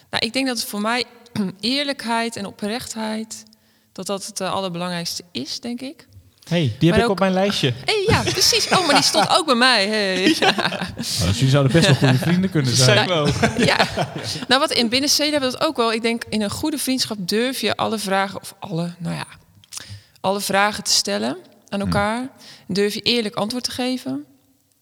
Nou, 0.09 0.25
ik 0.25 0.33
denk 0.33 0.47
dat 0.47 0.57
het 0.57 0.65
voor 0.67 0.81
mij 0.81 1.03
eerlijkheid 1.59 2.35
en 2.35 2.45
oprechtheid... 2.45 3.43
dat 3.91 4.05
dat 4.05 4.25
het 4.25 4.39
eh, 4.39 4.53
allerbelangrijkste 4.53 5.23
is, 5.31 5.59
denk 5.59 5.81
ik. 5.81 6.07
hey, 6.47 6.59
die 6.59 6.71
heb 6.79 6.89
Maar 6.89 6.97
ik 6.97 7.03
ook- 7.03 7.09
op 7.11 7.19
mijn 7.19 7.33
lijstje. 7.33 7.73
Hey, 7.85 8.03
ja, 8.07 8.21
precies. 8.21 8.67
Oh, 8.69 8.85
maar 8.85 8.95
die 8.95 9.03
stond 9.03 9.29
ook 9.29 9.45
bij 9.45 9.55
mij. 9.55 9.87
Hey. 9.87 10.35
Ja. 10.39 10.55
Nou, 10.55 10.93
dus 10.95 11.35
jullie 11.35 11.49
zouden 11.49 11.71
best 11.71 11.85
wel 11.85 11.95
goede 11.95 12.17
vrienden 12.17 12.49
kunnen 12.49 12.75
zijn. 12.75 13.11
Ook. 13.11 13.29
Ja. 13.57 13.87
Nou, 14.47 14.59
wat 14.61 14.71
in 14.71 14.89
binnensteden 14.89 15.31
hebben 15.31 15.51
we 15.51 15.57
dat 15.57 15.67
ook 15.67 15.77
wel. 15.77 15.93
Ik 15.93 16.01
denk, 16.01 16.23
in 16.29 16.41
een 16.41 16.49
goede 16.49 16.77
vriendschap 16.77 17.17
durf 17.19 17.61
je 17.61 17.75
alle 17.75 17.97
vragen, 17.97 18.41
of 18.41 18.55
alle, 18.59 18.93
nou 18.97 19.15
ja, 19.15 19.25
alle 20.23 20.41
vragen 20.41 20.83
te 20.83 20.91
stellen 20.91 21.37
aan 21.69 21.79
elkaar. 21.79 22.29
Durf 22.67 22.93
je 22.93 23.01
eerlijk 23.01 23.35
antwoord 23.35 23.63
te 23.63 23.71
geven. 23.71 24.25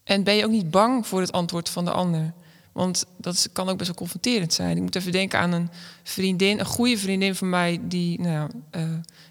En 0.04 0.24
ben 0.24 0.36
je 0.36 0.46
ook 0.46 0.52
niet 0.52 0.72
bang 0.72 1.08
voor 1.08 1.22
het 1.22 1.32
antwoord 1.32 1.70
van 1.70 1.86
de 1.86 1.92
ander. 1.92 2.34
Want 2.72 3.06
dat 3.18 3.34
is- 3.34 3.48
kan 3.52 3.70
ook 3.70 3.76
best 3.78 3.88
wel 3.90 3.98
confronterend 3.98 4.54
zijn. 4.54 4.76
Ik 4.78 4.82
moet 4.82 4.96
even 4.96 5.12
denken 5.12 5.40
aan 5.40 5.52
een 5.52 5.70
vriendin, 6.04 6.60
een 6.60 6.66
goede 6.66 6.98
vriendin 6.98 7.36
van 7.36 7.50
mij, 7.50 7.80
die 7.82 8.22
nou, 8.22 8.50
eh, 8.72 8.82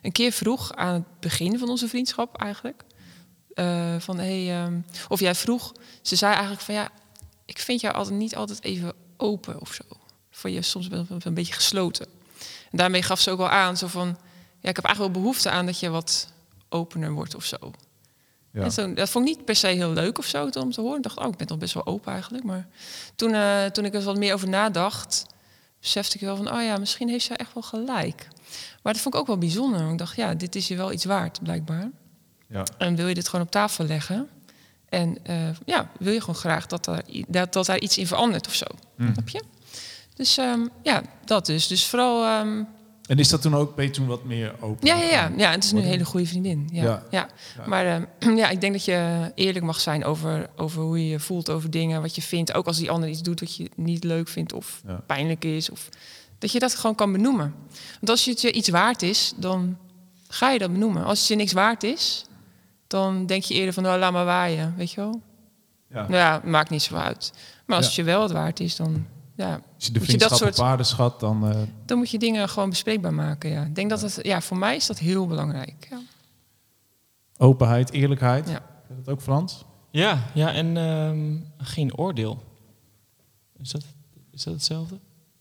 een 0.02 0.12
keer 0.12 0.32
vroeg 0.32 0.72
aan 0.74 0.94
het 0.94 1.20
begin 1.20 1.58
van 1.58 1.68
onze 1.68 1.88
vriendschap 1.88 2.36
eigenlijk. 2.40 2.82
eh, 3.54 3.94
van 3.98 4.18
hey, 4.18 4.50
ehm, 4.62 4.78
of 5.08 5.20
jij 5.20 5.34
vroeg, 5.34 5.72
ze 6.02 6.16
zei 6.16 6.32
eigenlijk 6.32 6.62
van 6.62 6.74
ja, 6.74 6.88
ik 7.44 7.58
vind 7.58 7.80
jou 7.80 7.94
altijd 7.94 8.16
niet 8.16 8.36
altijd 8.36 8.64
even 8.64 8.92
open 9.16 9.60
of 9.60 9.72
zo. 9.72 9.82
Voor 10.30 10.50
je 10.50 10.62
soms 10.62 10.88
wel 10.88 11.06
een 11.18 11.34
beetje 11.34 11.52
gesloten. 11.52 12.06
En 12.70 12.78
daarmee 12.78 13.02
gaf 13.02 13.20
ze 13.20 13.30
ook 13.30 13.38
wel 13.38 13.48
aan, 13.48 13.76
zo 13.76 13.86
van, 13.86 14.16
ja, 14.60 14.68
ik 14.68 14.76
heb 14.76 14.84
eigenlijk 14.84 15.14
wel 15.14 15.22
behoefte 15.22 15.50
aan 15.50 15.66
dat 15.66 15.80
je 15.80 15.88
wat 15.90 16.28
opener 16.68 17.10
wordt 17.12 17.34
of 17.34 17.44
zo. 17.44 17.56
Ja. 18.52 18.62
En 18.62 18.72
zo, 18.72 18.94
dat 18.94 19.10
vond 19.10 19.28
ik 19.28 19.36
niet 19.36 19.44
per 19.44 19.56
se 19.56 19.66
heel 19.66 19.92
leuk 19.92 20.18
of 20.18 20.24
zo 20.26 20.48
om 20.58 20.70
te 20.72 20.80
horen. 20.80 20.96
Ik 20.96 21.02
dacht, 21.02 21.18
oh, 21.18 21.28
ik 21.28 21.36
ben 21.36 21.46
toch 21.46 21.58
best 21.58 21.74
wel 21.74 21.86
open 21.86 22.12
eigenlijk. 22.12 22.44
Maar 22.44 22.66
toen, 23.16 23.34
eh, 23.34 23.64
toen 23.64 23.84
ik 23.84 23.94
er 23.94 24.02
wat 24.02 24.16
meer 24.16 24.34
over 24.34 24.48
nadacht, 24.48 25.26
besefte 25.80 26.14
ik 26.16 26.20
wel 26.20 26.36
van, 26.36 26.52
oh 26.52 26.62
ja, 26.62 26.76
misschien 26.76 27.08
heeft 27.08 27.24
zij 27.24 27.36
echt 27.36 27.54
wel 27.54 27.62
gelijk. 27.62 28.28
Maar 28.82 28.92
dat 28.92 29.02
vond 29.02 29.14
ik 29.14 29.20
ook 29.20 29.26
wel 29.26 29.38
bijzonder. 29.38 29.78
want 29.80 29.92
Ik 29.92 29.98
dacht, 29.98 30.16
ja, 30.16 30.34
dit 30.34 30.54
is 30.54 30.68
je 30.68 30.76
wel 30.76 30.92
iets 30.92 31.04
waard, 31.04 31.42
blijkbaar. 31.42 31.90
Ja. 32.48 32.64
En 32.78 32.94
wil 32.96 33.08
je 33.08 33.14
dit 33.14 33.28
gewoon 33.28 33.44
op 33.44 33.50
tafel 33.50 33.84
leggen? 33.84 34.28
En 34.88 35.18
eh, 35.22 35.36
ja, 35.64 35.90
wil 35.98 36.12
je 36.12 36.20
gewoon 36.20 36.34
graag 36.34 36.66
dat, 36.66 36.86
er, 36.86 37.02
i- 37.08 37.24
dat, 37.28 37.52
dat 37.52 37.66
daar 37.66 37.78
iets 37.78 37.98
in 37.98 38.06
verandert 38.06 38.46
of 38.46 38.54
zo. 38.54 38.66
Mm. 38.96 39.12
Snap 39.12 39.28
je? 39.28 39.42
Dus 40.14 40.36
ehm, 40.38 40.66
ja, 40.82 41.02
dat 41.24 41.46
dus. 41.46 41.66
Dus 41.66 41.86
vooral... 41.86 42.24
ehm, 42.24 42.62
En 43.10 43.18
is 43.18 43.28
dat 43.28 43.42
toen 43.42 43.54
ook, 43.54 43.74
ben 43.74 43.84
je 43.84 43.90
toen 43.90 44.06
wat 44.06 44.24
meer 44.24 44.54
open? 44.60 44.86
ja, 44.86 44.96
ja, 44.96 45.08
ja. 45.08 45.30
ja, 45.36 45.50
het 45.50 45.64
is 45.64 45.72
nu 45.72 45.78
een 45.78 45.84
hele 45.86 46.04
goede 46.04 46.26
vriendin. 46.26 46.68
Ja, 46.72 47.02
Ja. 47.10 47.28
Maar 47.66 47.86
ehm, 47.86 48.36
ja, 48.40 48.48
ik 48.48 48.60
denk 48.60 48.72
dat 48.72 48.84
je 48.84 49.30
eerlijk 49.34 49.64
mag 49.64 49.80
zijn 49.80 50.04
over, 50.04 50.50
over 50.56 50.82
hoe 50.82 50.98
je 51.04 51.08
je 51.08 51.20
voelt 51.20 51.50
over 51.50 51.70
dingen, 51.70 52.00
wat 52.02 52.14
je 52.14 52.22
vindt. 52.22 52.52
Ook 52.54 52.66
als 52.66 52.78
die 52.78 52.90
ander 52.90 53.08
iets 53.08 53.22
doet 53.22 53.40
wat 53.40 53.56
je 53.56 53.70
niet 53.76 54.04
leuk 54.04 54.28
vindt 54.28 54.52
of 54.52 54.82
Ja. 54.86 55.02
pijnlijk 55.06 55.44
is. 55.44 55.70
Of, 55.70 55.88
dat 56.38 56.52
je 56.52 56.58
dat 56.58 56.74
gewoon 56.74 56.96
kan 56.96 57.12
benoemen. 57.12 57.54
Want 57.92 58.10
als 58.10 58.24
het 58.24 58.40
je 58.40 58.52
iets 58.52 58.68
waard 58.68 59.02
is, 59.02 59.32
dan 59.36 59.76
ga 60.28 60.50
je 60.50 60.58
dat 60.58 60.72
benoemen. 60.72 61.04
Als 61.04 61.18
het 61.18 61.28
je 61.28 61.34
niks 61.36 61.52
waard 61.52 61.82
is, 61.82 62.24
dan 62.86 63.26
denk 63.26 63.42
je 63.42 63.54
eerder 63.54 63.74
van, 63.74 63.82
nou, 63.82 63.98
laat 63.98 64.12
maar 64.12 64.24
waaien, 64.24 64.74
weet 64.76 64.90
je 64.90 65.00
wel. 65.00 65.20
Ja. 65.90 66.00
Nou 66.00 66.14
ja, 66.14 66.40
maakt 66.44 66.70
niet 66.70 66.82
zo 66.82 66.94
uit. 66.94 67.32
Maar 67.66 67.76
als 67.76 67.86
het 67.86 67.94
je 67.94 68.02
wel 68.02 68.20
wat 68.20 68.30
waard 68.32 68.60
is, 68.60 68.76
dan, 68.76 69.06
ja, 69.40 69.60
Als 69.74 69.86
je 69.86 69.92
de 69.92 69.92
je 69.92 69.98
dat 69.98 70.04
vriendschap 70.04 70.38
soort 70.38 70.50
op 70.50 70.64
waarde 70.64 70.82
schat, 70.82 71.20
dan... 71.20 71.50
eh, 71.50 71.60
dan 71.84 71.98
moet 71.98 72.10
je 72.10 72.18
dingen 72.18 72.48
gewoon 72.48 72.68
bespreekbaar 72.68 73.14
maken. 73.14 73.50
Ja. 73.50 73.64
Ik 73.64 73.74
denk 73.74 73.90
dat 73.90 74.00
het, 74.00 74.18
ja, 74.22 74.40
voor 74.40 74.56
mij 74.56 74.76
is 74.76 74.86
dat 74.86 74.98
heel 74.98 75.26
belangrijk. 75.26 75.86
Ja. 75.90 76.00
openheid, 77.36 77.92
eerlijkheid. 77.92 78.48
Ja. 78.48 78.62
Je 78.88 78.94
dat 78.96 79.08
ook 79.08 79.20
Frans? 79.20 79.64
Ja, 79.90 80.24
ja 80.34 80.52
en 80.52 80.76
ehm, 80.76 81.36
geen 81.58 81.96
oordeel. 81.96 82.42
Is 83.58 83.70
dat, 83.70 83.84
is 84.30 84.42
dat 84.42 84.54
hetzelfde? 84.54 84.98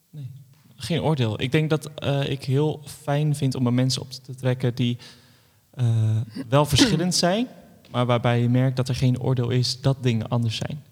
Nee. 0.09 0.31
Geen 0.75 1.01
oordeel. 1.01 1.41
Ik 1.41 1.51
denk 1.51 1.69
dat 1.69 1.89
eh, 1.95 2.29
ik 2.29 2.43
heel 2.43 2.81
fijn 2.85 3.35
vind 3.35 3.55
om 3.55 3.73
mensen 3.73 4.01
op 4.01 4.11
te 4.11 4.35
trekken 4.35 4.75
die 4.75 4.97
eh, 5.69 6.17
wel 6.49 6.65
verschillend 6.65 7.15
zijn, 7.15 7.47
maar 7.91 8.05
waarbij 8.05 8.41
je 8.41 8.49
merkt 8.49 8.75
dat 8.75 8.89
er 8.89 8.95
geen 8.95 9.21
oordeel 9.21 9.49
is 9.49 9.81
dat 9.81 10.03
dingen 10.03 10.27
anders 10.27 10.55
zijn. 10.55 10.83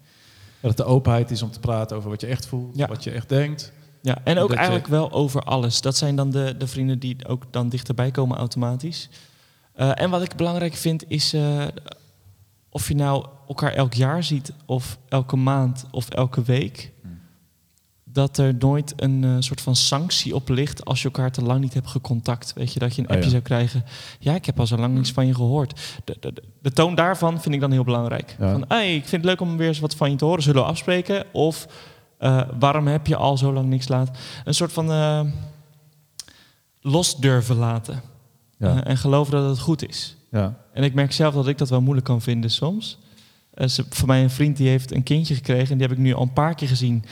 Dat 0.60 0.70
het 0.70 0.76
de 0.76 0.84
openheid 0.84 1.30
is 1.30 1.42
om 1.42 1.50
te 1.50 1.60
praten 1.60 1.96
over 1.96 2.10
wat 2.10 2.20
je 2.20 2.26
echt 2.26 2.46
voelt, 2.46 2.76
Ja. 2.76 2.86
wat 2.88 3.04
je 3.04 3.10
echt 3.10 3.28
denkt. 3.28 3.72
Ja, 4.02 4.18
en 4.24 4.38
ook 4.38 4.50
je- 4.50 4.56
eigenlijk 4.56 4.86
wel 4.86 5.12
over 5.12 5.42
alles. 5.42 5.80
Dat 5.80 5.96
zijn 5.96 6.16
dan 6.16 6.30
de, 6.30 6.54
de 6.58 6.66
vrienden 6.66 6.98
die 6.98 7.26
ook 7.28 7.42
dan 7.50 7.68
dichterbij 7.68 8.10
komen 8.10 8.36
automatisch. 8.38 9.08
Eh, 9.74 9.90
en 9.94 10.10
wat 10.10 10.22
ik 10.22 10.36
belangrijk 10.36 10.74
vind 10.74 11.04
is 11.10 11.32
eh, 11.32 11.64
of 12.70 12.88
je 12.88 12.94
nou 12.94 13.26
elkaar 13.48 13.72
elk 13.72 13.94
jaar 13.94 14.22
ziet, 14.24 14.52
of 14.66 14.98
elke 15.08 15.36
maand, 15.36 15.84
of 15.90 16.08
elke 16.08 16.42
week. 16.42 16.92
Dat 18.12 18.38
er 18.38 18.54
nooit 18.58 18.92
een 18.96 19.24
eh, 19.24 19.36
soort 19.38 19.60
van 19.60 19.76
sanctie 19.76 20.34
op 20.34 20.48
ligt 20.48 20.84
als 20.84 20.98
je 20.98 21.04
elkaar 21.04 21.30
te 21.30 21.42
lang 21.42 21.60
niet 21.60 21.74
hebt 21.74 21.86
gecontact. 21.86 22.52
Weet 22.52 22.72
je, 22.72 22.78
dat 22.78 22.94
je 22.94 23.00
een 23.02 23.08
Oh, 23.08 23.12
appje 23.14 23.24
ja. 23.24 23.30
zou 23.30 23.42
krijgen. 23.42 23.84
Ja, 24.18 24.34
ik 24.34 24.46
heb 24.46 24.60
al 24.60 24.66
zo 24.66 24.76
lang 24.76 24.94
niets 24.94 25.12
van 25.12 25.26
je 25.26 25.34
gehoord. 25.34 25.80
De, 26.04 26.16
de, 26.20 26.42
de- 26.62 26.70
toon 26.72 26.94
daarvan 26.94 27.40
vind 27.40 27.54
ik 27.54 27.60
dan 27.60 27.70
heel 27.72 27.84
belangrijk. 27.84 28.36
Ja. 28.38 28.52
Van, 28.52 28.64
hey, 28.68 28.94
ik 28.94 29.00
vind 29.00 29.22
het 29.22 29.24
leuk 29.24 29.40
om 29.40 29.56
weer 29.56 29.68
eens 29.68 29.78
wat 29.78 29.94
van 29.96 30.10
je 30.10 30.16
te 30.16 30.24
horen. 30.24 30.42
Zullen 30.42 30.62
we 30.62 30.68
afspreken? 30.68 31.24
Of 31.32 31.66
eh, 32.18 32.42
waarom 32.58 32.86
heb 32.86 33.06
je 33.06 33.16
al 33.16 33.36
zo 33.36 33.52
lang 33.52 33.68
niks 33.68 33.88
laten? 33.88 34.14
Een 34.44 34.54
soort 34.54 34.72
van 34.72 34.90
eh, 34.92 35.20
los 36.80 37.16
durven 37.16 37.56
laten. 37.56 38.02
Ja. 38.58 38.84
En 38.84 38.96
geloven 38.96 39.32
dat 39.32 39.48
het 39.48 39.58
goed 39.58 39.88
is. 39.88 40.16
Ja. 40.30 40.54
En 40.72 40.82
ik 40.82 40.94
merk 40.94 41.12
zelf 41.12 41.34
dat 41.34 41.48
ik 41.48 41.58
dat 41.58 41.68
wel 41.68 41.80
moeilijk 41.80 42.06
kan 42.06 42.20
vinden 42.20 42.50
soms. 42.50 42.98
Voor 43.88 44.06
mij 44.06 44.22
een 44.22 44.30
vriend 44.30 44.56
die 44.56 44.68
heeft 44.68 44.92
een 44.92 45.02
kindje 45.02 45.34
gekregen. 45.34 45.70
En 45.70 45.78
die 45.78 45.86
heb 45.86 45.96
ik 45.96 46.02
nu 46.02 46.14
al 46.14 46.22
een 46.22 46.32
paar 46.32 46.54
keer 46.54 46.68
gezien 46.68 47.04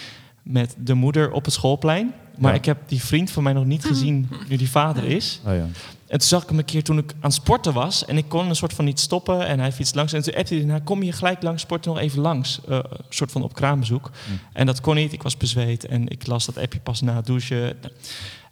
met 0.47 0.75
de 0.79 0.95
moeder 0.95 1.31
op 1.33 1.45
het 1.45 1.55
schoolplein. 1.55 2.13
Maar 2.39 2.51
Ja. 2.53 2.59
ik 2.59 2.65
heb 2.65 2.79
die 2.87 3.03
vriend 3.03 3.31
van 3.31 3.43
mij 3.43 3.53
nog 3.53 3.65
niet 3.65 3.85
gezien 3.85 4.29
nu 4.49 4.57
die 4.57 4.71
vader 4.71 5.05
is. 5.05 5.41
Oh, 5.47 5.55
ja. 5.55 5.67
En 6.07 6.19
toen 6.19 6.29
zag 6.29 6.43
ik 6.43 6.49
hem 6.49 6.59
een 6.59 6.65
keer 6.65 6.83
toen 6.83 6.99
ik 6.99 7.11
aan 7.13 7.19
het 7.21 7.33
sporten 7.33 7.73
was. 7.73 8.05
En 8.05 8.17
ik 8.17 8.29
kon 8.29 8.49
een 8.49 8.57
soort 8.57 8.73
van 8.73 8.85
niet 8.85 9.01
stoppen. 9.01 9.47
En 9.47 9.59
hij 9.61 9.73
fietst 9.73 9.95
langs. 9.95 10.13
En 10.13 10.23
toen 10.23 10.35
appte 10.35 10.55
hij, 10.55 10.65
nou, 10.65 10.81
kom 10.81 11.03
je 11.03 11.13
gelijk 11.13 11.43
langs 11.43 11.63
sporten 11.63 11.93
nog 11.93 12.01
even 12.01 12.21
langs. 12.21 12.61
Eh, 12.69 12.77
Een 12.77 12.85
soort 13.09 13.33
van 13.33 13.43
op 13.43 13.55
kraambezoek. 13.55 14.11
En 14.53 14.67
dat 14.67 14.81
kon 14.81 14.95
niet. 14.95 15.13
Ik 15.13 15.23
was 15.23 15.37
bezweet. 15.37 15.87
En 15.87 16.09
ik 16.09 16.27
las 16.27 16.47
dat 16.47 16.59
appje 16.59 16.81
pas 16.81 17.01
na 17.01 17.17
het 17.17 17.27
douchen. 17.27 17.77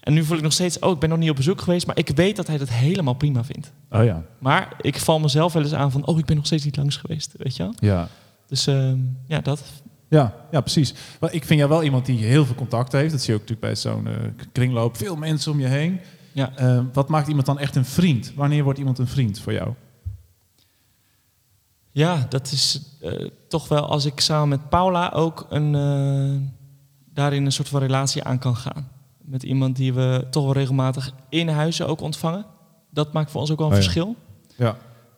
En 0.01 0.13
nu 0.13 0.25
voel 0.25 0.37
ik 0.37 0.43
nog 0.43 0.53
steeds, 0.53 0.79
oh, 0.79 0.93
ik 0.93 0.99
ben 0.99 1.09
nog 1.09 1.19
niet 1.19 1.31
op 1.31 1.37
bezoek 1.37 1.61
geweest. 1.61 1.87
Maar 1.87 1.99
ik 1.99 2.09
weet 2.15 2.37
dat 2.37 2.47
hij 2.47 2.59
dat 2.59 2.69
helemaal 2.71 3.15
prima 3.15 3.45
vindt. 3.45 3.73
Oh 3.91 4.05
ja. 4.05 4.23
Maar 4.39 4.73
ik 4.81 4.99
val 4.99 5.21
mezelf 5.21 5.53
wel 5.53 5.63
eens 5.63 5.75
aan 5.75 5.91
van, 5.91 6.07
oh, 6.07 6.19
ik 6.19 6.25
ben 6.25 6.37
nog 6.37 6.47
steeds 6.47 6.65
niet 6.65 6.77
langs 6.77 6.97
geweest. 6.97 7.33
Weet 7.37 7.57
je 7.57 7.63
wel? 7.63 7.75
Ja. 7.79 8.09
Dus 8.49 8.67
ehm, 8.67 8.99
ja, 9.27 9.41
dat. 9.41 9.63
Ja, 10.09 10.35
ja, 10.51 10.61
precies. 10.61 10.95
Maar 11.21 11.33
ik 11.33 11.45
vind 11.45 11.59
jou 11.59 11.71
wel 11.71 11.83
iemand 11.83 12.07
die 12.07 12.25
heel 12.25 12.45
veel 12.47 12.55
contact 12.55 12.93
heeft. 12.93 13.11
Dat 13.11 13.21
zie 13.21 13.35
je 13.35 13.41
ook 13.41 13.49
natuurlijk 13.49 13.75
bij 13.75 13.93
zo'n 13.93 14.07
eh, 14.07 14.45
kringloop. 14.53 14.97
Veel 14.97 15.17
mensen 15.17 15.53
om 15.53 15.61
je 15.61 15.67
heen. 15.67 16.01
Ja. 16.33 16.53
Eh, 16.57 16.81
wat 16.93 17.09
maakt 17.09 17.29
iemand 17.29 17.47
dan 17.47 17.59
echt 17.59 17.77
een 17.77 17.85
vriend? 17.85 18.33
Wanneer 18.35 18.65
wordt 18.65 18.79
iemand 18.79 18.99
een 18.99 19.07
vriend 19.07 19.41
voor 19.41 19.53
jou? 19.53 19.73
Ja, 21.91 22.27
dat 22.29 22.53
is 22.53 22.81
eh, 23.01 23.29
toch 23.49 23.69
wel 23.69 23.87
als 23.87 24.05
ik 24.05 24.21
samen 24.21 24.49
met 24.49 24.69
Paula 24.69 25.11
ook 25.15 25.47
een, 25.49 25.73
daarin 27.13 27.45
een 27.45 27.53
soort 27.53 27.69
van 27.69 27.81
relatie 27.81 28.25
aan 28.25 28.39
kan 28.39 28.57
gaan. 28.57 28.89
Met 29.19 29.43
iemand 29.43 29.77
die 29.77 29.93
we 29.95 30.27
toch 30.31 30.45
wel 30.45 30.53
regelmatig 30.53 31.13
in 31.29 31.49
huizen 31.49 31.89
ook 31.89 32.01
ontvangen. 32.01 32.47
Dat 32.91 33.13
maakt 33.13 33.31
voor 33.31 33.41
ons 33.41 33.51
ook 33.51 33.59
wel 33.59 33.67
een 33.67 33.73
Oh 33.73 33.79
ja. 33.79 33.85
verschil. 33.85 34.17
Ja. 34.57 34.77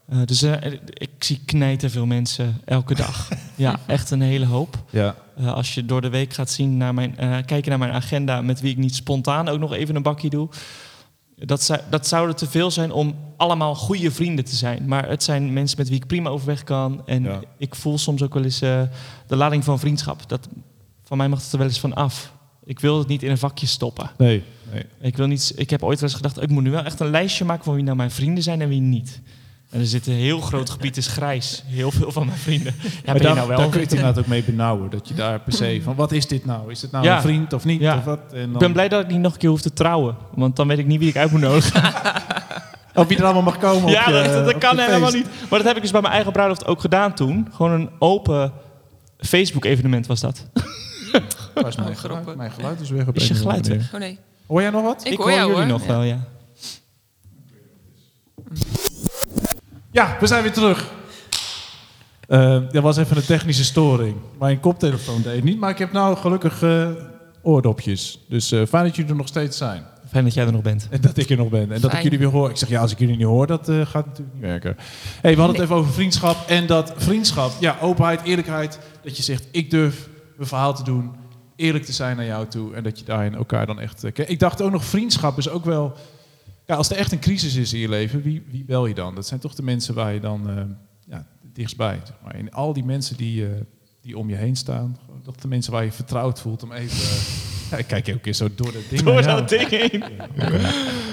Eh, 0.08 0.18
dus 0.24 0.42
eh, 0.42 0.72
ik 0.92 1.10
zie 1.18 1.40
knijten 1.44 1.90
veel 1.90 2.06
mensen 2.06 2.60
elke 2.64 2.94
dag. 2.94 3.28
ja, 3.54 3.78
echt 3.86 4.10
een 4.10 4.20
hele 4.20 4.46
hoop. 4.46 4.76
Ja. 4.90 5.14
Eh, 5.36 5.52
als 5.54 5.74
je 5.74 5.84
door 5.86 6.00
de 6.00 6.08
week 6.08 6.32
gaat 6.32 6.50
zien 6.50 6.76
naar 6.76 6.94
mijn, 6.94 7.18
eh, 7.18 7.36
kijken 7.46 7.68
naar 7.70 7.78
mijn 7.78 7.92
agenda, 7.92 8.40
met 8.42 8.60
wie 8.60 8.70
ik 8.70 8.76
niet 8.76 8.94
spontaan 8.94 9.48
ook 9.48 9.58
nog 9.58 9.72
even 9.72 9.96
een 9.96 10.02
bakje 10.02 10.30
doe. 10.30 10.48
Dat, 11.36 11.62
zou, 11.62 11.80
dat 11.90 12.06
zouden 12.06 12.36
te 12.36 12.46
veel 12.48 12.70
zijn 12.70 12.92
om 12.92 13.14
allemaal 13.36 13.74
goede 13.74 14.10
vrienden 14.10 14.44
te 14.44 14.56
zijn. 14.56 14.88
Maar 14.88 15.08
het 15.08 15.22
zijn 15.22 15.52
mensen 15.52 15.78
met 15.78 15.88
wie 15.88 15.96
ik 15.96 16.06
prima 16.06 16.28
overweg 16.28 16.64
kan. 16.64 17.02
En 17.06 17.22
Ja. 17.22 17.40
ik 17.58 17.74
voel 17.74 17.98
soms 17.98 18.22
ook 18.22 18.34
wel 18.34 18.44
eens 18.44 18.60
eh, 18.60 18.82
de 19.26 19.36
lading 19.36 19.64
van 19.64 19.78
vriendschap. 19.78 20.28
Dat, 20.28 20.48
van 21.02 21.16
mij 21.16 21.28
mag 21.28 21.42
het 21.42 21.52
er 21.52 21.58
wel 21.58 21.66
eens 21.66 21.80
van 21.80 21.94
af. 21.94 22.32
Ik 22.64 22.80
wil 22.80 22.98
het 22.98 23.08
niet 23.08 23.22
in 23.22 23.30
een 23.30 23.38
vakje 23.38 23.66
stoppen. 23.66 24.10
Nee, 24.18 24.42
nee. 24.72 24.82
Ik, 25.00 25.16
wil 25.16 25.26
niet, 25.26 25.52
ik 25.56 25.70
heb 25.70 25.82
ooit 25.82 26.00
wel 26.00 26.08
eens 26.08 26.18
gedacht, 26.18 26.42
ik 26.42 26.48
moet 26.50 26.62
nu 26.62 26.70
wel 26.70 26.84
echt 26.84 27.00
een 27.00 27.10
lijstje 27.10 27.44
maken 27.44 27.64
van 27.64 27.74
wie 27.74 27.84
nou 27.84 27.96
mijn 27.96 28.10
vrienden 28.10 28.42
zijn 28.42 28.60
en 28.62 28.68
wie 28.68 28.80
niet. 28.80 29.20
En 29.76 29.82
er 29.82 29.88
zit 29.88 30.06
een 30.06 30.12
heel 30.12 30.40
groot 30.40 30.70
gebied 30.70 30.96
is 30.96 31.06
grijs. 31.06 31.62
Heel 31.66 31.90
veel 31.90 32.12
van 32.12 32.26
mijn 32.26 32.38
vrienden. 32.38 32.74
Ja, 32.82 32.88
maar 32.92 33.02
ben 33.04 33.14
je 33.14 33.20
daar, 33.22 33.34
nou 33.34 33.48
wel? 33.48 33.56
daar 33.58 33.68
kun 33.68 33.78
je 33.78 33.84
het 33.84 33.94
inderdaad 33.94 34.18
ook 34.18 34.26
mee 34.26 34.42
benauwen. 34.42 34.90
Dat 34.90 35.08
je 35.08 35.14
daar 35.14 35.40
per 35.40 35.52
se 35.52 35.80
van, 35.82 35.94
wat 35.94 36.12
is 36.12 36.26
dit 36.26 36.44
nou? 36.44 36.70
Is 36.70 36.82
het 36.82 36.90
nou 36.90 37.04
Ja. 37.04 37.16
een 37.16 37.22
vriend 37.22 37.52
of 37.52 37.64
niet? 37.64 37.80
Ja. 37.80 37.96
Of 37.96 38.04
wat? 38.04 38.18
En 38.32 38.38
Ik 38.42 38.50
dan, 38.50 38.58
ben 38.58 38.72
blij 38.72 38.88
dat 38.88 39.02
ik 39.02 39.08
niet 39.10 39.20
nog 39.20 39.32
een 39.32 39.38
keer 39.38 39.48
hoef 39.48 39.60
te 39.60 39.72
trouwen. 39.72 40.16
Want 40.34 40.56
dan 40.56 40.68
weet 40.68 40.78
ik 40.78 40.86
niet 40.86 40.98
wie 40.98 41.08
ik 41.08 41.16
uit 41.16 41.30
moet 41.30 41.40
nodigen. 41.40 41.82
Of 42.94 43.08
je 43.08 43.16
er 43.16 43.24
allemaal 43.24 43.42
mag 43.42 43.58
komen 43.58 43.90
ja, 43.90 44.00
op 44.00 44.06
je, 44.06 44.12
dat, 44.12 44.44
dat 44.44 44.54
op 44.54 44.60
kan 44.60 44.78
helemaal 44.78 45.10
niet. 45.12 45.26
Maar 45.50 45.58
dat 45.58 45.64
heb 45.68 45.76
ik 45.76 45.82
dus 45.82 45.90
bij 45.90 46.00
mijn 46.00 46.12
eigen 46.12 46.32
bruiloft 46.32 46.66
ook 46.66 46.80
gedaan 46.80 47.14
toen. 47.14 47.48
Gewoon 47.52 47.72
een 47.72 47.90
open 47.98 48.52
Facebook-evenement 49.18 50.06
was 50.06 50.20
dat. 50.20 50.46
Waar 51.54 51.66
is 51.68 51.76
mijn, 51.76 51.88
Oh, 51.88 51.96
geluid? 51.96 52.36
mijn 52.36 52.50
geluid 52.50 52.80
is 52.80 52.90
weg 52.90 53.06
op 53.06 53.16
Is 53.16 53.28
je 53.28 53.34
geluid 53.34 53.68
manier. 53.68 53.90
Oh 53.94 54.00
nee. 54.00 54.18
Hoor 54.46 54.60
jij 54.60 54.70
nog 54.70 54.82
wat? 54.82 55.06
Ik 55.06 55.16
hoor 55.18 55.30
jou, 55.30 55.40
jullie 55.40 55.54
hoor. 55.56 55.66
nog 55.66 55.80
Ja. 55.80 55.86
wel, 55.86 56.02
ja. 56.02 56.18
Ja, 59.96 60.16
we 60.20 60.26
zijn 60.26 60.42
weer 60.42 60.52
terug. 60.52 60.90
Eh 62.28 62.74
er 62.74 62.82
was 62.82 62.96
even 62.96 63.16
een 63.16 63.24
technische 63.24 63.64
storing. 63.64 64.16
Mijn 64.38 64.60
koptelefoon 64.60 65.22
deed 65.22 65.44
niet, 65.44 65.58
maar 65.58 65.70
ik 65.70 65.78
heb 65.78 65.92
nou 65.92 66.16
gelukkig 66.16 66.62
eh, 66.62 66.88
oordopjes. 67.42 68.24
Dus 68.28 68.52
eh, 68.52 68.62
fijn 68.68 68.84
dat 68.84 68.96
jullie 68.96 69.10
er 69.10 69.16
nog 69.16 69.28
steeds 69.28 69.56
zijn. 69.56 69.84
Fijn 70.08 70.24
dat 70.24 70.34
jij 70.34 70.46
er 70.46 70.52
nog 70.52 70.62
bent. 70.62 70.88
En 70.90 71.00
dat 71.00 71.16
ik 71.16 71.30
er 71.30 71.36
nog 71.36 71.48
ben. 71.48 71.72
En 71.72 71.80
dat 71.80 71.92
ik 71.92 72.02
jullie 72.02 72.18
weer 72.18 72.28
hoor. 72.28 72.50
Ik 72.50 72.56
zeg, 72.56 72.68
ja, 72.68 72.80
als 72.80 72.92
ik 72.92 72.98
jullie 72.98 73.16
niet 73.16 73.26
hoor, 73.26 73.46
dat 73.46 73.68
eh, 73.68 73.86
gaat 73.86 74.06
natuurlijk 74.06 74.34
niet 74.34 74.44
werken. 74.44 74.76
Hey, 75.20 75.34
we 75.34 75.40
hadden 75.40 75.56
het 75.56 75.64
even 75.64 75.76
over 75.76 75.92
vriendschap. 75.92 76.48
En 76.48 76.66
dat 76.66 76.92
vriendschap, 76.96 77.50
ja, 77.60 77.76
openheid, 77.80 78.22
eerlijkheid. 78.22 78.78
Dat 79.02 79.16
je 79.16 79.22
zegt, 79.22 79.48
ik 79.50 79.70
durf 79.70 80.08
mijn 80.36 80.48
verhaal 80.48 80.74
te 80.74 80.84
doen. 80.84 81.10
Eerlijk 81.56 81.84
te 81.84 81.92
zijn 81.92 82.16
naar 82.16 82.26
jou 82.26 82.46
toe. 82.46 82.74
En 82.74 82.82
dat 82.82 82.98
je 82.98 83.04
daarin 83.04 83.34
elkaar 83.34 83.66
dan 83.66 83.80
echt... 83.80 84.04
ik 84.28 84.38
dacht 84.38 84.62
ook 84.62 84.70
nog, 84.70 84.84
vriendschap 84.84 85.38
is 85.38 85.48
ook 85.48 85.64
wel... 85.64 85.96
Ja, 86.66 86.74
als 86.74 86.90
er 86.90 86.96
echt 86.96 87.12
een 87.12 87.18
crisis 87.18 87.54
is 87.54 87.72
in 87.72 87.78
je 87.78 87.88
leven, 87.88 88.22
wie, 88.22 88.42
wie 88.50 88.64
bel 88.64 88.86
je 88.86 88.94
dan? 88.94 89.14
Dat 89.14 89.26
zijn 89.26 89.40
toch 89.40 89.54
de 89.54 89.62
mensen 89.62 89.94
waar 89.94 90.12
je 90.12 90.20
dan 90.20 90.50
eh, 90.50 90.62
ja, 91.08 91.26
dichtstbij... 91.52 92.00
Zeg 92.04 92.16
maar. 92.24 92.34
En 92.34 92.50
al 92.52 92.72
die 92.72 92.84
mensen 92.84 93.16
die, 93.16 93.46
eh, 93.46 93.50
die 94.00 94.18
om 94.18 94.28
je 94.28 94.36
heen 94.36 94.56
staan. 94.56 94.98
Dat 95.22 95.40
de 95.42 95.48
mensen 95.48 95.72
waar 95.72 95.84
je 95.84 95.92
vertrouwd 95.92 96.40
voelt 96.40 96.62
om 96.62 96.72
even... 96.72 96.96
eh, 97.02 97.70
ja, 97.70 97.76
ik 97.76 97.86
kijk 97.86 98.08
elke 98.08 98.20
keer 98.20 98.32
zo 98.34 98.48
door 98.54 98.72
dat 98.72 98.82
ding. 98.90 99.02
Door 99.12 99.22
dat 99.22 99.48
ding 99.48 99.68
heen. 99.68 100.04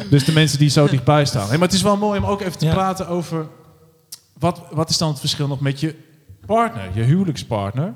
Dus 0.10 0.24
de 0.26 0.32
mensen 0.32 0.60
die 0.60 0.70
zo 0.70 0.88
dichtbij 0.88 1.26
staan. 1.26 1.48
Hey, 1.48 1.58
maar 1.58 1.68
het 1.68 1.76
is 1.76 1.82
wel 1.82 1.98
mooi 1.98 2.20
om 2.20 2.26
ook 2.26 2.42
even 2.42 2.58
te 2.58 2.66
Ja. 2.66 2.74
praten 2.74 3.08
over... 3.08 3.48
Wat, 4.40 4.62
wat 4.72 4.90
is 4.90 4.98
dan 4.98 5.10
het 5.10 5.20
verschil 5.20 5.48
nog 5.48 5.60
met 5.60 5.80
je 5.80 5.96
partner, 6.46 6.90
je 6.94 7.02
huwelijkspartner? 7.04 7.94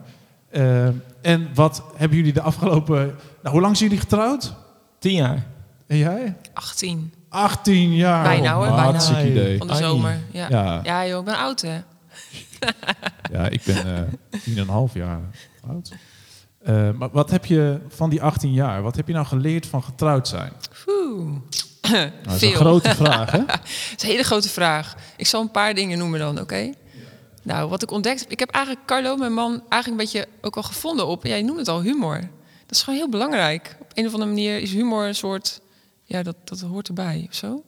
En 1.22 1.50
wat 1.54 1.84
hebben 1.96 2.18
jullie 2.18 2.34
de 2.34 2.42
afgelopen... 2.42 3.16
Nou, 3.42 3.56
hoe 3.56 3.62
lang 3.62 3.78
zijn 3.78 3.90
jullie 3.90 4.04
getrouwd? 4.04 4.54
Tien 5.00 5.14
jaar. 5.14 5.46
En 5.88 5.98
jij? 5.98 6.36
18 6.54 7.14
18 7.38 7.96
jaar. 7.96 8.24
Bijna, 8.24 8.54
hoor, 8.54 8.64
Oh, 8.66 8.76
bijna. 8.76 8.84
Hartstikke 8.84 9.30
idee. 9.30 9.58
van 9.58 9.68
de 9.68 9.76
zomer. 9.76 10.20
Ja. 10.32 10.48
Ja, 10.50 10.80
ja, 10.84 11.08
joh, 11.08 11.20
ik 11.20 11.26
ben 11.26 11.38
oud 11.38 11.62
hè. 11.62 11.80
ja, 13.34 13.48
ik 13.50 13.62
ben 13.66 14.08
eh 14.32 14.66
10,5 14.90 14.94
jaar 14.94 15.20
oud. 15.68 15.92
Eh, 16.64 16.92
maar 16.92 17.10
wat 17.12 17.30
heb 17.30 17.46
je 17.46 17.80
van 17.90 18.10
die 18.10 18.22
18 18.22 18.54
jaar, 18.54 18.82
wat 18.82 18.96
heb 18.96 19.08
je 19.08 19.14
nou 19.14 19.26
geleerd 19.26 19.66
van 19.66 19.84
getrouwd 19.84 20.28
zijn? 20.28 20.52
Oeh. 20.88 21.36
Nou, 21.92 22.12
dat 22.24 22.34
is 22.34 22.40
Veel. 22.40 22.50
een 22.50 22.56
grote 22.56 22.96
vraag, 22.96 23.32
hè? 23.32 23.38
Is 23.96 24.04
een 24.04 24.10
hele 24.10 24.24
grote 24.24 24.50
vraag. 24.50 24.96
Ik 25.18 25.28
zal 25.28 25.42
een 25.42 25.52
paar 25.52 25.74
dingen 25.74 25.98
noemen 25.98 26.20
dan, 26.20 26.40
oké? 26.40 26.74
Nou, 27.44 27.70
wat 27.70 27.82
ik 27.84 27.92
ontdekt 27.92 28.20
heb... 28.20 28.32
Ik 28.32 28.40
heb 28.40 28.50
eigenlijk 28.50 28.86
Carlo, 28.86 29.16
mijn 29.16 29.34
man, 29.34 29.52
eigenlijk 29.70 29.88
een 29.88 29.98
beetje 29.98 30.28
ook 30.42 30.56
al 30.56 30.64
gevonden 30.64 31.08
op... 31.08 31.26
Jij 31.26 31.42
noemt 31.42 31.60
het 31.60 31.68
al 31.68 31.82
humor. 31.82 32.20
Dat 32.66 32.76
is 32.76 32.84
gewoon 32.84 33.00
heel 33.00 33.10
belangrijk. 33.10 33.78
Op 33.82 33.92
een 33.94 34.06
of 34.06 34.12
andere 34.14 34.32
manier 34.32 34.60
is 34.60 34.72
humor 34.72 35.08
een 35.08 35.16
soort... 35.16 35.62
Ja, 36.10 36.24
dat, 36.24 36.36
dat 36.44 36.60
hoort 36.62 36.88
erbij 36.88 37.26
of 37.30 37.36
zo. 37.36 37.64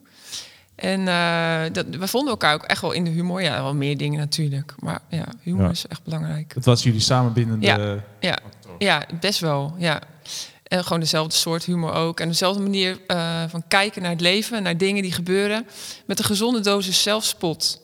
En 0.75 1.07
eh, 1.07 1.61
dat, 1.71 1.85
we 1.89 2.07
vonden 2.07 2.29
elkaar 2.31 2.53
ook 2.53 2.63
echt 2.63 2.81
wel 2.81 2.91
in 2.91 3.03
de 3.03 3.09
humor. 3.09 3.41
Ja, 3.41 3.61
wel 3.63 3.75
meer 3.75 3.97
dingen 3.97 4.19
natuurlijk. 4.19 4.73
Maar 4.79 4.99
ja, 5.09 5.25
humor 5.41 5.63
Ja. 5.63 5.69
is 5.69 5.87
echt 5.87 6.03
belangrijk. 6.03 6.53
Het 6.53 6.65
was 6.65 6.83
jullie 6.83 6.99
samenbindende... 6.99 7.65
Ja. 7.65 7.97
Ja, 8.19 8.37
ja, 8.77 9.05
best 9.19 9.39
wel. 9.39 9.73
Ja. 9.77 10.01
En 10.63 10.83
gewoon 10.83 10.99
dezelfde 10.99 11.35
soort 11.35 11.63
humor 11.65 11.93
ook. 11.93 12.19
En 12.19 12.27
dezelfde 12.27 12.61
manier 12.61 12.99
eh, 13.07 13.43
van 13.47 13.63
kijken 13.67 14.01
naar 14.01 14.11
het 14.11 14.21
leven, 14.21 14.63
naar 14.63 14.77
dingen 14.77 15.01
die 15.03 15.11
gebeuren. 15.11 15.67
Met 16.05 16.19
een 16.19 16.25
gezonde 16.25 16.59
dosis 16.59 17.01
zelfspot. 17.03 17.81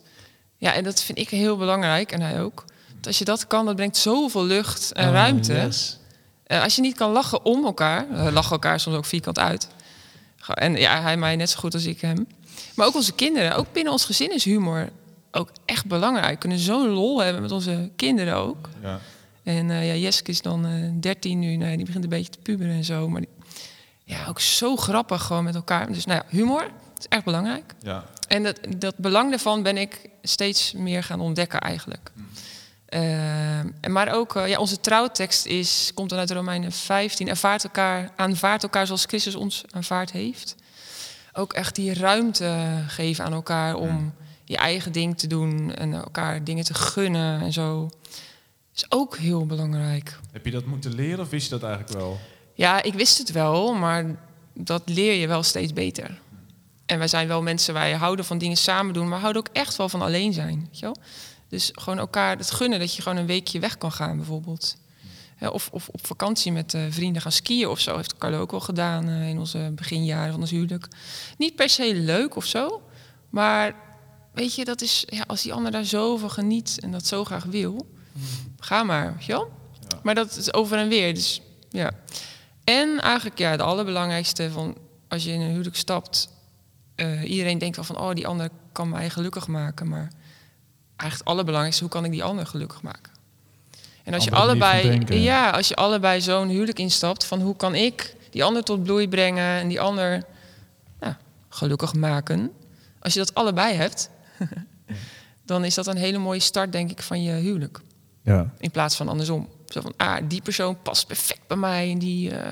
Ja, 0.57 0.73
en 0.73 0.83
dat 0.83 1.01
vind 1.01 1.17
ik 1.17 1.29
heel 1.29 1.57
belangrijk. 1.57 2.11
En 2.11 2.21
hij 2.21 2.41
ook. 2.41 2.65
Want 2.93 3.07
als 3.07 3.17
je 3.17 3.25
dat 3.25 3.47
kan, 3.47 3.65
dat 3.65 3.75
brengt 3.75 3.97
zoveel 3.97 4.43
lucht 4.45 4.91
en 4.91 5.07
Oh, 5.07 5.13
ruimte. 5.13 5.53
yes. 5.53 5.97
Eh, 6.43 6.63
als 6.63 6.75
je 6.75 6.81
niet 6.81 6.95
kan 6.95 7.11
lachen 7.11 7.45
om 7.45 7.65
elkaar, 7.65 8.05
lachen 8.31 8.51
elkaar 8.51 8.79
soms 8.79 8.95
ook 8.97 9.05
vierkant 9.05 9.39
uit. 9.39 9.67
En 10.53 10.75
ja, 10.75 11.01
hij 11.01 11.17
mij 11.17 11.35
net 11.35 11.49
zo 11.49 11.59
goed 11.59 11.73
als 11.73 11.85
ik 11.85 12.01
hem. 12.01 12.27
Maar 12.75 12.87
ook 12.87 12.95
onze 12.95 13.13
kinderen, 13.13 13.55
ook 13.55 13.71
binnen 13.71 13.93
ons 13.93 14.05
gezin 14.05 14.33
is 14.33 14.43
humor 14.43 14.89
ook 15.35 15.49
echt 15.65 15.85
belangrijk. 15.85 16.31
We 16.31 16.37
kunnen 16.37 16.59
zo'n 16.59 16.87
lol 16.87 17.23
hebben 17.23 17.41
met 17.41 17.51
onze 17.51 17.89
kinderen 17.95 18.35
ook. 18.35 18.69
Ja. 18.81 18.99
En 19.43 19.69
eh, 19.71 19.87
ja, 19.87 19.93
Jeske 19.93 20.31
is 20.31 20.41
dan 20.41 20.65
eh 20.65 20.89
13 20.99 21.39
nu, 21.39 21.55
nou, 21.55 21.75
die 21.75 21.85
begint 21.85 22.03
een 22.03 22.09
beetje 22.09 22.31
te 22.31 22.39
puberen 22.39 22.73
en 22.73 22.83
zo. 22.83 23.09
Maar 23.09 23.21
die, 23.21 23.29
ja, 24.03 24.27
ook 24.27 24.39
zo 24.39 24.75
grappig 24.75 25.23
gewoon 25.23 25.43
met 25.43 25.55
elkaar. 25.55 25.91
Dus 25.91 26.05
nou 26.05 26.21
ja, 26.23 26.37
humor 26.37 26.67
is 26.97 27.07
echt 27.07 27.23
belangrijk. 27.23 27.73
Ja. 27.81 28.03
En 28.27 28.43
dat, 28.43 28.59
dat 28.77 28.97
belang 28.97 29.29
daarvan 29.29 29.63
ben 29.63 29.77
ik 29.77 30.09
steeds 30.21 30.73
meer 30.73 31.03
gaan 31.03 31.19
ontdekken 31.19 31.59
eigenlijk. 31.59 32.11
Eh, 32.15 32.23
en 33.81 33.91
maar 33.91 34.13
ook, 34.13 34.35
eh, 34.35 34.47
ja, 34.47 34.59
onze 34.59 34.79
trouwtekst 34.79 35.45
is, 35.45 35.91
komt 35.93 36.09
dan 36.09 36.19
uit 36.19 36.31
Romeinen 36.31 36.71
15. 36.71 37.27
Ervaart 37.27 37.63
elkaar, 37.63 38.11
aanvaardt 38.15 38.63
elkaar 38.63 38.85
zoals 38.85 39.05
Christus 39.05 39.35
ons 39.35 39.63
aanvaard 39.71 40.11
heeft. 40.11 40.55
Ook 41.33 41.53
echt 41.53 41.75
die 41.75 41.93
ruimte 41.93 42.83
geven 42.87 43.25
aan 43.25 43.33
elkaar 43.33 43.75
om 43.75 44.13
je 44.43 44.57
eigen 44.57 44.91
ding 44.91 45.17
te 45.17 45.27
doen 45.27 45.73
en 45.73 45.93
elkaar 45.93 46.43
dingen 46.43 46.63
te 46.63 46.73
gunnen 46.73 47.41
en 47.41 47.53
zo. 47.53 47.89
Is 48.75 48.85
ook 48.89 49.17
heel 49.17 49.45
belangrijk. 49.45 50.19
Heb 50.31 50.45
je 50.45 50.51
dat 50.51 50.65
moeten 50.65 50.95
leren 50.95 51.19
of 51.19 51.29
wist 51.29 51.43
je 51.43 51.59
dat 51.59 51.63
eigenlijk 51.63 51.93
wel? 51.93 52.19
Ja, 52.53 52.83
ik 52.83 52.93
wist 52.93 53.17
het 53.17 53.31
wel, 53.31 53.73
maar 53.73 54.05
dat 54.53 54.81
leer 54.85 55.13
je 55.13 55.27
wel 55.27 55.43
steeds 55.43 55.73
beter. 55.73 56.19
En 56.85 56.97
wij 56.97 57.07
zijn 57.07 57.27
wel 57.27 57.41
mensen, 57.41 57.73
wij 57.73 57.93
houden 57.93 58.25
van 58.25 58.37
dingen 58.37 58.57
samen 58.57 58.93
doen, 58.93 59.07
maar 59.07 59.19
houden 59.19 59.41
ook 59.41 59.55
echt 59.55 59.75
wel 59.75 59.89
van 59.89 60.01
alleen 60.01 60.33
zijn. 60.33 60.59
Weet 60.59 60.79
je 60.79 60.85
wel? 60.85 60.95
Dus 61.47 61.71
gewoon 61.73 61.99
elkaar 61.99 62.37
het 62.37 62.51
gunnen 62.51 62.79
dat 62.79 62.95
je 62.95 63.01
gewoon 63.01 63.17
een 63.17 63.25
weekje 63.25 63.59
weg 63.59 63.77
kan 63.77 63.91
gaan, 63.91 64.17
bijvoorbeeld. 64.17 64.77
Of, 65.39 65.69
of 65.71 65.87
op 65.87 66.07
vakantie 66.07 66.51
met 66.51 66.73
eh, 66.73 66.81
vrienden 66.89 67.21
gaan 67.21 67.31
skiën 67.31 67.67
of 67.67 67.79
zo. 67.79 67.95
Heeft 67.95 68.17
Carlo 68.17 68.39
ook 68.39 68.51
wel 68.51 68.59
gedaan 68.59 69.07
eh, 69.07 69.29
in 69.29 69.39
onze 69.39 69.71
beginjaren 69.75 70.31
van 70.31 70.41
ons 70.41 70.51
huwelijk. 70.51 70.87
Niet 71.37 71.55
per 71.55 71.69
se 71.69 71.95
leuk 71.95 72.35
of 72.35 72.45
zo, 72.45 72.81
maar 73.29 73.75
weet 74.33 74.55
je, 74.55 74.65
dat 74.65 74.81
is 74.81 75.03
ja, 75.07 75.23
als 75.27 75.41
die 75.41 75.53
ander 75.53 75.71
daar 75.71 75.83
zo 75.83 76.17
van 76.17 76.31
geniet 76.31 76.79
en 76.79 76.91
dat 76.91 77.07
zo 77.07 77.23
graag 77.23 77.43
wil, 77.43 77.87
ga 78.59 78.83
maar, 78.83 79.13
weet 79.13 79.25
je 79.25 79.31
wel? 79.31 79.51
Maar 80.03 80.15
dat 80.15 80.35
is 80.35 80.53
over 80.53 80.77
en 80.77 80.87
weer, 80.87 81.13
dus 81.13 81.41
ja. 81.69 81.91
En 82.63 82.99
eigenlijk 83.01 83.37
ja, 83.37 83.57
de 83.57 83.63
allerbelangrijkste 83.63 84.51
van 84.51 84.77
als 85.07 85.23
je 85.23 85.31
in 85.31 85.41
een 85.41 85.49
huwelijk 85.49 85.75
stapt, 85.75 86.29
eh, 86.95 87.29
iedereen 87.29 87.57
denkt 87.57 87.75
wel 87.75 87.85
van, 87.85 87.97
oh, 87.97 88.13
die 88.13 88.27
ander 88.27 88.49
kan 88.71 88.89
mij 88.89 89.09
gelukkig 89.09 89.47
maken, 89.47 89.87
maar 89.87 90.11
eigenlijk 90.97 91.19
het 91.19 91.25
allerbelangrijkste, 91.25 91.83
hoe 91.83 91.91
kan 91.91 92.05
ik 92.05 92.11
die 92.11 92.23
ander 92.23 92.45
gelukkig 92.47 92.81
maken? 92.81 93.13
En 94.03 94.13
als 94.13 94.23
je 94.23 94.31
Andere 94.31 94.63
allebei, 94.65 95.21
ja, 95.21 95.49
als 95.49 95.67
je 95.67 95.75
allebei 95.75 96.21
zo'n 96.21 96.47
huwelijk 96.47 96.79
instapt, 96.79 97.25
van 97.25 97.41
hoe 97.41 97.55
kan 97.55 97.75
ik 97.75 98.15
die 98.29 98.43
ander 98.43 98.63
tot 98.63 98.83
bloei 98.83 99.07
brengen 99.07 99.59
en 99.59 99.67
die 99.67 99.81
ander 99.81 100.23
ja, 101.01 101.17
gelukkig 101.49 101.93
maken. 101.93 102.51
Als 102.99 103.13
je 103.13 103.19
dat 103.19 103.33
allebei 103.33 103.75
hebt, 103.75 104.09
dan 105.45 105.65
is 105.65 105.75
dat 105.75 105.87
een 105.87 105.97
hele 105.97 106.17
mooie 106.17 106.39
start, 106.39 106.71
denk 106.71 106.91
ik, 106.91 107.01
van 107.01 107.23
je 107.23 107.31
huwelijk. 107.31 107.79
Ja. 108.21 108.53
In 108.57 108.71
plaats 108.71 108.95
van 108.95 109.07
andersom. 109.07 109.49
Zo 109.67 109.81
van, 109.81 109.93
ah, 109.97 110.17
die 110.27 110.41
persoon 110.41 110.81
past 110.81 111.07
perfect 111.07 111.47
bij 111.47 111.57
mij 111.57 111.91
en 111.91 111.99
die 111.99 112.31
eh, 112.31 112.51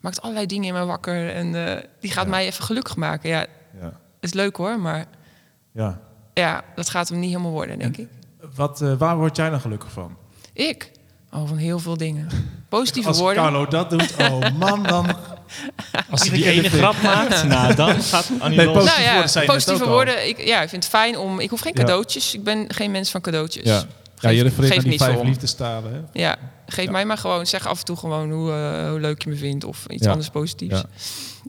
maakt 0.00 0.22
allerlei 0.22 0.46
dingen 0.46 0.64
in 0.64 0.72
mij 0.72 0.84
wakker 0.84 1.30
en 1.30 1.66
eh, 1.66 1.84
die 2.00 2.10
gaat 2.10 2.26
mij 2.26 2.46
even 2.46 2.64
gelukkig 2.64 2.96
maken. 2.96 3.28
Ja, 3.28 3.46
Ja. 3.80 4.00
is 4.20 4.32
leuk 4.32 4.56
hoor, 4.56 4.80
maar 4.80 5.06
ja. 5.72 6.00
Ja, 6.34 6.62
dat 6.74 6.90
gaat 6.90 7.08
hem 7.08 7.18
niet 7.18 7.30
helemaal 7.30 7.50
worden, 7.50 7.78
denk 7.78 7.96
ik. 7.96 8.08
Wat, 8.54 8.80
eh, 8.82 8.92
waar 8.98 9.16
word 9.16 9.36
jij 9.36 9.50
dan 9.50 9.60
gelukkig 9.60 9.90
van? 9.90 10.16
Ik? 10.52 10.90
Oh, 11.32 11.48
van 11.48 11.56
heel 11.56 11.78
veel 11.78 11.96
dingen. 11.96 12.28
Positieve 12.68 13.08
Als 13.08 13.18
woorden. 13.18 13.42
Carlo 13.42 13.66
dat 13.66 13.90
doet, 13.90 14.14
oh 14.18 14.40
man, 14.58 14.82
dan... 14.82 15.06
Als 16.10 16.20
hij 16.28 16.30
die 16.30 16.50
ene 16.50 16.68
grap 16.68 17.02
maakt, 17.02 17.44
nou, 17.48 17.74
dan 17.74 18.02
gaat 18.02 18.30
Annie 18.38 18.56
Nee, 18.58 18.66
los. 18.66 18.74
positieve 18.76 19.00
nou 19.00 19.02
ja, 19.02 19.12
woorden 19.12 19.30
zei 19.30 19.44
je 19.44 19.50
net 19.50 19.60
positieve 19.64 19.90
woorden. 19.90 20.28
Ik, 20.28 20.40
ja, 20.46 20.62
ik 20.62 20.68
vind 20.68 20.82
het 20.82 20.92
fijn 20.92 21.18
om... 21.18 21.40
Ik 21.40 21.50
hoef 21.50 21.60
geen 21.60 21.72
Ja. 21.74 21.80
cadeautjes. 21.80 22.34
Ik 22.34 22.44
ben 22.44 22.64
geen 22.74 22.90
mens 22.90 23.10
van 23.10 23.20
cadeautjes. 23.20 23.64
Ja, 23.64 23.82
ja 24.18 24.28
je 24.28 24.34
Geef- 24.40 24.42
refereert 24.42 24.72
geef 24.72 24.82
naar 24.82 24.90
die 24.90 24.98
vijf 24.98 25.22
liefdestalen, 25.22 25.92
hè? 25.92 26.20
Ja, 26.20 26.36
geef 26.66 26.84
Ja. 26.84 26.90
mij 26.90 27.04
maar 27.04 27.18
gewoon. 27.18 27.46
Zeg 27.46 27.66
af 27.66 27.78
en 27.78 27.84
toe 27.84 27.96
gewoon 27.96 28.30
hoe, 28.30 28.52
eh, 28.52 28.88
hoe 28.90 29.00
leuk 29.00 29.22
je 29.22 29.30
me 29.30 29.36
vindt. 29.36 29.64
Of 29.64 29.84
iets 29.88 30.04
Ja. 30.04 30.10
anders 30.10 30.28
positiefs. 30.30 30.74
Ja. 30.80 30.84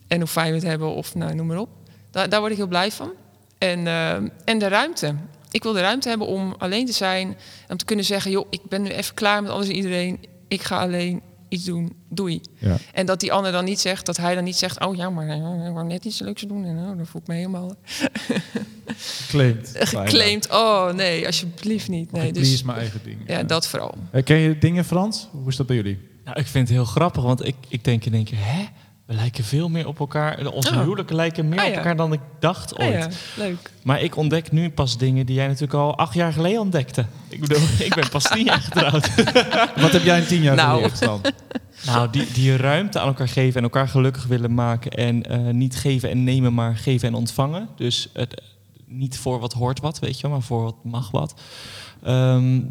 En 0.07 0.17
hoe 0.19 0.27
fijn 0.27 0.49
we 0.49 0.55
het 0.55 0.65
hebben. 0.67 0.93
Of 0.95 1.15
nou, 1.15 1.35
noem 1.35 1.47
maar 1.47 1.57
op. 1.57 1.69
Daar, 2.11 2.29
daar 2.29 2.39
word 2.39 2.51
ik 2.51 2.57
heel 2.57 2.67
blij 2.67 2.91
van. 2.91 3.11
En, 3.57 3.87
eh, 3.87 4.13
en 4.45 4.59
de 4.59 4.67
ruimte. 4.67 5.15
Ik 5.51 5.63
wil 5.63 5.73
de 5.73 5.81
ruimte 5.81 6.09
hebben 6.09 6.27
om 6.27 6.55
alleen 6.57 6.85
te 6.85 6.91
zijn. 6.91 7.37
Om 7.69 7.77
te 7.77 7.85
kunnen 7.85 8.05
zeggen, 8.05 8.31
joh, 8.31 8.45
ik 8.49 8.61
ben 8.69 8.81
nu 8.81 8.89
even 8.89 9.15
klaar 9.15 9.41
met 9.41 9.51
alles 9.51 9.67
en 9.67 9.75
iedereen. 9.75 10.19
Ik 10.47 10.61
ga 10.61 10.79
alleen 10.79 11.21
iets 11.49 11.63
doen, 11.63 11.95
doei. 12.09 12.41
Ja. 12.57 12.77
En 12.93 13.05
dat 13.05 13.19
die 13.19 13.33
ander 13.33 13.51
dan 13.51 13.65
niet 13.65 13.79
zegt, 13.79 14.05
dat 14.05 14.17
hij 14.17 14.35
dan 14.35 14.43
niet 14.43 14.55
zegt... 14.55 14.85
oh 14.85 14.95
ja, 14.95 15.09
maar 15.09 15.27
eh, 15.27 15.67
ik 15.67 15.73
wou 15.73 15.85
net 15.85 16.05
iets 16.05 16.19
leuks 16.19 16.41
doen. 16.41 16.65
En 16.65 16.77
oh, 16.77 16.97
dan 16.97 17.05
voel 17.05 17.21
ik 17.21 17.27
me 17.27 17.35
helemaal 17.35 17.75
geclaimd. 19.29 20.49
Oh 20.51 20.91
nee, 20.91 21.25
alsjeblieft 21.25 21.89
niet. 21.89 22.11
Nee, 22.11 22.21
Nee, 22.21 22.33
dus, 22.33 22.53
is 22.53 22.63
mijn 22.63 22.77
eigen 22.77 22.99
ding. 23.03 23.17
ja, 23.27 23.43
dat 23.43 23.67
vooral. 23.67 23.95
Eh, 24.11 24.23
Ken 24.23 24.37
je 24.37 24.57
dingen 24.57 24.85
Frans? 24.85 25.27
Hoe 25.31 25.47
is 25.49 25.55
dat 25.55 25.65
bij 25.67 25.75
jullie? 25.75 25.99
Nou, 26.25 26.39
ik 26.39 26.45
vind 26.47 26.67
het 26.67 26.77
heel 26.77 26.85
grappig, 26.85 27.23
want 27.23 27.45
ik, 27.45 27.55
ik 27.67 27.83
denk 27.83 28.05
in 28.05 28.13
één 28.13 28.23
keer, 28.23 28.37
hè? 28.39 28.65
We 29.05 29.13
lijken 29.13 29.43
veel 29.43 29.69
meer 29.69 29.87
op 29.87 29.99
elkaar. 29.99 30.47
Onze 30.51 30.73
Oh. 30.73 30.79
huwelijken 30.81 31.15
lijken 31.15 31.49
meer 31.49 31.59
Ah, 31.59 31.67
op 31.67 31.73
elkaar 31.73 31.95
dan 31.95 32.13
ik 32.13 32.19
dacht 32.39 32.77
Ah, 32.77 32.85
ooit. 32.87 32.93
ja, 33.35 33.43
leuk. 33.43 33.71
Maar 33.83 34.01
ik 34.01 34.15
ontdek 34.17 34.51
nu 34.51 34.69
pas 34.69 34.97
dingen 34.97 35.25
die 35.25 35.35
jij 35.35 35.45
natuurlijk 35.45 35.73
al 35.73 35.97
acht 35.97 36.13
jaar 36.13 36.33
geleden 36.33 36.59
ontdekte. 36.59 37.05
Ik 37.29 37.39
bedoel, 37.39 37.63
ik 37.87 37.95
ben 37.95 38.09
pas 38.09 38.23
tien 38.23 38.45
jaar 38.45 38.61
getrouwd. 38.61 39.15
Wat 39.81 39.91
heb 39.91 40.03
jij 40.03 40.19
in 40.19 40.25
tien 40.25 40.41
jaar 40.41 40.55
Nou. 40.55 40.75
geleerd 40.75 40.99
dan? 40.99 41.21
Nou, 41.85 42.09
die, 42.09 42.31
die 42.31 42.55
ruimte 42.57 42.99
aan 42.99 43.07
elkaar 43.07 43.27
geven 43.27 43.55
en 43.57 43.63
elkaar 43.63 43.87
gelukkig 43.87 44.25
willen 44.25 44.53
maken. 44.53 44.91
En 44.91 45.23
eh, 45.23 45.39
niet 45.53 45.75
geven 45.75 46.09
en 46.09 46.23
nemen, 46.23 46.53
maar 46.53 46.77
geven 46.77 47.07
en 47.07 47.13
ontvangen. 47.13 47.69
Dus 47.75 48.09
het, 48.13 48.41
niet 48.85 49.17
voor 49.17 49.39
wat 49.39 49.53
hoort 49.53 49.79
wat, 49.79 49.99
weet 49.99 50.15
je 50.15 50.21
wel, 50.21 50.31
maar 50.31 50.41
voor 50.41 50.63
wat 50.63 50.75
mag 50.83 51.11
wat. 51.11 51.33
Ehm, 52.03 52.61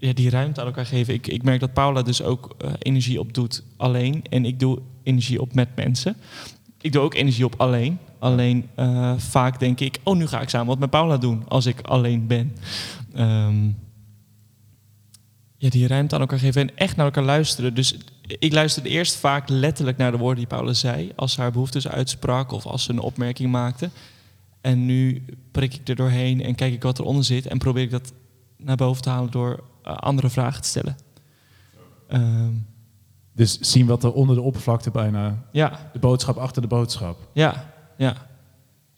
ja, 0.00 0.12
die 0.12 0.30
ruimte 0.30 0.60
aan 0.60 0.66
elkaar 0.66 0.86
geven. 0.86 1.14
Ik, 1.14 1.26
ik 1.26 1.42
merk 1.42 1.60
dat 1.60 1.72
Paula 1.72 2.02
dus 2.02 2.22
ook 2.22 2.54
eh, 2.58 2.72
energie 2.78 3.20
op 3.20 3.34
doet 3.34 3.62
alleen. 3.76 4.22
En 4.30 4.44
ik 4.44 4.60
doe 4.60 4.78
energie 5.02 5.40
op 5.40 5.54
met 5.54 5.68
mensen. 5.76 6.16
Ik 6.80 6.92
doe 6.92 7.02
ook 7.02 7.14
energie 7.14 7.44
op 7.44 7.54
alleen. 7.56 7.98
Alleen 8.18 8.68
eh, 8.74 9.12
vaak 9.16 9.58
denk 9.58 9.80
ik, 9.80 9.98
oh, 10.02 10.16
nu 10.16 10.26
ga 10.26 10.40
ik 10.40 10.48
samen 10.48 10.66
wat 10.66 10.78
met 10.78 10.90
Paula 10.90 11.16
doen 11.16 11.48
als 11.48 11.66
ik 11.66 11.80
alleen 11.80 12.26
ben. 12.26 12.56
Ehm, 13.14 13.66
ja, 15.56 15.68
die 15.68 15.86
ruimte 15.86 16.14
aan 16.14 16.20
elkaar 16.20 16.38
geven 16.38 16.60
en 16.60 16.76
echt 16.76 16.96
naar 16.96 17.06
elkaar 17.06 17.24
luisteren. 17.24 17.74
Dus 17.74 17.96
ik 18.22 18.52
luisterde 18.52 18.88
eerst 18.88 19.16
vaak 19.16 19.48
letterlijk 19.48 19.96
naar 19.96 20.10
de 20.10 20.18
woorden 20.18 20.38
die 20.38 20.46
Paula 20.46 20.72
zei. 20.72 21.12
Als 21.16 21.32
ze 21.32 21.40
haar 21.40 21.52
behoeftes 21.52 21.88
uitsprak 21.88 22.52
of 22.52 22.66
als 22.66 22.82
ze 22.82 22.90
een 22.90 23.00
opmerking 23.00 23.50
maakte. 23.50 23.90
En 24.60 24.86
nu 24.86 25.24
prik 25.50 25.74
ik 25.74 25.88
er 25.88 25.94
doorheen 25.94 26.42
en 26.42 26.54
kijk 26.54 26.72
ik 26.72 26.82
wat 26.82 26.98
eronder 26.98 27.24
zit. 27.24 27.46
En 27.46 27.58
probeer 27.58 27.82
ik 27.82 27.90
dat 27.90 28.12
naar 28.56 28.76
boven 28.76 29.02
te 29.02 29.10
halen 29.10 29.30
door 29.30 29.64
andere 29.96 30.30
vragen 30.30 30.62
te 30.62 30.68
stellen. 30.68 30.96
Ehm, 32.08 32.52
Dus 33.32 33.58
zien 33.60 33.86
wat 33.86 34.04
er 34.04 34.12
onder 34.12 34.36
de 34.36 34.42
oppervlakte 34.42 34.90
bijna... 34.90 35.42
ja, 35.52 35.90
De 35.92 35.98
boodschap 35.98 36.36
achter 36.36 36.62
de 36.62 36.68
boodschap. 36.68 37.18
ja, 37.32 37.64
ja. 37.96 38.14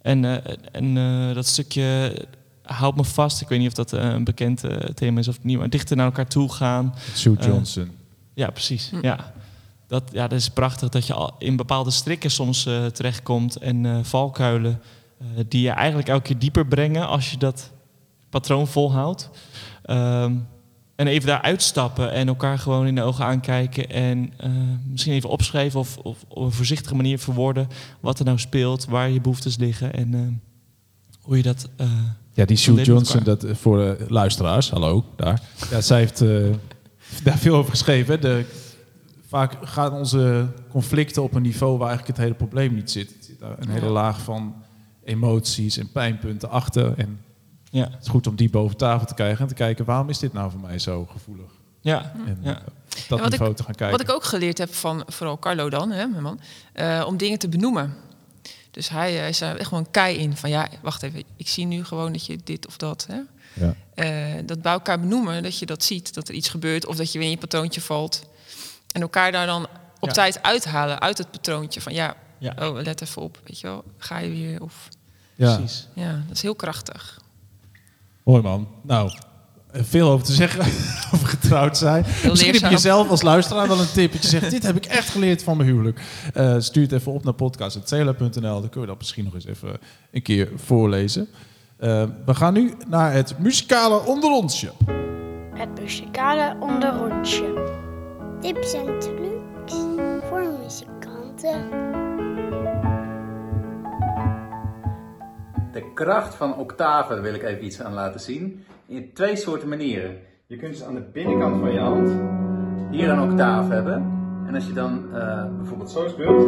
En, 0.02 0.24
eh, 0.24 0.56
en 0.72 0.96
eh, 0.96 1.34
dat 1.34 1.46
stukje 1.46 2.14
houdt 2.62 2.96
me 2.96 3.04
vast. 3.04 3.40
Ik 3.40 3.48
weet 3.48 3.58
niet 3.58 3.68
of 3.68 3.74
dat 3.74 3.92
eh, 3.92 4.08
een 4.10 4.24
bekend 4.24 4.64
eh, 4.64 4.76
thema 4.76 5.18
is 5.18 5.28
of 5.28 5.42
niet. 5.42 5.58
Maar 5.58 5.68
dichter 5.70 5.96
naar 5.96 6.06
elkaar 6.06 6.26
toe 6.26 6.52
gaan. 6.52 6.94
Sue 7.14 7.36
Eh, 7.38 7.46
Johnson. 7.46 7.90
Ja, 8.34 8.50
precies. 8.50 8.90
Hm. 8.90 8.98
Ja. 9.02 9.32
Dat, 9.86 10.02
ja, 10.12 10.28
dat 10.28 10.38
is 10.38 10.48
prachtig 10.50 10.88
dat 10.88 11.06
je 11.06 11.14
al 11.14 11.34
in 11.38 11.56
bepaalde 11.56 11.90
strikken 11.90 12.30
soms 12.30 12.66
eh, 12.66 12.86
terechtkomt 12.86 13.56
en 13.56 13.86
eh, 13.86 13.98
valkuilen 14.02 14.80
eh, 15.18 15.26
die 15.48 15.62
je 15.62 15.70
eigenlijk 15.70 16.08
elke 16.08 16.22
keer 16.22 16.38
dieper 16.38 16.66
brengen 16.66 17.08
als 17.08 17.30
je 17.30 17.36
dat 17.36 17.70
patroon 18.30 18.66
volhoudt. 18.66 19.30
Ehm, 19.82 20.36
en 21.00 21.06
even 21.06 21.26
daar 21.28 21.42
uitstappen 21.42 22.12
en 22.12 22.28
elkaar 22.28 22.58
gewoon 22.58 22.86
in 22.86 22.94
de 22.94 23.02
ogen 23.02 23.24
aankijken 23.24 23.90
en 23.90 24.32
eh, 24.36 24.50
misschien 24.90 25.12
even 25.12 25.30
opschrijven 25.30 25.80
of, 25.80 25.96
of 25.96 26.24
op 26.28 26.44
een 26.44 26.52
voorzichtige 26.52 26.94
manier 26.94 27.18
verwoorden 27.18 27.68
wat 28.00 28.18
er 28.18 28.24
nou 28.24 28.38
speelt, 28.38 28.84
waar 28.84 29.10
je 29.10 29.20
behoeftes 29.20 29.56
liggen 29.56 29.92
en 29.92 30.14
eh, 30.14 30.20
hoe 31.20 31.36
je 31.36 31.42
dat. 31.42 31.68
eh, 31.76 31.86
Ja, 32.32 32.44
die 32.44 32.56
Sue 32.56 32.82
Johnson, 32.82 33.22
dat 33.22 33.46
voor 33.52 33.76
de 33.76 34.04
luisteraars, 34.08 34.70
hallo, 34.70 35.04
daar. 35.16 35.42
Ja, 35.70 35.80
zij 35.80 35.98
heeft 35.98 36.18
daar 37.24 37.38
veel 37.38 37.54
over 37.54 37.70
geschreven. 37.70 38.20
De, 38.20 38.44
vaak 39.26 39.56
gaan 39.62 39.92
onze 39.92 40.46
conflicten 40.68 41.22
op 41.22 41.34
een 41.34 41.42
niveau 41.42 41.78
waar 41.78 41.88
eigenlijk 41.88 42.16
het 42.18 42.26
hele 42.26 42.38
probleem 42.38 42.74
niet 42.74 42.90
zit. 42.90 43.10
Er 43.10 43.16
zit 43.24 43.40
daar 43.40 43.56
een 43.58 43.68
hele 43.68 43.88
laag 43.90 44.20
van 44.20 44.54
emoties 45.04 45.76
en 45.76 45.92
pijnpunten 45.92 46.50
achter. 46.50 46.94
En 46.96 47.20
ja, 47.70 47.84
het 47.90 48.02
is 48.02 48.08
goed 48.08 48.26
om 48.26 48.36
die 48.36 48.50
boven 48.50 48.76
tafel 48.76 49.06
te 49.06 49.14
krijgen 49.14 49.40
en 49.42 49.48
te 49.48 49.54
kijken, 49.54 49.84
waarom 49.84 50.08
is 50.08 50.18
dit 50.18 50.32
nou 50.32 50.50
voor 50.50 50.60
mij 50.60 50.78
zo 50.78 51.06
gevoelig? 51.12 51.50
ja, 51.80 52.12
En 52.26 52.38
Ja. 52.42 52.50
eh, 52.58 52.64
dat 53.08 53.18
Ja, 53.18 53.22
wat 53.24 53.30
niveau 53.30 53.54
te 53.54 53.62
gaan 53.62 53.74
kijken. 53.74 53.98
Wat 53.98 54.08
ik 54.08 54.14
ook 54.14 54.24
geleerd 54.24 54.58
heb 54.58 54.74
van 54.74 55.02
vooral 55.06 55.38
Carlo 55.38 55.70
dan, 55.70 55.90
hè, 55.90 56.06
mijn 56.06 56.22
man, 56.22 56.40
eh, 56.72 57.04
om 57.06 57.16
dingen 57.16 57.38
te 57.38 57.48
benoemen. 57.48 57.94
Dus 58.70 58.88
hij 58.88 59.20
eh, 59.20 59.28
is 59.28 59.40
er 59.40 59.56
echt 59.56 59.68
gewoon 59.68 59.90
kei 59.90 60.16
in 60.16 60.36
van 60.36 60.50
ja, 60.50 60.68
wacht 60.82 61.02
even, 61.02 61.22
ik 61.36 61.48
zie 61.48 61.66
nu 61.66 61.84
gewoon 61.84 62.12
dat 62.12 62.26
je 62.26 62.38
dit 62.44 62.66
of 62.66 62.76
dat. 62.76 63.06
Hè? 63.10 63.20
Ja. 63.64 63.74
Eh, 63.94 64.42
dat 64.46 64.62
bij 64.62 64.72
elkaar 64.72 65.00
benoemen, 65.00 65.42
dat 65.42 65.58
je 65.58 65.66
dat 65.66 65.84
ziet, 65.84 66.14
dat 66.14 66.28
er 66.28 66.34
iets 66.34 66.48
gebeurt 66.48 66.86
of 66.86 66.96
dat 66.96 67.12
je 67.12 67.18
weer 67.18 67.26
in 67.26 67.34
je 67.34 67.40
patroontje 67.40 67.80
valt. 67.80 68.24
En 68.92 69.00
elkaar 69.00 69.32
daar 69.32 69.46
dan 69.46 69.66
op 70.00 70.08
Ja. 70.08 70.14
tijd 70.14 70.42
uithalen 70.42 71.00
uit 71.00 71.18
het 71.18 71.30
patroontje 71.30 71.80
van 71.80 71.92
ja, 71.92 72.16
ja, 72.38 72.54
oh, 72.58 72.80
let 72.82 73.00
even 73.02 73.22
op, 73.22 73.38
weet 73.46 73.60
je 73.60 73.66
wel, 73.66 73.84
ga 73.98 74.18
je 74.18 74.30
weer 74.30 74.62
of 74.62 74.88
ja, 75.34 75.56
precies. 75.56 75.88
ja, 75.94 76.12
dat 76.26 76.36
is 76.36 76.42
heel 76.42 76.54
krachtig. 76.54 77.19
Mooi 78.24 78.42
man. 78.42 78.68
Nou, 78.82 79.10
veel 79.72 80.10
over 80.10 80.26
te 80.26 80.32
zeggen 80.32 80.60
over 81.14 81.26
getrouwd 81.26 81.76
zijn. 81.76 82.04
Misschien 82.28 82.52
heb 82.52 82.62
je 82.62 82.68
jezelf 82.68 83.08
als 83.08 83.22
luisteraar 83.22 83.68
wel 83.68 83.80
een 83.80 83.92
tip. 83.92 84.12
Dat 84.12 84.22
je 84.22 84.28
zegt, 84.28 84.50
dit 84.50 84.62
heb 84.62 84.76
ik 84.76 84.84
echt 84.84 85.08
geleerd 85.08 85.42
van 85.42 85.56
mijn 85.56 85.68
huwelijk. 85.68 86.00
Eh, 86.34 86.54
stuur 86.58 86.82
het 86.82 86.92
even 86.92 87.12
op 87.12 87.24
naar 87.24 87.32
podcast.cela.nl. 87.32 88.40
Dan 88.40 88.60
kunnen 88.60 88.80
we 88.80 88.86
dat 88.86 88.98
misschien 88.98 89.24
nog 89.24 89.34
eens 89.34 89.46
even 89.46 89.78
een 90.10 90.22
keer 90.22 90.48
voorlezen. 90.56 91.28
Eh, 91.76 92.04
we 92.26 92.34
gaan 92.34 92.52
nu 92.52 92.74
naar 92.88 93.12
het 93.12 93.38
muzikale 93.38 94.04
onderonsje. 94.04 94.72
Het 95.54 95.80
muzikale 95.80 96.56
onderrondje. 96.60 97.78
Tips 98.40 98.72
en 98.72 98.98
trucs 98.98 99.74
voor 100.28 100.58
muzikanten. 100.62 101.99
De 105.72 105.92
kracht 105.94 106.34
van 106.34 106.56
octaven 106.56 107.22
wil 107.22 107.34
ik 107.34 107.42
even 107.42 107.64
iets 107.64 107.82
aan 107.82 107.92
laten 107.92 108.20
zien. 108.20 108.64
In 108.86 109.12
twee 109.12 109.36
soorten 109.36 109.68
manieren. 109.68 110.16
Je 110.46 110.56
kunt 110.56 110.76
ze 110.76 110.84
aan 110.84 110.94
de 110.94 111.10
binnenkant 111.12 111.60
van 111.60 111.72
je 111.72 111.78
hand 111.78 112.10
hier 112.90 113.08
een 113.08 113.30
octaaf 113.30 113.68
hebben. 113.68 114.18
En 114.46 114.54
als 114.54 114.66
je 114.66 114.72
dan 114.72 115.14
eh, 115.14 115.44
bijvoorbeeld 115.56 115.90
zo 115.90 116.08
speelt. 116.08 116.42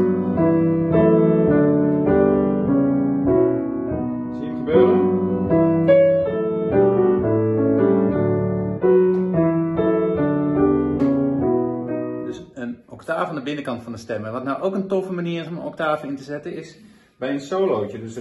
Zie 4.34 4.40
je 4.40 4.46
hem 4.46 4.56
gebeuren? 4.56 5.10
Dus 12.24 12.42
een 12.54 12.78
octaaf 12.88 13.28
aan 13.28 13.34
de 13.34 13.42
binnenkant 13.42 13.82
van 13.82 13.92
de 13.92 13.98
stem. 13.98 14.24
En 14.24 14.32
wat 14.32 14.44
nou 14.44 14.62
ook 14.62 14.74
een 14.74 14.88
toffe 14.88 15.12
manier 15.12 15.40
is 15.40 15.48
om 15.48 15.56
een 15.56 15.62
octaaf 15.62 16.04
in 16.04 16.16
te 16.16 16.22
zetten, 16.22 16.54
is 16.56 16.78
bij 17.22 17.30
een 17.30 17.40
solootje. 17.40 18.00
Dus 18.00 18.14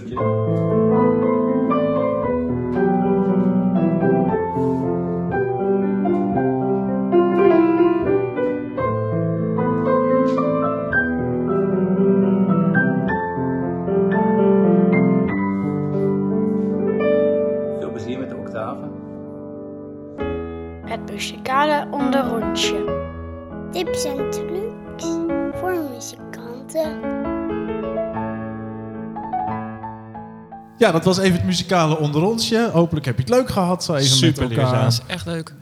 dat 30.92 31.04
was 31.04 31.18
even 31.18 31.36
het 31.36 31.44
muzikale 31.44 31.98
onderonsje. 31.98 32.70
Hopelijk 32.72 33.06
heb 33.06 33.16
je 33.16 33.22
het 33.22 33.30
leuk 33.32 33.50
gehad. 33.50 33.84
Zo 33.84 33.94
even 33.94 34.16
Super 34.16 34.48
met 34.48 34.58
elkaar. 34.58 34.82
Dat 34.82 34.92
is 34.92 35.00
echt 35.06 35.26
leuk. 35.26 35.54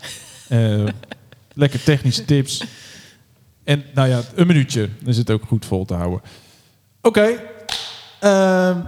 Eh, 0.49 0.85
lekker 1.55 1.83
technische 1.83 2.24
tips. 2.24 2.64
En 3.64 3.85
nou 3.95 4.09
ja, 4.09 4.20
een 4.35 4.47
minuutje. 4.47 4.89
Dan 4.99 5.09
is 5.09 5.16
het 5.16 5.31
ook 5.31 5.43
goed 5.47 5.64
vol 5.66 5.85
te 5.85 5.95
houden. 5.95 6.20
Oké. 7.03 7.28
ehm, 8.20 8.78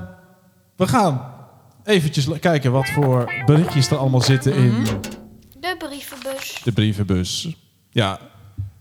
we 0.77 0.87
gaan 0.87 1.31
eventjes 1.85 2.27
kijken 2.41 2.73
wat 2.73 2.89
voor 2.89 3.33
berichtjes 3.47 3.91
er 3.91 3.97
allemaal 3.97 4.21
zitten 4.21 4.55
in 4.55 4.85
De 5.61 5.75
brievenbus. 5.79 6.61
de 6.65 6.73
brievenbus. 6.73 7.57
Ja, 7.91 8.19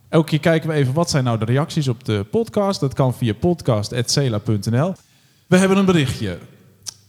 elke 0.10 0.30
keer 0.30 0.40
kijken 0.40 0.70
we 0.70 0.76
even 0.76 0.94
wat 0.94 1.10
zijn 1.10 1.24
nou 1.24 1.38
de 1.38 1.46
reacties 1.46 1.88
op 1.88 2.04
de 2.06 2.26
podcast. 2.32 2.80
Dat 2.80 2.94
kan 2.94 3.14
via 3.14 3.34
podcast.cela.nl. 3.34 4.94
We 5.48 5.58
hebben 5.58 5.78
een 5.78 5.86
berichtje. 5.86 6.38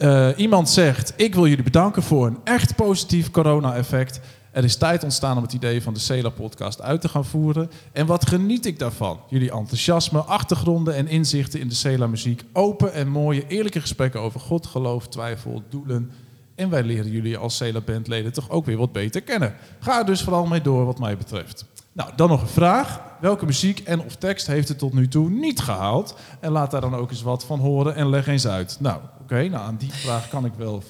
Eh, 0.02 0.28
iemand 0.36 0.68
zegt, 0.68 1.12
ik 1.16 1.34
wil 1.34 1.46
jullie 1.46 1.64
bedanken 1.64 2.02
voor 2.02 2.26
een 2.26 2.38
echt 2.44 2.76
positief 2.76 3.30
corona-effect. 3.30 4.20
Er 4.50 4.64
is 4.64 4.76
tijd 4.76 5.04
ontstaan 5.04 5.36
om 5.36 5.42
het 5.42 5.52
idee 5.52 5.82
van 5.82 5.94
de 5.94 6.00
Cela-podcast 6.00 6.80
uit 6.80 7.00
te 7.00 7.08
gaan 7.08 7.24
voeren. 7.24 7.70
En 7.92 8.06
wat 8.06 8.28
geniet 8.28 8.66
ik 8.66 8.78
daarvan? 8.78 9.20
Jullie 9.28 9.52
enthousiasme, 9.52 10.18
achtergronden 10.20 10.94
en 10.94 11.08
inzichten 11.08 11.60
in 11.60 11.68
de 11.68 11.74
Cela-muziek. 11.74 12.42
Open 12.52 12.92
en 12.92 13.08
mooie, 13.08 13.46
eerlijke 13.46 13.80
gesprekken 13.80 14.20
over 14.20 14.40
God, 14.40 14.66
geloof, 14.66 15.08
twijfel, 15.08 15.62
doelen. 15.68 16.10
En 16.54 16.70
wij 16.70 16.82
leren 16.82 17.10
jullie 17.10 17.36
als 17.36 17.56
Cela-bandleden 17.56 18.32
toch 18.32 18.50
ook 18.50 18.66
weer 18.66 18.76
wat 18.76 18.92
beter 18.92 19.20
kennen. 19.20 19.54
Ga 19.80 19.98
er 19.98 20.06
dus 20.06 20.22
vooral 20.22 20.46
mee 20.46 20.62
door 20.62 20.84
wat 20.84 20.98
mij 20.98 21.16
betreft. 21.16 21.64
Nou, 21.92 22.10
dan 22.16 22.28
nog 22.28 22.40
een 22.42 22.48
vraag. 22.48 23.00
Welke 23.20 23.46
muziek 23.46 23.78
en 23.78 24.00
of 24.00 24.16
tekst 24.16 24.46
heeft 24.46 24.68
het 24.68 24.78
tot 24.78 24.92
nu 24.92 25.08
toe 25.08 25.30
niet 25.30 25.60
gehaald? 25.60 26.16
En 26.40 26.50
laat 26.52 26.70
daar 26.70 26.80
dan 26.80 26.94
ook 26.94 27.10
eens 27.10 27.22
wat 27.22 27.44
van 27.44 27.58
horen 27.60 27.94
en 27.94 28.08
leg 28.08 28.26
eens 28.26 28.46
uit. 28.46 28.76
Nou, 28.80 29.00
oké, 29.22 29.48
nou 29.48 29.64
aan 29.66 29.76
die 29.78 29.92
vraag 29.92 30.28
kan 30.28 30.44
ik 30.44 30.52
wel... 30.56 30.82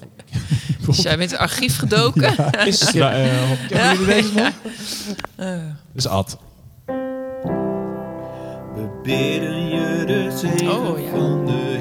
Dus 0.87 1.03
jij 1.03 1.17
bent 1.17 1.31
in 1.31 1.37
het 1.39 1.47
archief 1.51 1.79
gedoken. 1.79 2.37
Is 2.67 2.95
er, 2.95 3.03
eh, 3.03 3.51
Kennen 3.69 3.91
jullie 3.99 4.07
deze 4.07 4.33
nog? 4.35 4.53
Eh, 5.37 5.59
Dus 5.93 6.07
Ad. 6.07 6.39
We 8.75 9.01
bidden 9.03 9.67
je 9.69 10.05
de 10.07 10.37
zegen 10.39 10.87
Oh, 10.89 10.99
ja. 11.01 11.11
van 11.11 11.47
de. 11.47 11.72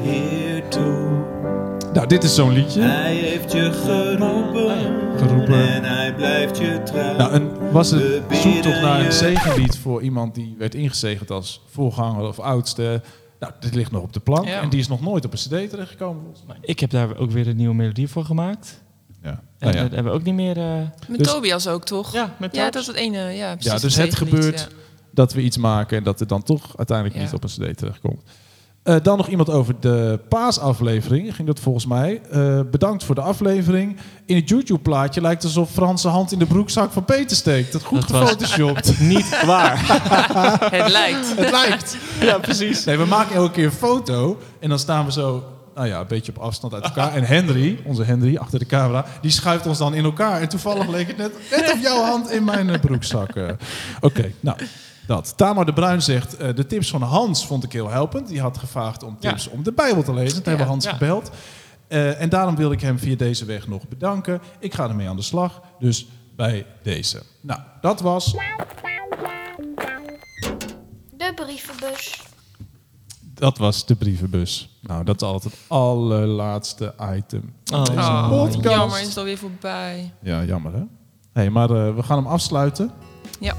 Nou, 1.93 2.07
dit 2.07 2.23
is 2.23 2.35
zo'n 2.35 2.51
liedje. 2.53 2.81
Hij 2.81 3.15
heeft 3.15 3.51
je 3.51 3.71
geroepen, 3.71 5.17
Geroepen. 5.17 5.67
en 5.73 5.83
hij 5.83 6.13
blijft 6.15 6.57
je 6.57 6.81
trouw. 6.83 7.17
Nou, 7.17 7.31
en 7.33 7.71
was 7.71 7.91
het 7.91 8.21
zoektocht 8.31 8.81
naar 8.81 9.05
een 9.05 9.11
zegenlied 9.11 9.77
voor 9.77 10.01
iemand 10.01 10.35
die 10.35 10.55
werd 10.57 10.75
ingezegend 10.75 11.31
als 11.31 11.61
voorganger 11.69 12.27
of 12.27 12.39
oudste? 12.39 13.01
Nou, 13.39 13.53
dit 13.59 13.75
ligt 13.75 13.91
nog 13.91 14.03
op 14.03 14.13
de 14.13 14.19
plank 14.19 14.47
Ja. 14.47 14.61
en 14.61 14.69
die 14.69 14.79
is 14.79 14.87
nog 14.87 15.01
nooit 15.01 15.25
op 15.25 15.31
een 15.31 15.37
cd 15.37 15.69
terechtgekomen. 15.69 16.21
volgens 16.23 16.43
mij. 16.47 16.57
ik 16.61 16.79
heb 16.79 16.89
daar 16.89 17.17
ook 17.17 17.31
weer 17.31 17.47
een 17.47 17.55
nieuwe 17.55 17.75
melodie 17.75 18.07
voor 18.07 18.25
gemaakt. 18.25 18.81
Ja, 19.23 19.29
En 19.29 19.39
nou 19.59 19.75
ja. 19.75 19.81
dat 19.81 19.91
hebben 19.91 20.11
we 20.11 20.17
ook 20.19 20.25
niet 20.25 20.33
meer... 20.35 20.57
eh, 20.57 20.73
met 21.07 21.17
Dus- 21.17 21.27
Tobias 21.27 21.67
ook, 21.67 21.83
toch? 21.85 22.13
ja, 22.13 22.35
met 22.39 22.55
Ja, 22.55 22.69
dat 22.69 22.81
is 22.81 22.87
het 22.87 22.95
ene. 22.95 23.17
Ja, 23.31 23.53
precies, 23.53 23.71
ja, 23.71 23.77
dus 23.79 23.95
het 23.95 24.15
gebeurt 24.15 24.59
ja. 24.59 24.67
dat 25.11 25.33
we 25.33 25.41
iets 25.41 25.57
maken 25.57 25.97
en 25.97 26.03
dat 26.03 26.19
het 26.19 26.29
dan 26.29 26.43
toch 26.43 26.77
uiteindelijk 26.77 27.17
Ja. 27.17 27.23
niet 27.23 27.33
op 27.33 27.43
een 27.43 27.49
cd 27.49 27.77
terechtkomt. 27.77 28.21
Eh, 28.84 28.95
dan 29.03 29.17
nog 29.17 29.27
iemand 29.27 29.49
over 29.49 29.75
de 29.79 30.19
paasaflevering. 30.29 31.36
Ging 31.36 31.47
dat 31.47 31.59
volgens 31.59 31.86
mij. 31.86 32.21
Eh, 32.32 32.59
bedankt 32.71 33.03
voor 33.03 33.15
de 33.15 33.21
aflevering. 33.21 33.97
In 34.25 34.36
het 34.36 34.49
YouTube-plaatje 34.49 35.21
lijkt 35.21 35.43
het 35.43 35.55
alsof 35.55 35.71
Frans 35.71 36.01
zijn 36.01 36.13
hand 36.13 36.32
in 36.32 36.39
de 36.39 36.45
broekzak 36.45 36.91
van 36.91 37.05
Peter 37.05 37.38
steekt. 37.38 37.71
Dat 37.71 37.84
goed 37.84 38.03
gefotoshopt. 38.03 38.99
Niet 39.13 39.45
waar. 39.45 39.79
Het 40.77 40.91
lijkt. 40.91 41.36
het 41.36 41.51
lijkt. 41.51 41.97
ja, 42.19 42.38
precies. 42.38 42.84
Nee, 42.84 42.97
we 42.97 43.05
maken 43.05 43.36
elke 43.36 43.51
keer 43.51 43.65
een 43.65 43.71
foto 43.71 44.38
en 44.59 44.69
dan 44.69 44.79
staan 44.79 45.05
we 45.05 45.11
zo, 45.11 45.43
nou 45.75 45.88
ja, 45.88 45.99
een 45.99 46.07
beetje 46.07 46.32
op 46.36 46.41
afstand 46.41 46.73
uit 46.73 46.84
elkaar. 46.84 47.13
En 47.13 47.23
Henry, 47.23 47.79
onze 47.86 48.03
Henry 48.03 48.38
achter 48.38 48.59
de 48.59 48.65
camera, 48.65 49.05
die 49.21 49.32
schuift 49.32 49.67
ons 49.67 49.77
dan 49.77 49.93
in 49.93 50.03
elkaar. 50.03 50.41
En 50.41 50.49
toevallig 50.49 50.88
leek 50.88 51.07
het 51.07 51.17
net, 51.17 51.32
net 51.51 51.71
of 51.73 51.82
jouw 51.82 52.03
hand 52.03 52.32
in 52.32 52.43
mijn 52.43 52.79
broekzak. 52.79 53.29
Oké, 53.99 54.32
nou, 54.39 54.57
dat. 55.16 55.38
Tamar 55.38 55.66
de 55.66 55.74
Bruin 55.74 56.01
zegt, 56.01 56.38
eh, 56.38 56.55
de 56.55 56.66
tips 56.66 56.89
van 56.89 57.01
Hans 57.01 57.45
vond 57.45 57.64
ik 57.64 57.72
heel 57.72 57.89
helpend. 57.89 58.28
Die 58.28 58.41
had 58.41 58.57
gevraagd 58.57 59.03
om 59.03 59.20
tips 59.20 59.47
om 59.47 59.64
de 59.64 59.72
Bijbel 59.72 60.03
te 60.03 60.14
lezen. 60.14 60.36
Toen 60.36 60.49
hebben 60.49 60.68
Hans 60.68 60.86
ja. 60.86 60.91
gebeld. 60.91 61.32
Eh, 61.88 62.22
en 62.22 62.30
daarom 62.30 62.55
wil 62.55 62.72
ik 62.72 62.82
hem 62.82 62.99
via 62.99 63.16
deze 63.16 63.45
weg 63.45 63.68
nog 63.68 63.88
bedanken. 63.88 64.41
Ik 64.59 64.74
ga 64.74 64.88
ermee 64.89 65.09
aan 65.09 65.16
de 65.16 65.22
slag, 65.22 65.62
dus 65.80 66.07
bij 66.36 66.66
deze. 66.84 67.24
Nou, 67.41 67.59
dat 67.82 67.99
was 68.01 68.36
De 71.18 71.32
brievenbus. 71.36 72.22
Dat 73.34 73.57
was 73.57 73.86
de 73.86 73.95
brievenbus. 73.95 74.80
Nou, 74.82 75.03
dat 75.03 75.22
is 75.22 75.28
altijd 75.28 75.53
het 75.53 75.62
allerlaatste 75.68 76.93
item. 77.16 77.53
van 77.64 77.80
Oh. 77.80 77.86
deze 77.86 77.99
Oh, 77.99 78.30
podcast. 78.30 78.64
jammer, 78.76 78.99
is 79.01 79.07
het 79.07 79.18
alweer 79.18 79.38
voorbij. 79.38 80.14
Ja, 80.22 80.43
jammer 80.43 80.74
hè? 80.74 80.84
hey, 81.34 81.49
maar 81.49 81.70
eh, 81.70 81.95
we 81.95 82.03
gaan 82.03 82.18
hem 82.18 82.28
afsluiten. 82.28 82.91
Ja. 83.39 83.55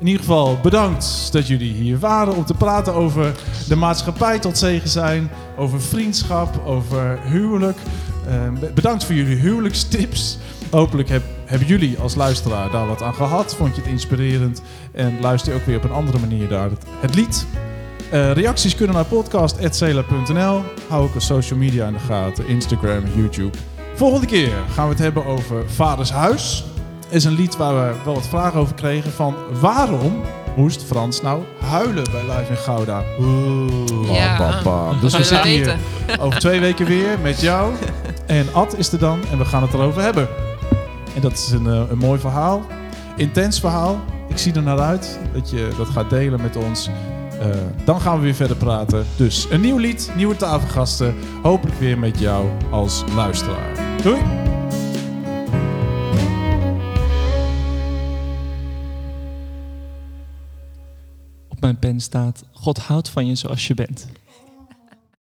In 0.00 0.06
ieder 0.06 0.20
geval 0.20 0.58
bedankt 0.62 1.28
dat 1.32 1.46
jullie 1.46 1.72
hier 1.72 1.98
waren 1.98 2.34
om 2.36 2.44
te 2.44 2.54
praten 2.54 2.94
over 2.94 3.32
de 3.68 3.76
maatschappij 3.76 4.38
tot 4.38 4.58
zegen 4.58 4.88
zijn, 4.88 5.30
over 5.56 5.80
vriendschap, 5.80 6.60
over 6.66 7.18
huwelijk. 7.24 7.78
Eh, 8.26 8.52
be- 8.60 8.70
bedankt 8.74 9.04
voor 9.04 9.14
jullie 9.14 9.36
huwelijkstips. 9.36 10.38
Hopelijk 10.70 11.08
heb, 11.08 11.22
hebben 11.44 11.68
jullie 11.68 11.98
als 11.98 12.14
luisteraar 12.14 12.70
daar 12.70 12.86
wat 12.86 13.02
aan 13.02 13.14
gehad. 13.14 13.54
Vond 13.54 13.74
je 13.74 13.80
het 13.80 13.90
inspirerend 13.90 14.62
en 14.92 15.20
luister 15.20 15.52
je 15.52 15.58
ook 15.58 15.66
weer 15.66 15.76
op 15.76 15.84
een 15.84 15.90
andere 15.92 16.18
manier 16.18 16.48
naar 16.50 16.70
het, 16.70 16.84
het 17.00 17.14
lied. 17.14 17.46
Eh, 18.10 18.32
reacties 18.32 18.74
kunnen 18.74 18.94
naar 18.96 19.04
podcast.cela.nl. 19.04 20.62
Hou 20.88 21.02
ook 21.08 21.14
op 21.14 21.20
social 21.20 21.58
media 21.58 21.86
in 21.86 21.92
de 21.92 21.98
gaten, 21.98 22.46
Instagram, 22.48 23.02
YouTube. 23.16 23.58
Volgende 23.94 24.26
keer 24.26 24.52
gaan 24.72 24.84
we 24.84 24.90
het 24.92 25.02
hebben 25.02 25.24
over 25.26 25.70
Vaders 25.70 26.10
Huis. 26.12 26.64
Is 27.10 27.24
een 27.24 27.32
lied 27.34 27.56
waar 27.56 27.74
we 27.74 27.94
wel 28.04 28.14
wat 28.14 28.28
vragen 28.28 28.60
over 28.60 28.74
kregen 28.74 29.12
van 29.12 29.34
waarom 29.60 30.20
moest 30.56 30.82
Frans 30.84 31.22
nou 31.22 31.42
huilen 31.64 32.04
bij 32.12 32.22
Live 32.22 32.50
in 32.50 32.56
Gouda? 32.56 33.02
Oeh, 33.20 34.14
Ja, 34.14 34.38
bam, 34.38 34.50
bam, 34.50 34.62
bam. 34.62 35.00
Dus 35.00 35.16
we 35.16 35.24
zitten 35.24 35.50
hier 35.50 35.78
over 36.20 36.40
twee 36.40 36.60
weken 36.60 36.86
weer 36.86 37.18
met 37.22 37.40
jou. 37.40 37.72
En 38.26 38.46
Ad 38.52 38.78
is 38.78 38.92
er 38.92 38.98
dan 38.98 39.20
en 39.30 39.38
we 39.38 39.44
gaan 39.44 39.62
het 39.62 39.74
erover 39.74 40.02
hebben. 40.02 40.28
En 41.14 41.20
dat 41.20 41.32
is 41.32 41.50
een, 41.50 41.66
eh, 41.66 41.82
een 41.90 41.98
mooi 41.98 42.20
verhaal. 42.20 42.62
Intens 43.16 43.60
verhaal. 43.60 44.00
Ik 44.28 44.38
zie 44.38 44.52
er 44.54 44.62
naar 44.62 44.78
uit 44.80 45.18
dat 45.32 45.50
je 45.50 45.68
dat 45.76 45.88
gaat 45.88 46.10
delen 46.10 46.40
met 46.42 46.56
ons. 46.56 46.88
Eh, 47.40 47.46
dan 47.84 48.00
gaan 48.00 48.16
we 48.16 48.22
weer 48.22 48.34
verder 48.34 48.56
praten. 48.56 49.06
Dus 49.16 49.46
een 49.50 49.60
nieuw 49.60 49.76
lied, 49.76 50.10
nieuwe 50.16 50.36
tafelgasten. 50.36 51.14
Hopelijk 51.42 51.78
weer 51.78 51.98
met 51.98 52.18
jou 52.18 52.46
als 52.70 53.04
luisteraar. 53.14 53.72
Doei! 54.02 54.49
Mijn 61.60 61.78
pen 61.78 62.00
staat... 62.00 62.44
God 62.52 62.78
houdt 62.78 63.08
van 63.08 63.26
je 63.26 63.34
zoals 63.34 63.66
je 63.66 63.74
bent. 63.74 64.06